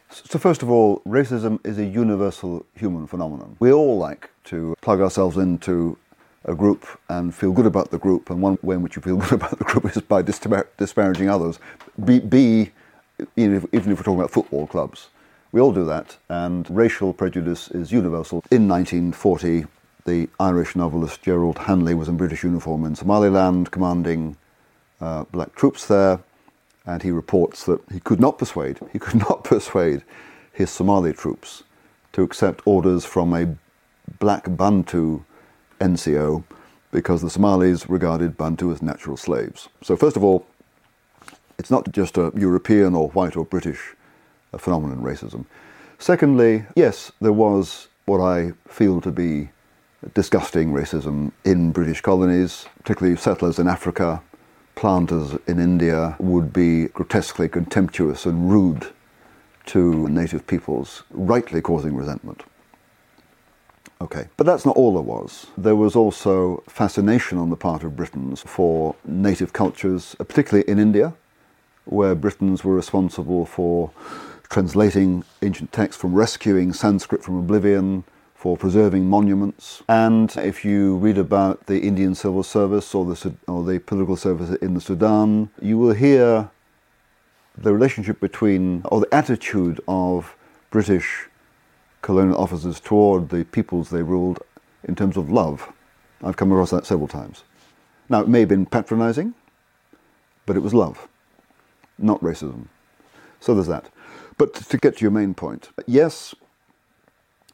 So, 0.09 0.39
first 0.39 0.63
of 0.63 0.71
all, 0.71 1.03
racism 1.05 1.59
is 1.67 1.79
a 1.79 1.85
universal 1.85 2.65
human 2.75 3.09
phenomenon. 3.09 3.57
We 3.59 3.73
all 3.73 3.99
like 3.99 4.31
to 4.45 4.77
plug 4.81 5.01
ourselves 5.01 5.37
into 5.37 5.99
a 6.47 6.55
group 6.57 6.87
and 7.11 7.35
feel 7.35 7.53
good 7.53 7.67
about 7.67 7.91
the 7.93 7.99
group, 7.99 8.31
and 8.31 8.43
one 8.43 8.59
way 8.63 8.77
in 8.77 8.83
which 8.83 8.97
you 8.97 9.03
feel 9.03 9.17
good 9.25 9.35
about 9.35 9.59
the 9.59 9.65
group 9.65 9.87
is 9.87 10.03
by 10.03 10.23
dispar- 10.23 10.69
disparaging 10.79 11.31
others. 11.31 11.61
B, 12.05 12.21
B 12.21 12.73
even, 13.37 13.57
if, 13.57 13.65
even 13.73 13.93
if 13.93 13.99
we're 13.99 14.05
talking 14.05 14.21
about 14.21 14.33
football 14.33 14.67
clubs, 14.69 15.09
We 15.53 15.61
all 15.63 15.73
do 15.73 15.85
that, 15.87 16.19
and 16.29 16.71
racial 16.71 17.13
prejudice 17.15 17.71
is 17.71 17.93
universal. 17.93 18.45
In 18.51 18.69
1940, 18.69 19.67
the 20.07 20.29
Irish 20.41 20.77
novelist 20.77 21.23
Gerald 21.23 21.59
Hanley 21.59 21.95
was 21.95 22.09
in 22.09 22.19
British 22.19 22.45
uniform 22.45 22.85
in 22.85 22.97
Somaliland, 22.97 23.71
commanding 23.71 24.37
uh, 25.01 25.25
black 25.33 25.55
troops 25.57 25.87
there, 25.87 26.21
and 26.87 27.03
he 27.03 27.11
reports 27.13 27.65
that 27.67 27.81
he 27.93 28.01
could 28.01 28.21
not 28.21 28.39
persuade 28.39 28.81
he 28.93 28.99
could 28.99 29.21
not 29.31 29.45
persuade 29.45 30.03
his 30.53 30.71
Somali 30.71 31.13
troops 31.15 31.65
to 32.13 32.23
accept 32.23 32.63
orders 32.67 33.05
from 33.05 33.35
a 33.35 33.57
black 34.21 34.45
Bantu 34.57 35.25
NCO 35.81 36.45
because 36.91 37.23
the 37.23 37.31
Somalis 37.31 37.89
regarded 37.89 38.37
Bantu 38.37 38.73
as 38.73 38.83
natural 38.83 39.17
slaves. 39.17 39.69
So, 39.83 39.97
first 39.97 40.17
of 40.17 40.25
all, 40.25 40.47
it's 41.59 41.71
not 41.71 41.91
just 41.93 42.17
a 42.17 42.33
European 42.37 42.95
or 42.95 43.09
white 43.11 43.37
or 43.37 43.45
British 43.45 43.95
phenomenon, 44.57 45.03
racism. 45.03 45.45
Secondly, 45.99 46.65
yes, 46.75 47.13
there 47.21 47.33
was 47.33 47.89
what 48.05 48.21
I 48.21 48.53
feel 48.69 49.01
to 49.01 49.11
be 49.11 49.51
disgusting 50.15 50.73
racism 50.73 51.33
in 51.45 51.73
British 51.73 52.01
colonies, 52.01 52.67
particularly 52.79 53.17
settlers 53.17 53.59
in 53.59 53.67
Africa, 53.67 54.23
planters 54.75 55.37
in 55.47 55.59
India 55.59 56.17
would 56.19 56.53
be 56.53 56.87
grotesquely 56.89 57.49
contemptuous 57.49 58.27
and 58.27 58.51
rude 58.51 58.87
to 59.67 60.09
native 60.09 60.47
peoples, 60.47 61.03
rightly 61.11 61.61
causing 61.61 61.97
resentment. 61.97 62.45
Okay, 64.01 64.29
but 64.37 64.45
that's 64.45 64.67
not 64.67 64.77
all 64.77 64.93
there 64.93 65.03
was. 65.03 65.47
There 65.57 65.77
was 65.77 65.97
also 65.97 66.63
fascination 66.69 67.39
on 67.39 67.49
the 67.49 67.57
part 67.57 67.83
of 67.83 67.97
Britons 67.97 68.43
for 68.43 68.95
native 69.07 69.55
cultures, 69.55 70.15
uh, 70.21 70.25
particularly 70.25 70.69
in 70.69 70.79
India, 70.79 71.15
where 71.87 72.15
Britons 72.15 72.63
were 72.63 72.75
responsible 72.75 73.47
for 73.47 73.91
translating 74.51 75.25
ancient 75.41 75.73
texts, 75.73 76.01
from 76.01 76.15
rescuing 76.15 76.73
Sanskrit 76.73 77.25
from 77.25 77.39
oblivion, 77.39 78.05
for 78.35 78.57
preserving 78.57 79.09
monuments. 79.09 79.83
And 79.89 80.31
if 80.37 80.65
you 80.65 80.97
read 80.97 81.17
about 81.17 81.67
the 81.67 81.81
Indian 81.81 82.15
Civil 82.15 82.43
Service 82.43 82.95
or 82.95 83.07
the, 83.07 83.35
or 83.49 83.65
the 83.65 83.79
political 83.79 84.17
service 84.17 84.51
in 84.61 84.75
the 84.75 84.81
Sudan, 84.81 85.49
you 85.61 85.79
will 85.79 85.95
hear 85.95 86.51
the 87.57 87.73
relationship 87.73 88.21
between, 88.21 88.83
or 88.85 89.01
the 89.01 89.13
attitude 89.15 89.81
of 89.89 90.37
British 90.71 91.29
colonial 92.03 92.39
officers 92.39 92.81
toward 92.81 93.29
the 93.29 93.45
peoples 93.45 93.91
they 93.91 94.03
ruled 94.03 94.41
in 94.85 94.95
terms 94.95 95.17
of 95.17 95.31
love. 95.31 95.73
I've 96.23 96.37
come 96.37 96.53
across 96.53 96.71
that 96.71 96.87
several 96.87 97.09
times. 97.09 97.45
Now, 98.09 98.21
it 98.21 98.29
may 98.29 98.41
have 98.41 98.49
been 98.49 98.67
patronizing, 98.67 99.35
but 100.47 100.57
it 100.57 100.61
was 100.61 100.73
love, 100.73 101.09
not 101.99 102.21
racism. 102.21 102.67
So 103.41 103.55
there's 103.55 103.67
that. 103.67 103.91
But 104.39 104.55
to 104.55 104.79
get 104.79 104.99
to 104.99 105.03
your 105.03 105.11
main 105.11 105.35
point, 105.35 105.71
yes, 105.87 106.35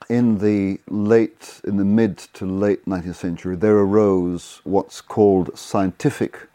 in 0.08 0.38
the 0.38 0.80
late, 0.88 1.60
in 1.64 1.76
the 1.76 1.84
mid 1.84 2.18
to 2.18 2.44
late 2.44 2.84
19th 2.86 3.14
century, 3.14 3.56
there 3.56 3.76
arose 3.76 4.60
what's 4.64 5.00
called 5.00 5.56
scientific 5.56 6.48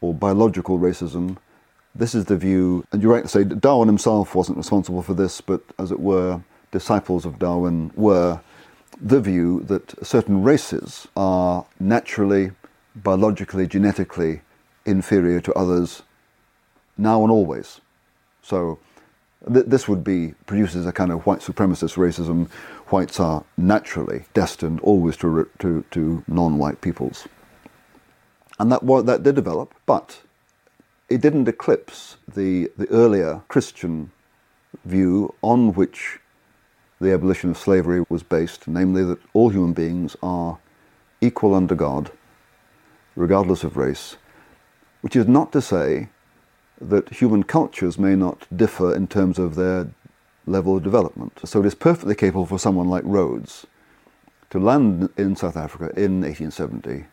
or 0.00 0.14
biological 0.14 0.78
racism. 0.78 1.36
This 1.94 2.14
is 2.14 2.26
the 2.26 2.36
view, 2.36 2.84
and 2.92 3.02
you're 3.02 3.12
right 3.12 3.24
to 3.24 3.28
say 3.28 3.44
Darwin 3.44 3.88
himself 3.88 4.34
wasn't 4.34 4.56
responsible 4.56 5.02
for 5.02 5.14
this, 5.14 5.40
but 5.40 5.62
as 5.78 5.90
it 5.92 6.00
were, 6.00 6.42
disciples 6.72 7.24
of 7.24 7.38
Darwin 7.38 7.92
were 7.94 8.40
the 9.00 9.20
view 9.20 9.60
that 9.64 10.04
certain 10.04 10.42
races 10.42 11.06
are 11.16 11.64
naturally, 11.78 12.50
biologically, 12.96 13.66
genetically 13.66 14.42
inferior 14.84 15.40
to 15.40 15.52
others 15.54 16.02
now 16.98 17.22
and 17.22 17.30
always. 17.30 17.80
So 18.42 18.78
th- 19.52 19.66
this 19.66 19.88
would 19.88 20.02
be 20.02 20.34
produces 20.46 20.86
a 20.86 20.92
kind 20.92 21.12
of 21.12 21.24
white 21.26 21.40
supremacist 21.40 21.96
racism. 21.96 22.50
Whites 22.88 23.20
are 23.20 23.44
naturally 23.56 24.24
destined 24.34 24.80
always 24.80 25.16
to 25.18 25.28
re- 25.28 25.50
to, 25.60 25.84
to 25.92 26.24
non-white 26.28 26.80
peoples, 26.80 27.26
and 28.58 28.70
that 28.70 28.86
that 29.06 29.22
did 29.22 29.34
develop, 29.34 29.74
but 29.86 30.20
it 31.08 31.20
didn't 31.20 31.48
eclipse 31.48 32.16
the 32.32 32.70
the 32.76 32.88
earlier 32.90 33.42
Christian 33.48 34.10
view 34.84 35.34
on 35.42 35.72
which 35.74 36.18
the 37.02 37.12
abolition 37.12 37.50
of 37.50 37.58
slavery 37.58 38.04
was 38.08 38.22
based, 38.22 38.68
namely 38.68 39.04
that 39.04 39.18
all 39.34 39.48
human 39.48 39.72
beings 39.72 40.16
are 40.22 40.58
equal 41.20 41.54
under 41.54 41.74
God, 41.74 42.10
regardless 43.16 43.64
of 43.64 43.76
race, 43.76 44.16
which 45.00 45.16
is 45.16 45.26
not 45.26 45.52
to 45.52 45.60
say 45.60 46.08
that 46.80 47.08
human 47.08 47.42
cultures 47.42 47.98
may 47.98 48.14
not 48.14 48.46
differ 48.56 48.94
in 48.94 49.06
terms 49.06 49.38
of 49.38 49.56
their 49.56 49.88
level 50.46 50.76
of 50.76 50.82
development. 50.82 51.40
So 51.44 51.60
it 51.60 51.66
is 51.66 51.74
perfectly 51.74 52.14
capable 52.14 52.46
for 52.46 52.58
someone 52.58 52.88
like 52.88 53.04
Rhodes 53.04 53.66
to 54.50 54.58
land 54.58 55.08
in 55.16 55.36
South 55.36 55.56
Africa 55.56 55.92
in 55.96 56.20
1870 56.20 57.06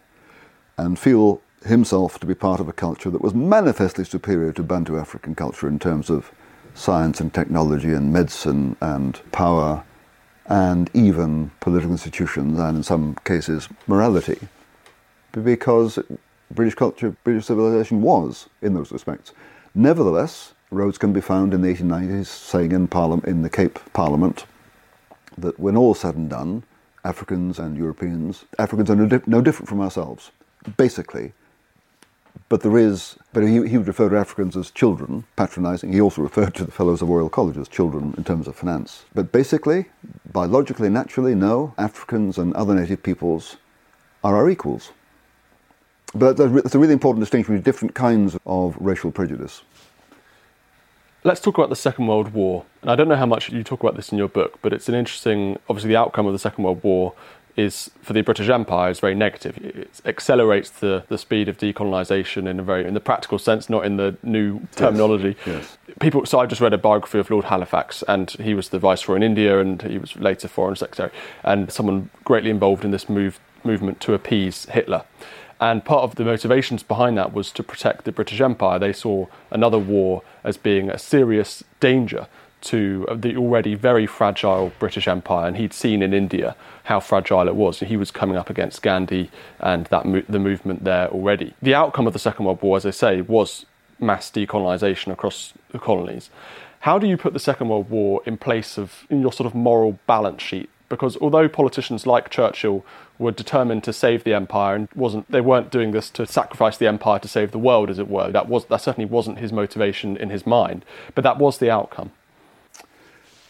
and 0.78 0.98
feel 0.98 1.42
himself 1.66 2.20
to 2.20 2.26
be 2.26 2.34
part 2.34 2.60
of 2.60 2.68
a 2.68 2.74
culture 2.74 3.10
that 3.10 3.22
was 3.22 3.34
manifestly 3.34 4.04
superior 4.04 4.52
to 4.54 4.64
Bantu 4.64 4.98
African 4.98 5.36
culture 5.36 5.68
in 5.68 5.80
terms 5.80 6.10
of 6.10 6.32
science 6.74 7.20
and 7.20 7.34
technology 7.34 7.94
and 7.94 8.12
medicine 8.14 8.76
and 8.82 9.20
power 9.32 9.84
and 10.46 10.90
even 10.94 11.52
political 11.60 11.92
institutions 11.92 12.58
and 12.60 12.78
in 12.78 12.84
some 12.84 13.16
cases 13.24 13.70
morality 13.88 14.40
because 15.44 16.00
British 16.52 16.76
culture, 16.76 17.16
British 17.24 17.46
civilization 17.46 18.02
was 18.02 18.50
in 18.62 18.74
those 18.74 18.92
respects. 18.92 19.34
Nevertheless, 19.76 20.54
Rhodes 20.72 20.98
can 20.98 21.14
be 21.14 21.22
found 21.22 21.54
in 21.54 21.62
the 21.62 21.74
1890s 21.74 22.28
saying 22.28 22.72
in, 22.72 22.88
Parliament, 22.88 23.28
in 23.28 23.42
the 23.42 23.50
Cape 23.50 23.80
Parliament 23.94 24.46
that 25.38 25.60
when 25.60 25.78
all 25.78 25.94
said 25.94 26.16
and 26.16 26.30
done, 26.30 26.64
Africans 27.04 27.60
and 27.60 27.78
Europeans, 27.78 28.46
Africans 28.58 28.90
are 28.90 28.96
no, 28.96 29.22
no 29.26 29.42
different 29.42 29.70
from 29.70 29.82
ourselves, 29.82 30.32
basically. 30.78 31.34
But 32.50 32.62
there 32.62 32.78
is, 32.78 33.16
but 33.32 33.44
he, 33.44 33.68
he 33.68 33.78
would 33.78 33.88
refer 33.88 34.10
to 34.10 34.18
Africans 34.18 34.58
as 34.58 34.72
children, 34.72 35.24
patronizing. 35.36 35.94
He 35.94 36.02
also 36.02 36.22
referred 36.22 36.56
to 36.56 36.66
the 36.66 36.72
Fellows 36.72 37.02
of 37.02 37.10
Royal 37.10 37.30
College 37.30 37.58
as 37.58 37.68
children 37.68 38.16
in 38.18 38.24
terms 38.24 38.48
of 38.48 38.56
finance. 38.56 39.06
But 39.14 39.32
basically, 39.32 39.86
biologically, 40.32 40.90
naturally, 40.90 41.36
no, 41.36 41.74
Africans 41.78 42.40
and 42.40 42.54
other 42.56 42.74
native 42.74 43.04
peoples 43.04 43.58
are 44.24 44.36
our 44.36 44.50
equals. 44.50 44.92
But 46.16 46.38
that's 46.38 46.74
a 46.74 46.80
really 46.80 46.94
important 46.94 47.22
distinction 47.22 47.54
between 47.54 47.64
different 47.64 47.94
kinds 47.94 48.36
of 48.48 48.76
racial 48.80 49.12
prejudice. 49.12 49.62
Let's 51.24 51.42
talk 51.42 51.58
about 51.58 51.70
the 51.70 51.76
Second 51.76 52.08
World 52.08 52.34
War. 52.34 52.66
And 52.82 52.90
I 52.90 52.96
don't 52.96 53.10
know 53.10 53.16
how 53.16 53.26
much 53.26 53.50
you 53.50 53.64
talk 53.64 53.82
about 53.82 53.96
this 53.96 54.12
in 54.12 54.18
your 54.18 54.30
book, 54.30 54.58
but 54.62 54.74
it's 54.74 54.90
an 54.90 54.96
interesting, 54.96 55.60
obviously, 55.70 55.90
the 55.90 55.98
outcome 55.98 56.26
of 56.26 56.34
the 56.34 56.40
Second 56.40 56.64
World 56.64 56.82
War 56.82 57.14
is 57.56 57.92
for 58.02 58.14
the 58.14 58.22
British 58.22 58.50
Empire 58.50 58.90
is 58.90 59.00
very 59.00 59.16
negative. 59.16 59.58
It 59.58 60.02
accelerates 60.06 60.70
the, 60.70 61.04
the 61.10 61.18
speed 61.18 61.50
of 61.50 61.58
decolonisation 61.58 62.48
in 62.48 62.60
a 62.60 62.64
very 62.64 62.86
in 62.86 62.94
the 62.94 63.00
practical 63.00 63.40
sense, 63.40 63.70
not 63.70 63.86
in 63.86 63.98
the 63.98 64.18
new 64.24 64.62
terminology. 64.76 65.36
Yes. 65.46 65.78
Yes. 65.88 65.98
People. 66.00 66.26
So 66.26 66.40
I 66.40 66.46
just 66.46 66.62
read 66.62 66.74
a 66.74 66.78
biography 66.78 67.20
of 67.20 67.30
Lord 67.30 67.46
Halifax, 67.46 68.04
and 68.08 68.30
he 68.32 68.54
was 68.54 68.70
the 68.70 68.80
viceroy 68.80 69.18
in 69.18 69.24
India, 69.24 69.60
and 69.60 69.82
he 69.82 69.98
was 69.98 70.16
later 70.16 70.48
foreign 70.48 70.76
secretary, 70.76 71.12
and 71.44 71.72
someone 71.72 72.10
greatly 72.24 72.50
involved 72.50 72.86
in 72.86 72.92
this 72.92 73.10
move 73.10 73.40
movement 73.64 74.00
to 74.02 74.14
appease 74.14 74.66
Hitler. 74.66 75.04
And 75.62 75.84
part 75.84 76.04
of 76.04 76.16
the 76.16 76.24
motivations 76.24 76.84
behind 76.84 77.18
that 77.18 77.34
was 77.34 77.52
to 77.52 77.64
protect 77.64 78.06
the 78.06 78.14
British 78.14 78.40
Empire. 78.40 78.80
They 78.80 78.94
saw 78.94 79.28
another 79.52 79.78
war 79.78 80.24
as 80.44 80.56
being 80.56 80.90
a 80.90 80.98
serious 80.98 81.64
danger 81.82 82.28
to 82.62 83.08
the 83.16 83.38
already 83.38 83.76
very 83.76 84.06
fragile 84.06 84.72
British 84.80 85.08
Empire, 85.08 85.48
and 85.48 85.58
he'd 85.58 85.74
seen 85.74 86.02
in 86.02 86.14
India 86.14 86.56
how 86.84 87.00
fragile 87.00 87.48
it 87.48 87.56
was. 87.56 87.80
He 87.80 87.98
was 87.98 88.12
coming 88.12 88.38
up 88.38 88.50
against 88.50 88.82
Gandhi 88.82 89.30
and 89.60 89.86
that 89.88 90.06
mo- 90.06 90.24
the 90.28 90.40
movement 90.40 90.84
there 90.84 91.08
already. 91.10 91.54
The 91.62 91.76
outcome 91.76 92.08
of 92.08 92.14
the 92.14 92.20
Second 92.20 92.46
World 92.46 92.62
War, 92.62 92.78
as 92.78 92.86
I 92.86 92.92
say, 92.92 93.22
was 93.22 93.66
mass 94.00 94.32
decolonisation 94.32 95.12
across 95.12 95.54
the 95.72 95.80
colonies. 95.80 96.30
How 96.82 96.98
do 96.98 97.08
you 97.08 97.18
put 97.18 97.34
the 97.34 97.40
Second 97.40 97.70
World 97.70 97.90
War 97.90 98.22
in 98.26 98.38
place 98.38 98.78
of 98.78 99.06
in 99.10 99.22
your 99.22 99.34
sort 99.34 99.48
of 99.48 99.54
moral 99.54 100.00
balance 100.08 100.42
sheet 100.42 100.70
because 100.90 101.16
although 101.18 101.48
politicians 101.48 102.06
like 102.06 102.30
Churchill 102.30 102.84
were 103.20 103.32
determined 103.32 103.84
to 103.84 103.94
save 103.94 104.24
the 104.24 104.34
empire 104.34 104.76
and 104.76 104.90
wasn't 104.96 105.30
they 105.32 105.42
weren't 105.42 105.70
doing 105.70 105.92
this 105.92 106.10
to 106.10 106.26
sacrifice 106.26 106.78
the 106.78 106.88
empire 106.88 107.20
to 107.20 107.28
save 107.28 107.52
the 107.52 107.60
world 107.60 107.90
as 107.90 108.00
it 108.00 108.08
were 108.08 108.32
that 108.32 108.48
was 108.50 108.66
that 108.66 108.82
certainly 108.82 109.06
wasn't 109.06 109.38
his 109.38 109.54
motivation 109.54 110.18
in 110.18 110.30
his 110.30 110.46
mind 110.46 110.84
but 111.16 111.24
that 111.24 111.38
was 111.38 111.60
the 111.60 111.70
outcome 111.70 112.12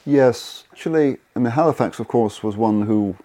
yes 0.05 0.63
actually 0.71 1.17
I 1.35 1.39
mean 1.39 1.51
Halifax 1.51 1.99
of 1.99 2.07
course 2.07 2.43
was 2.43 2.55
one 2.55 2.83
who 2.83 3.15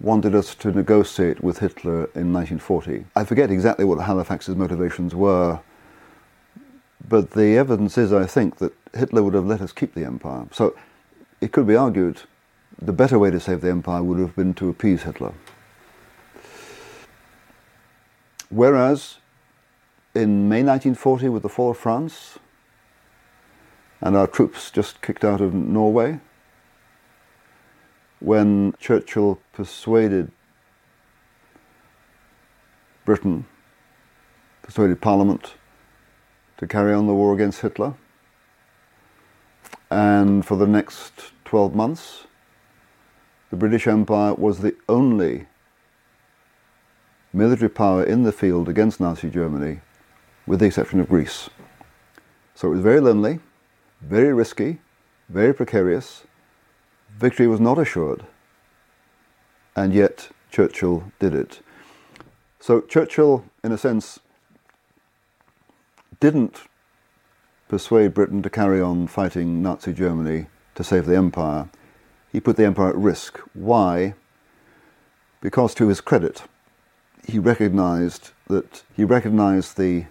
wanted 0.00 0.34
us 0.34 0.54
to 0.56 0.72
negotiate 0.72 1.42
with 1.42 1.58
Hitler 1.58 2.04
in 2.14 2.32
1940 2.32 3.04
I 3.16 3.24
forget 3.24 3.50
exactly 3.50 3.84
what 3.84 3.98
Halifax's 3.98 4.56
motivations 4.56 5.14
were 5.14 5.60
but 7.08 7.32
the 7.32 7.56
evidence 7.56 7.98
is 7.98 8.12
I 8.12 8.26
think 8.26 8.58
that 8.58 8.72
Hitler 8.94 9.22
would 9.22 9.34
have 9.34 9.46
let 9.46 9.60
us 9.60 9.72
keep 9.72 9.94
the 9.94 10.04
empire 10.04 10.46
so 10.52 10.74
it 11.40 11.52
could 11.52 11.66
be 11.66 11.76
argued 11.76 12.22
the 12.80 12.92
better 12.92 13.18
way 13.18 13.30
to 13.30 13.38
save 13.38 13.60
the 13.60 13.70
empire 13.70 14.02
would 14.02 14.18
have 14.18 14.34
been 14.34 14.54
to 14.54 14.68
appease 14.68 15.02
Hitler. 15.02 15.34
Whereas 18.48 19.18
in 20.14 20.48
May 20.48 20.62
1940, 20.62 21.28
with 21.28 21.42
the 21.42 21.48
fall 21.48 21.70
of 21.70 21.76
France, 21.76 22.38
and 24.00 24.16
our 24.16 24.26
troops 24.26 24.70
just 24.70 25.02
kicked 25.02 25.24
out 25.24 25.40
of 25.40 25.54
Norway. 25.54 26.20
When 28.18 28.74
Churchill 28.78 29.40
persuaded 29.52 30.30
Britain, 33.04 33.46
persuaded 34.62 35.00
Parliament 35.00 35.54
to 36.58 36.66
carry 36.66 36.92
on 36.92 37.06
the 37.06 37.14
war 37.14 37.34
against 37.34 37.60
Hitler. 37.60 37.94
And 39.90 40.44
for 40.46 40.56
the 40.56 40.66
next 40.66 41.32
12 41.44 41.74
months, 41.74 42.26
the 43.50 43.56
British 43.56 43.86
Empire 43.86 44.34
was 44.34 44.58
the 44.58 44.76
only 44.88 45.46
military 47.32 47.70
power 47.70 48.04
in 48.04 48.22
the 48.22 48.32
field 48.32 48.68
against 48.68 49.00
Nazi 49.00 49.30
Germany, 49.30 49.80
with 50.46 50.60
the 50.60 50.66
exception 50.66 51.00
of 51.00 51.08
Greece. 51.08 51.50
So 52.54 52.68
it 52.68 52.72
was 52.72 52.80
very 52.80 53.00
lonely, 53.00 53.40
very 54.00 54.32
risky, 54.32 54.78
very 55.28 55.54
precarious. 55.54 56.24
Victory 57.18 57.46
was 57.46 57.60
not 57.60 57.78
assured, 57.78 58.24
and 59.76 59.92
yet 59.92 60.30
Churchill 60.50 61.12
did 61.18 61.34
it. 61.34 61.60
So 62.58 62.80
Churchill, 62.80 63.44
in 63.62 63.72
a 63.72 63.78
sense, 63.78 64.20
didn't 66.18 66.62
persuade 67.68 68.14
Britain 68.14 68.42
to 68.42 68.50
carry 68.50 68.80
on 68.80 69.06
fighting 69.06 69.62
Nazi 69.62 69.92
Germany 69.92 70.46
to 70.74 70.84
save 70.84 71.06
the 71.06 71.16
empire. 71.16 71.68
He 72.32 72.40
put 72.40 72.56
the 72.56 72.66
empire 72.66 72.90
at 72.90 72.96
risk. 72.96 73.38
Why? 73.54 74.14
Because, 75.40 75.74
to 75.76 75.88
his 75.88 76.00
credit, 76.00 76.42
he 77.26 77.38
recognized 77.38 78.30
that 78.48 78.82
he 78.94 79.04
recognized 79.04 79.76
the 79.76 80.06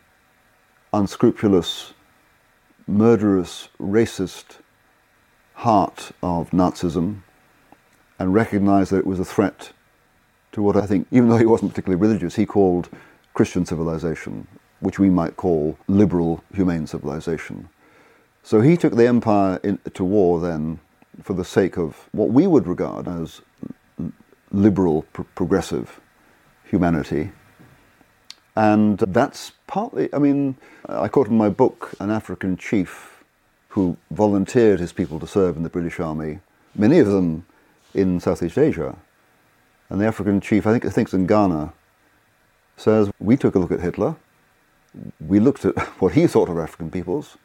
unscrupulous, 0.94 1.94
murderous, 2.90 3.70
racist 3.80 4.58
heart 5.54 6.12
of 6.24 6.50
Nazism 6.52 7.22
and 8.18 8.34
recognized 8.34 8.92
that 8.92 9.00
it 9.00 9.08
was 9.08 9.20
a 9.20 9.26
threat 9.26 9.72
to 10.52 10.62
what 10.62 10.76
I 10.76 10.86
think, 10.86 11.08
even 11.12 11.30
though 11.30 11.38
he 11.38 11.46
wasn't 11.46 11.72
particularly 11.72 12.02
religious, 12.02 12.36
he 12.36 12.46
called 12.46 12.90
Christian 13.34 13.66
civilization, 13.66 14.48
which 14.80 15.00
we 15.00 15.10
might 15.10 15.38
call 15.38 15.78
liberal, 15.88 16.44
humane 16.54 16.88
civilization. 16.88 17.70
So 18.44 18.62
he 18.62 18.76
took 18.76 18.96
the 18.96 19.08
empire 19.08 19.60
in, 19.64 19.78
to 19.94 20.04
war 20.04 20.40
then 20.40 20.80
for 21.22 21.34
the 21.34 21.46
sake 21.46 21.78
of 21.78 22.10
what 22.12 22.30
we 22.30 22.48
would 22.48 22.66
regard 22.66 23.08
as 23.08 23.42
liberal, 24.52 25.04
pr- 25.14 25.22
progressive 25.36 26.00
humanity. 26.64 27.32
And 28.56 28.98
that's 29.00 29.54
partly, 29.68 30.10
I 30.14 30.20
mean, 30.20 30.58
I 30.88 31.08
quote 31.08 31.28
in 31.28 31.38
my 31.38 31.50
book 31.50 31.94
an 32.00 32.10
African 32.10 32.58
chief 32.58 33.24
who 33.70 33.98
volunteered 34.12 34.80
his 34.80 34.92
people 34.92 35.20
to 35.20 35.28
serve 35.28 35.56
in 35.56 35.64
the 35.64 35.70
British 35.70 36.00
Army, 36.00 36.40
many 36.76 37.00
of 37.00 37.08
them 37.08 37.46
in 37.94 38.20
Southeast 38.20 38.58
Asia. 38.58 38.98
And 39.90 40.02
the 40.02 40.06
African 40.06 40.42
chief, 40.42 40.68
I 40.68 40.72
think, 40.72 40.86
I 40.86 40.90
think 40.90 41.08
it's 41.08 41.14
in 41.14 41.28
Ghana, 41.28 41.74
says, 42.78 43.12
We 43.20 43.38
took 43.38 43.56
a 43.56 43.60
look 43.60 43.72
at 43.72 43.80
Hitler, 43.80 44.16
we 45.20 45.40
looked 45.40 45.66
at 45.66 45.78
what 46.00 46.14
he 46.14 46.28
thought 46.28 46.50
of 46.50 46.58
African 46.58 46.90
peoples, 46.90 47.38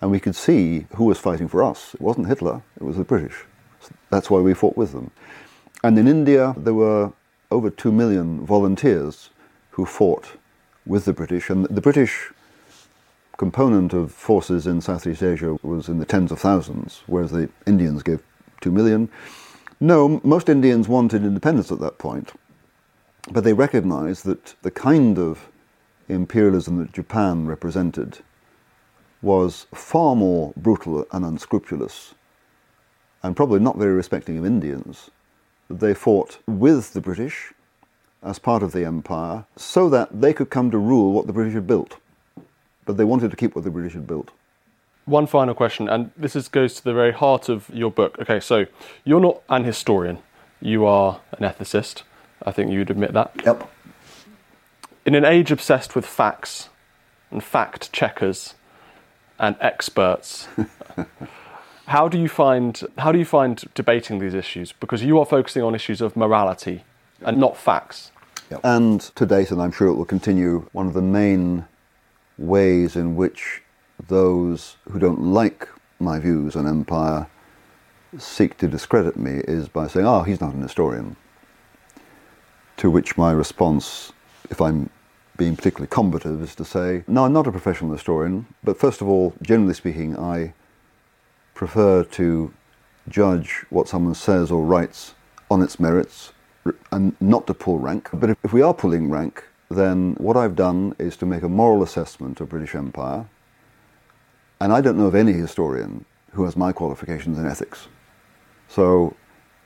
and 0.00 0.10
we 0.10 0.20
could 0.20 0.36
see 0.36 0.86
who 0.96 1.04
was 1.04 1.18
fighting 1.18 1.48
for 1.48 1.62
us. 1.62 1.94
It 1.94 2.00
wasn't 2.00 2.28
Hitler, 2.28 2.62
it 2.76 2.82
was 2.82 2.96
the 2.96 3.04
British. 3.04 3.44
That's 4.10 4.30
why 4.30 4.40
we 4.40 4.54
fought 4.54 4.76
with 4.76 4.92
them. 4.92 5.10
And 5.82 5.98
in 5.98 6.08
India, 6.08 6.54
there 6.56 6.74
were 6.74 7.12
over 7.50 7.70
two 7.70 7.92
million 7.92 8.44
volunteers 8.46 9.30
who 9.74 9.84
fought 9.84 10.36
with 10.86 11.04
the 11.04 11.12
British, 11.12 11.50
and 11.50 11.64
the 11.66 11.80
British 11.80 12.30
component 13.36 13.92
of 13.92 14.12
forces 14.12 14.66
in 14.66 14.80
Southeast 14.80 15.22
Asia 15.22 15.56
was 15.62 15.88
in 15.88 15.98
the 15.98 16.04
tens 16.04 16.30
of 16.30 16.38
thousands, 16.38 17.02
whereas 17.06 17.32
the 17.32 17.48
Indians 17.66 18.04
gave 18.04 18.22
two 18.60 18.70
million. 18.70 19.08
No, 19.80 20.20
most 20.22 20.48
Indians 20.48 20.88
wanted 20.88 21.24
independence 21.24 21.72
at 21.72 21.80
that 21.80 21.98
point, 21.98 22.32
but 23.32 23.42
they 23.42 23.52
recognized 23.52 24.24
that 24.24 24.54
the 24.62 24.70
kind 24.70 25.18
of 25.18 25.48
imperialism 26.08 26.78
that 26.78 26.92
Japan 26.92 27.46
represented 27.46 28.18
was 29.22 29.66
far 29.74 30.14
more 30.14 30.52
brutal 30.56 31.04
and 31.10 31.24
unscrupulous, 31.24 32.14
and 33.24 33.34
probably 33.34 33.58
not 33.58 33.78
very 33.78 33.94
respecting 33.94 34.38
of 34.38 34.46
Indians. 34.46 35.10
They 35.68 35.94
fought 35.94 36.38
with 36.46 36.92
the 36.92 37.00
British 37.00 37.52
as 38.24 38.38
part 38.38 38.62
of 38.62 38.72
the 38.72 38.84
empire 38.84 39.44
so 39.54 39.88
that 39.90 40.20
they 40.20 40.32
could 40.32 40.50
come 40.50 40.70
to 40.70 40.78
rule 40.78 41.12
what 41.12 41.26
the 41.26 41.32
British 41.32 41.54
had 41.54 41.66
built. 41.66 41.98
But 42.86 42.96
they 42.96 43.04
wanted 43.04 43.30
to 43.30 43.36
keep 43.36 43.54
what 43.54 43.64
the 43.64 43.70
British 43.70 43.92
had 43.92 44.06
built. 44.06 44.30
One 45.04 45.26
final 45.26 45.54
question, 45.54 45.88
and 45.88 46.10
this 46.16 46.34
is, 46.34 46.48
goes 46.48 46.74
to 46.76 46.84
the 46.84 46.94
very 46.94 47.12
heart 47.12 47.50
of 47.50 47.68
your 47.72 47.90
book. 47.90 48.18
Okay, 48.20 48.40
so 48.40 48.64
you're 49.04 49.20
not 49.20 49.42
an 49.50 49.64
historian, 49.64 50.18
you 50.60 50.86
are 50.86 51.20
an 51.32 51.44
ethicist. 51.48 52.02
I 52.42 52.52
think 52.52 52.72
you'd 52.72 52.90
admit 52.90 53.12
that. 53.12 53.32
Yep. 53.44 53.70
In 55.04 55.14
an 55.14 55.24
age 55.24 55.50
obsessed 55.50 55.94
with 55.94 56.06
facts 56.06 56.70
and 57.30 57.44
fact 57.44 57.92
checkers 57.92 58.54
and 59.38 59.56
experts, 59.60 60.48
how 61.86 62.08
do 62.08 62.18
you 62.18 62.28
find 62.28 62.82
how 62.96 63.12
do 63.12 63.18
you 63.18 63.24
find 63.26 63.62
debating 63.74 64.18
these 64.18 64.32
issues? 64.32 64.72
Because 64.72 65.02
you 65.02 65.18
are 65.18 65.26
focusing 65.26 65.62
on 65.62 65.74
issues 65.74 66.00
of 66.00 66.16
morality 66.16 66.84
and 67.20 67.38
not 67.38 67.56
facts. 67.56 68.10
Yep. 68.50 68.60
And 68.62 69.00
to 69.00 69.26
date, 69.26 69.50
and 69.50 69.60
I'm 69.60 69.72
sure 69.72 69.88
it 69.88 69.94
will 69.94 70.04
continue, 70.04 70.68
one 70.72 70.86
of 70.86 70.94
the 70.94 71.02
main 71.02 71.66
ways 72.38 72.96
in 72.96 73.16
which 73.16 73.62
those 74.08 74.76
who 74.90 74.98
don't 74.98 75.20
like 75.20 75.68
my 75.98 76.18
views 76.18 76.56
on 76.56 76.66
empire 76.66 77.28
seek 78.18 78.56
to 78.58 78.68
discredit 78.68 79.16
me 79.16 79.42
is 79.46 79.68
by 79.68 79.86
saying, 79.86 80.06
oh, 80.06 80.22
he's 80.22 80.40
not 80.40 80.54
an 80.54 80.62
historian. 80.62 81.16
To 82.78 82.90
which 82.90 83.16
my 83.16 83.32
response, 83.32 84.12
if 84.50 84.60
I'm 84.60 84.90
being 85.36 85.56
particularly 85.56 85.88
combative, 85.88 86.42
is 86.42 86.54
to 86.56 86.64
say, 86.64 87.04
no, 87.06 87.24
I'm 87.24 87.32
not 87.32 87.46
a 87.46 87.52
professional 87.52 87.92
historian, 87.92 88.46
but 88.62 88.78
first 88.78 89.00
of 89.00 89.08
all, 89.08 89.34
generally 89.42 89.74
speaking, 89.74 90.16
I 90.16 90.54
prefer 91.54 92.04
to 92.04 92.52
judge 93.08 93.64
what 93.70 93.88
someone 93.88 94.14
says 94.14 94.50
or 94.50 94.64
writes 94.64 95.14
on 95.50 95.62
its 95.62 95.78
merits 95.78 96.32
and 96.92 97.14
not 97.20 97.46
to 97.46 97.54
pull 97.54 97.78
rank. 97.78 98.08
But 98.12 98.30
if, 98.30 98.52
we 98.52 98.62
are 98.62 98.74
pulling 98.74 99.10
rank, 99.10 99.44
then 99.70 100.14
what 100.14 100.36
I've 100.36 100.56
done 100.56 100.94
is 100.98 101.16
to 101.18 101.26
make 101.26 101.42
a 101.42 101.48
moral 101.48 101.82
assessment 101.82 102.40
of 102.40 102.48
British 102.48 102.74
Empire. 102.74 103.26
And 104.60 104.72
I 104.72 104.80
don't 104.80 104.96
know 104.96 105.06
of 105.06 105.14
any 105.14 105.32
historian 105.32 106.04
who 106.32 106.44
has 106.44 106.56
my 106.56 106.72
qualifications 106.72 107.38
in 107.38 107.46
ethics. 107.46 107.88
So, 108.68 109.14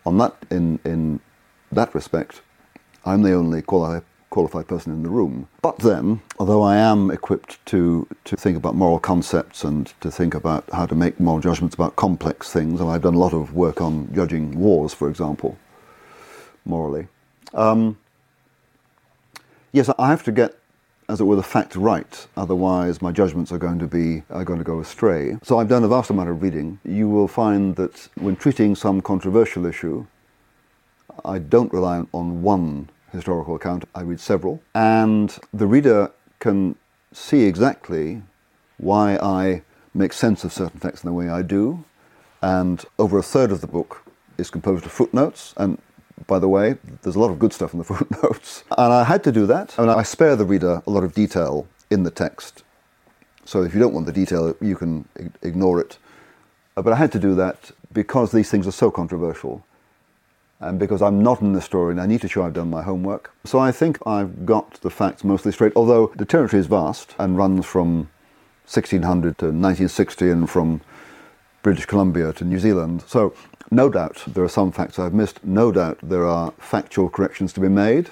on 0.05 0.19
that, 0.19 0.35
in, 0.51 0.79
in 0.85 1.21
that 1.73 1.95
respect, 1.95 2.43
I'm 3.05 3.23
the 3.23 3.33
only 3.33 3.63
quali- 3.63 4.03
qualified 4.31 4.69
person 4.69 4.93
in 4.93 5.03
the 5.03 5.09
room. 5.09 5.49
But 5.63 5.79
then, 5.79 6.21
although 6.39 6.63
I 6.63 6.77
am 6.77 7.11
equipped 7.11 7.65
to, 7.67 8.07
to 8.25 8.37
think 8.37 8.57
about 8.57 8.75
moral 8.75 8.99
concepts 8.99 9.65
and 9.65 9.93
to 10.01 10.11
think 10.11 10.35
about 10.35 10.69
how 10.73 10.87
to 10.87 10.95
make 10.95 11.19
moral 11.21 11.41
judgments 11.41 11.75
about 11.75 11.97
complex 11.97 12.53
things, 12.53 12.81
and 12.81 12.91
I've 12.91 13.03
done 13.03 13.15
a 13.15 13.19
lot 13.19 13.33
of 13.33 13.55
work 13.55 13.81
on 13.81 14.13
judging 14.15 14.59
wars, 14.59 14.93
for 14.93 15.09
example, 15.09 15.59
morally. 16.69 17.09
Um, 17.55 17.99
yes, 19.73 19.91
I 19.99 20.09
have 20.09 20.23
to 20.25 20.33
get, 20.33 20.59
as 21.09 21.21
it 21.21 21.25
were, 21.25 21.37
the 21.37 21.43
fact 21.43 21.75
right. 21.75 22.27
Otherwise, 22.37 23.01
my 23.01 23.13
judgments 23.13 23.51
are 23.51 23.59
going 23.59 23.79
to 23.79 23.87
be 23.87 24.23
are 24.31 24.45
going 24.45 24.59
to 24.59 24.65
go 24.65 24.81
astray. 24.81 25.39
So 25.43 25.59
I've 25.59 25.69
done 25.69 25.85
a 25.85 25.89
vast 25.89 26.11
amount 26.11 26.29
of 26.29 26.43
reading. 26.43 26.79
You 26.85 27.09
will 27.09 27.29
find 27.29 27.75
that 27.77 28.09
when 28.17 28.37
treating 28.37 28.75
some 28.75 29.01
controversial 29.01 29.67
issue, 29.67 30.07
I 31.25 31.39
don't 31.39 31.73
rely 31.73 32.05
on 32.13 32.43
one 32.43 32.91
historical 33.13 33.57
account. 33.57 33.85
I 33.95 34.03
read 34.03 34.21
several, 34.21 34.63
and 34.75 35.37
the 35.53 35.67
reader 35.67 36.13
can 36.39 36.77
see 37.13 37.45
exactly 37.45 38.23
why 38.77 39.17
I 39.17 39.63
make 39.95 40.13
sense 40.13 40.45
of 40.45 40.53
certain 40.53 40.79
facts 40.79 41.03
in 41.03 41.09
the 41.09 41.15
way 41.15 41.29
I 41.29 41.43
do. 41.43 41.85
And 42.41 42.85
over 42.99 43.19
a 43.19 43.23
third 43.23 43.51
of 43.51 43.61
the 43.61 43.67
book 43.67 44.05
is 44.37 44.51
composed 44.51 44.87
of 44.87 44.93
footnotes, 44.93 45.55
and 45.57 45.79
by 46.27 46.39
the 46.39 46.49
way. 46.49 46.77
There's 47.03 47.17
a 47.17 47.21
lot 47.21 47.31
of 47.31 47.39
good 47.39 47.53
stuff 47.53 47.73
in 47.73 47.79
the 47.79 47.85
footnotes. 47.93 48.65
And 48.77 48.93
I 48.93 49.05
had 49.05 49.25
to 49.25 49.33
do 49.33 49.47
that. 49.47 49.75
I 49.79 49.83
mean, 49.83 49.91
I 49.91 50.03
spare 50.03 50.37
the 50.37 50.45
reader 50.45 50.83
a 50.87 50.91
lot 50.91 51.05
of 51.05 51.15
detail 51.15 51.67
in 51.91 52.03
the 52.03 52.11
text. 52.11 52.65
So 53.45 53.63
if 53.63 53.73
you 53.73 53.81
don't 53.81 53.95
want 53.95 54.07
the 54.07 54.13
detail, 54.13 54.55
you 54.61 54.77
can 54.77 55.07
ignore 55.43 55.81
it. 55.81 55.99
Uh, 56.77 56.83
but 56.83 56.93
I 56.93 56.97
had 56.97 57.11
to 57.13 57.19
do 57.19 57.35
that 57.37 57.71
because 57.93 58.31
these 58.31 58.51
things 58.51 58.67
are 58.67 58.73
so 58.73 58.91
controversial. 58.91 59.65
And 60.61 60.79
because 60.79 61.01
I'm 61.03 61.23
not 61.23 61.41
an 61.41 61.55
historian, 61.55 61.99
I 61.99 62.07
need 62.07 62.21
to 62.23 62.29
show 62.29 62.43
I've 62.43 62.53
done 62.53 62.69
my 62.69 62.83
homework. 62.83 63.33
So 63.45 63.59
I 63.59 63.71
think 63.73 63.99
I've 64.07 64.45
got 64.45 64.81
the 64.81 64.91
facts 64.91 65.23
mostly 65.25 65.53
straight, 65.53 65.73
although 65.77 66.13
the 66.17 66.25
territory 66.25 66.61
is 66.61 66.67
vast 66.67 67.15
and 67.19 67.37
runs 67.37 67.65
from 67.65 68.11
1600 68.67 69.39
to 69.39 69.47
1960 69.47 70.31
and 70.31 70.51
from 70.51 70.81
British 71.63 71.87
Columbia 71.87 72.33
to 72.35 72.45
New 72.45 72.59
Zealand. 72.59 73.03
So 73.07 73.35
no 73.71 73.89
doubt 73.89 74.23
there 74.27 74.45
are 74.45 74.49
some 74.49 74.73
facts 74.73 74.99
I've 74.99 75.15
missed. 75.15 75.45
No 75.45 75.73
doubt 75.73 75.99
there 76.03 76.27
are 76.27 76.53
factual 76.59 77.09
corrections 77.09 77.53
to 77.55 77.61
be 77.61 77.69
made. 77.69 78.11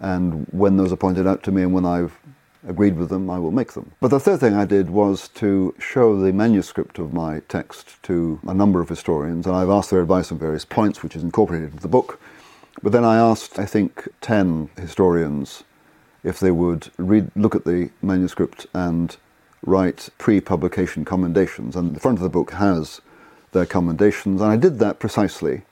And 0.00 0.46
when 0.50 0.76
those 0.76 0.92
are 0.92 0.96
pointed 0.96 1.26
out 1.26 1.42
to 1.44 1.52
me 1.52 1.62
and 1.62 1.72
when 1.72 1.86
I've 1.86 2.18
agreed 2.66 2.96
with 2.96 3.08
them, 3.08 3.30
I 3.30 3.38
will 3.38 3.52
make 3.52 3.72
them. 3.72 3.92
But 4.00 4.08
the 4.08 4.20
third 4.20 4.40
thing 4.40 4.54
I 4.54 4.64
did 4.64 4.90
was 4.90 5.28
to 5.28 5.74
show 5.78 6.18
the 6.18 6.32
manuscript 6.32 6.98
of 6.98 7.12
my 7.12 7.40
text 7.48 8.02
to 8.04 8.40
a 8.46 8.54
number 8.54 8.80
of 8.80 8.88
historians, 8.88 9.46
and 9.46 9.54
I've 9.54 9.70
asked 9.70 9.90
their 9.90 10.02
advice 10.02 10.32
on 10.32 10.38
various 10.38 10.64
points, 10.64 11.02
which 11.02 11.16
is 11.16 11.22
incorporated 11.22 11.70
into 11.70 11.82
the 11.82 11.88
book. 11.88 12.20
But 12.82 12.92
then 12.92 13.04
I 13.04 13.16
asked, 13.16 13.58
I 13.58 13.66
think, 13.66 14.08
10 14.20 14.70
historians 14.76 15.64
if 16.22 16.40
they 16.40 16.50
would 16.50 16.90
read, 16.98 17.30
look 17.36 17.54
at 17.54 17.64
the 17.64 17.90
manuscript 18.02 18.66
and 18.74 19.16
write 19.64 20.08
pre 20.18 20.40
publication 20.40 21.04
commendations. 21.04 21.76
And 21.76 21.94
the 21.94 22.00
front 22.00 22.18
of 22.18 22.22
the 22.22 22.28
book 22.28 22.52
has 22.52 23.00
their 23.52 23.66
commendations, 23.66 24.40
and 24.40 24.50
I 24.50 24.56
did 24.56 24.78
that 24.78 24.98
precisely 24.98 25.62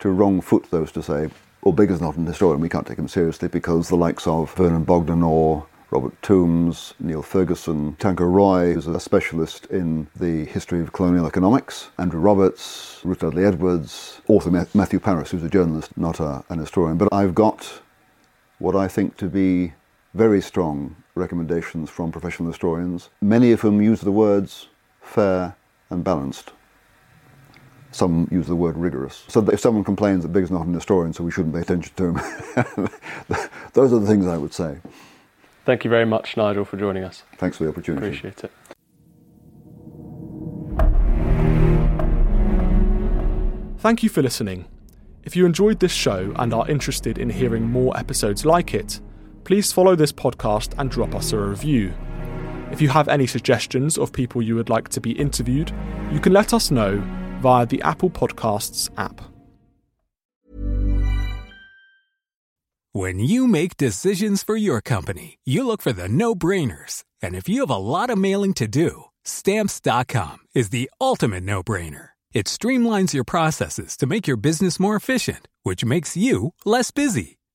to 0.00 0.10
wrong 0.10 0.40
foot 0.40 0.70
those 0.70 0.92
to 0.92 1.02
say, 1.02 1.30
Biggar's 1.64 2.00
not 2.00 2.16
an 2.16 2.26
historian, 2.26 2.60
we 2.60 2.68
can't 2.68 2.86
take 2.86 2.98
him 2.98 3.08
seriously 3.08 3.48
because 3.48 3.88
the 3.88 3.96
likes 3.96 4.26
of 4.26 4.52
Vernon 4.52 4.84
Bogdanor 4.84 5.26
or 5.26 5.66
Robert 5.90 6.20
Tombs, 6.22 6.92
Niall 6.98 7.22
Ferguson, 7.22 7.94
Tirthankar 8.00 8.30
Roy, 8.30 8.74
who's 8.74 8.86
a 8.86 8.98
specialist 8.98 9.66
in 9.66 10.08
the 10.16 10.44
history 10.44 10.80
of 10.80 10.92
colonial 10.92 11.26
economics, 11.26 11.90
Andrew 11.98 12.20
Roberts, 12.20 13.00
Ruth 13.04 13.20
Dudley 13.20 13.44
Edwards, 13.44 14.20
author 14.26 14.50
Matthew 14.74 14.98
Parris, 14.98 15.30
who's 15.30 15.44
a 15.44 15.48
journalist, 15.48 15.96
not 15.96 16.20
a, 16.20 16.44
an 16.48 16.58
historian. 16.58 16.98
But 16.98 17.12
I've 17.12 17.34
got 17.34 17.80
what 18.58 18.74
I 18.74 18.88
think 18.88 19.16
to 19.18 19.28
be 19.28 19.72
very 20.14 20.40
strong 20.40 20.96
recommendations 21.16 21.90
from 21.90 22.12
professional 22.12 22.48
historians, 22.48 23.10
many 23.20 23.50
of 23.52 23.60
whom 23.60 23.82
use 23.82 24.00
the 24.00 24.12
words 24.12 24.68
fair 25.02 25.56
and 25.90 26.04
balanced. 26.04 26.52
Some 27.90 28.28
use 28.30 28.46
the 28.46 28.56
word 28.56 28.76
rigorous. 28.76 29.24
So 29.28 29.48
if 29.50 29.60
someone 29.60 29.84
complains 29.84 30.22
that 30.22 30.32
Biggar's 30.32 30.50
not 30.50 30.66
an 30.66 30.74
historian, 30.74 31.12
so 31.12 31.22
we 31.22 31.30
shouldn't 31.30 31.54
pay 31.54 31.60
attention 31.60 31.94
to 31.96 32.04
him, 32.04 32.14
those 33.72 33.92
are 33.92 33.98
the 33.98 34.06
things 34.06 34.26
I 34.26 34.36
would 34.36 34.54
say. 34.54 34.78
Thank 35.64 35.84
you 35.84 35.90
very 35.90 36.04
much, 36.04 36.36
Nigel, 36.36 36.64
for 36.64 36.76
joining 36.76 37.04
us. 37.04 37.22
Thanks 37.36 37.56
for 37.56 37.64
the 37.64 37.70
opportunity. 37.70 38.06
Appreciate 38.06 38.44
it. 38.44 38.52
Thank 43.78 44.02
you 44.02 44.08
for 44.08 44.22
listening. 44.22 44.66
If 45.24 45.36
you 45.36 45.46
enjoyed 45.46 45.80
this 45.80 45.92
show 45.92 46.32
and 46.36 46.52
are 46.52 46.68
interested 46.68 47.18
in 47.18 47.30
hearing 47.30 47.70
more 47.70 47.96
episodes 47.96 48.44
like 48.44 48.74
it, 48.74 49.00
please 49.44 49.72
follow 49.72 49.94
this 49.94 50.12
podcast 50.12 50.74
and 50.78 50.90
drop 50.90 51.14
us 51.14 51.32
a 51.32 51.38
review. 51.38 51.94
If 52.72 52.80
you 52.80 52.88
have 52.88 53.08
any 53.08 53.26
suggestions 53.26 53.98
of 53.98 54.12
people 54.12 54.42
you 54.42 54.56
would 54.56 54.68
like 54.68 54.88
to 54.90 55.00
be 55.00 55.12
interviewed, 55.12 55.72
you 56.10 56.18
can 56.18 56.32
let 56.32 56.52
us 56.52 56.70
know 56.70 57.02
via 57.40 57.66
the 57.66 57.82
Apple 57.82 58.10
Podcasts 58.10 58.90
app. 58.96 59.20
When 62.92 63.18
you 63.18 63.48
make 63.48 63.76
decisions 63.76 64.44
for 64.44 64.56
your 64.56 64.80
company, 64.80 65.38
you 65.44 65.66
look 65.66 65.82
for 65.82 65.92
the 65.92 66.08
no 66.08 66.34
brainers. 66.34 67.02
And 67.20 67.34
if 67.34 67.48
you 67.48 67.60
have 67.60 67.70
a 67.70 67.76
lot 67.76 68.08
of 68.08 68.18
mailing 68.18 68.54
to 68.54 68.68
do, 68.68 69.06
stamps.com 69.24 70.38
is 70.54 70.70
the 70.70 70.88
ultimate 71.00 71.42
no 71.42 71.62
brainer. 71.62 72.10
It 72.32 72.46
streamlines 72.46 73.12
your 73.12 73.24
processes 73.24 73.96
to 73.96 74.06
make 74.06 74.28
your 74.28 74.36
business 74.36 74.78
more 74.78 74.94
efficient, 74.94 75.48
which 75.64 75.84
makes 75.84 76.16
you 76.16 76.54
less 76.64 76.90
busy. 76.92 77.38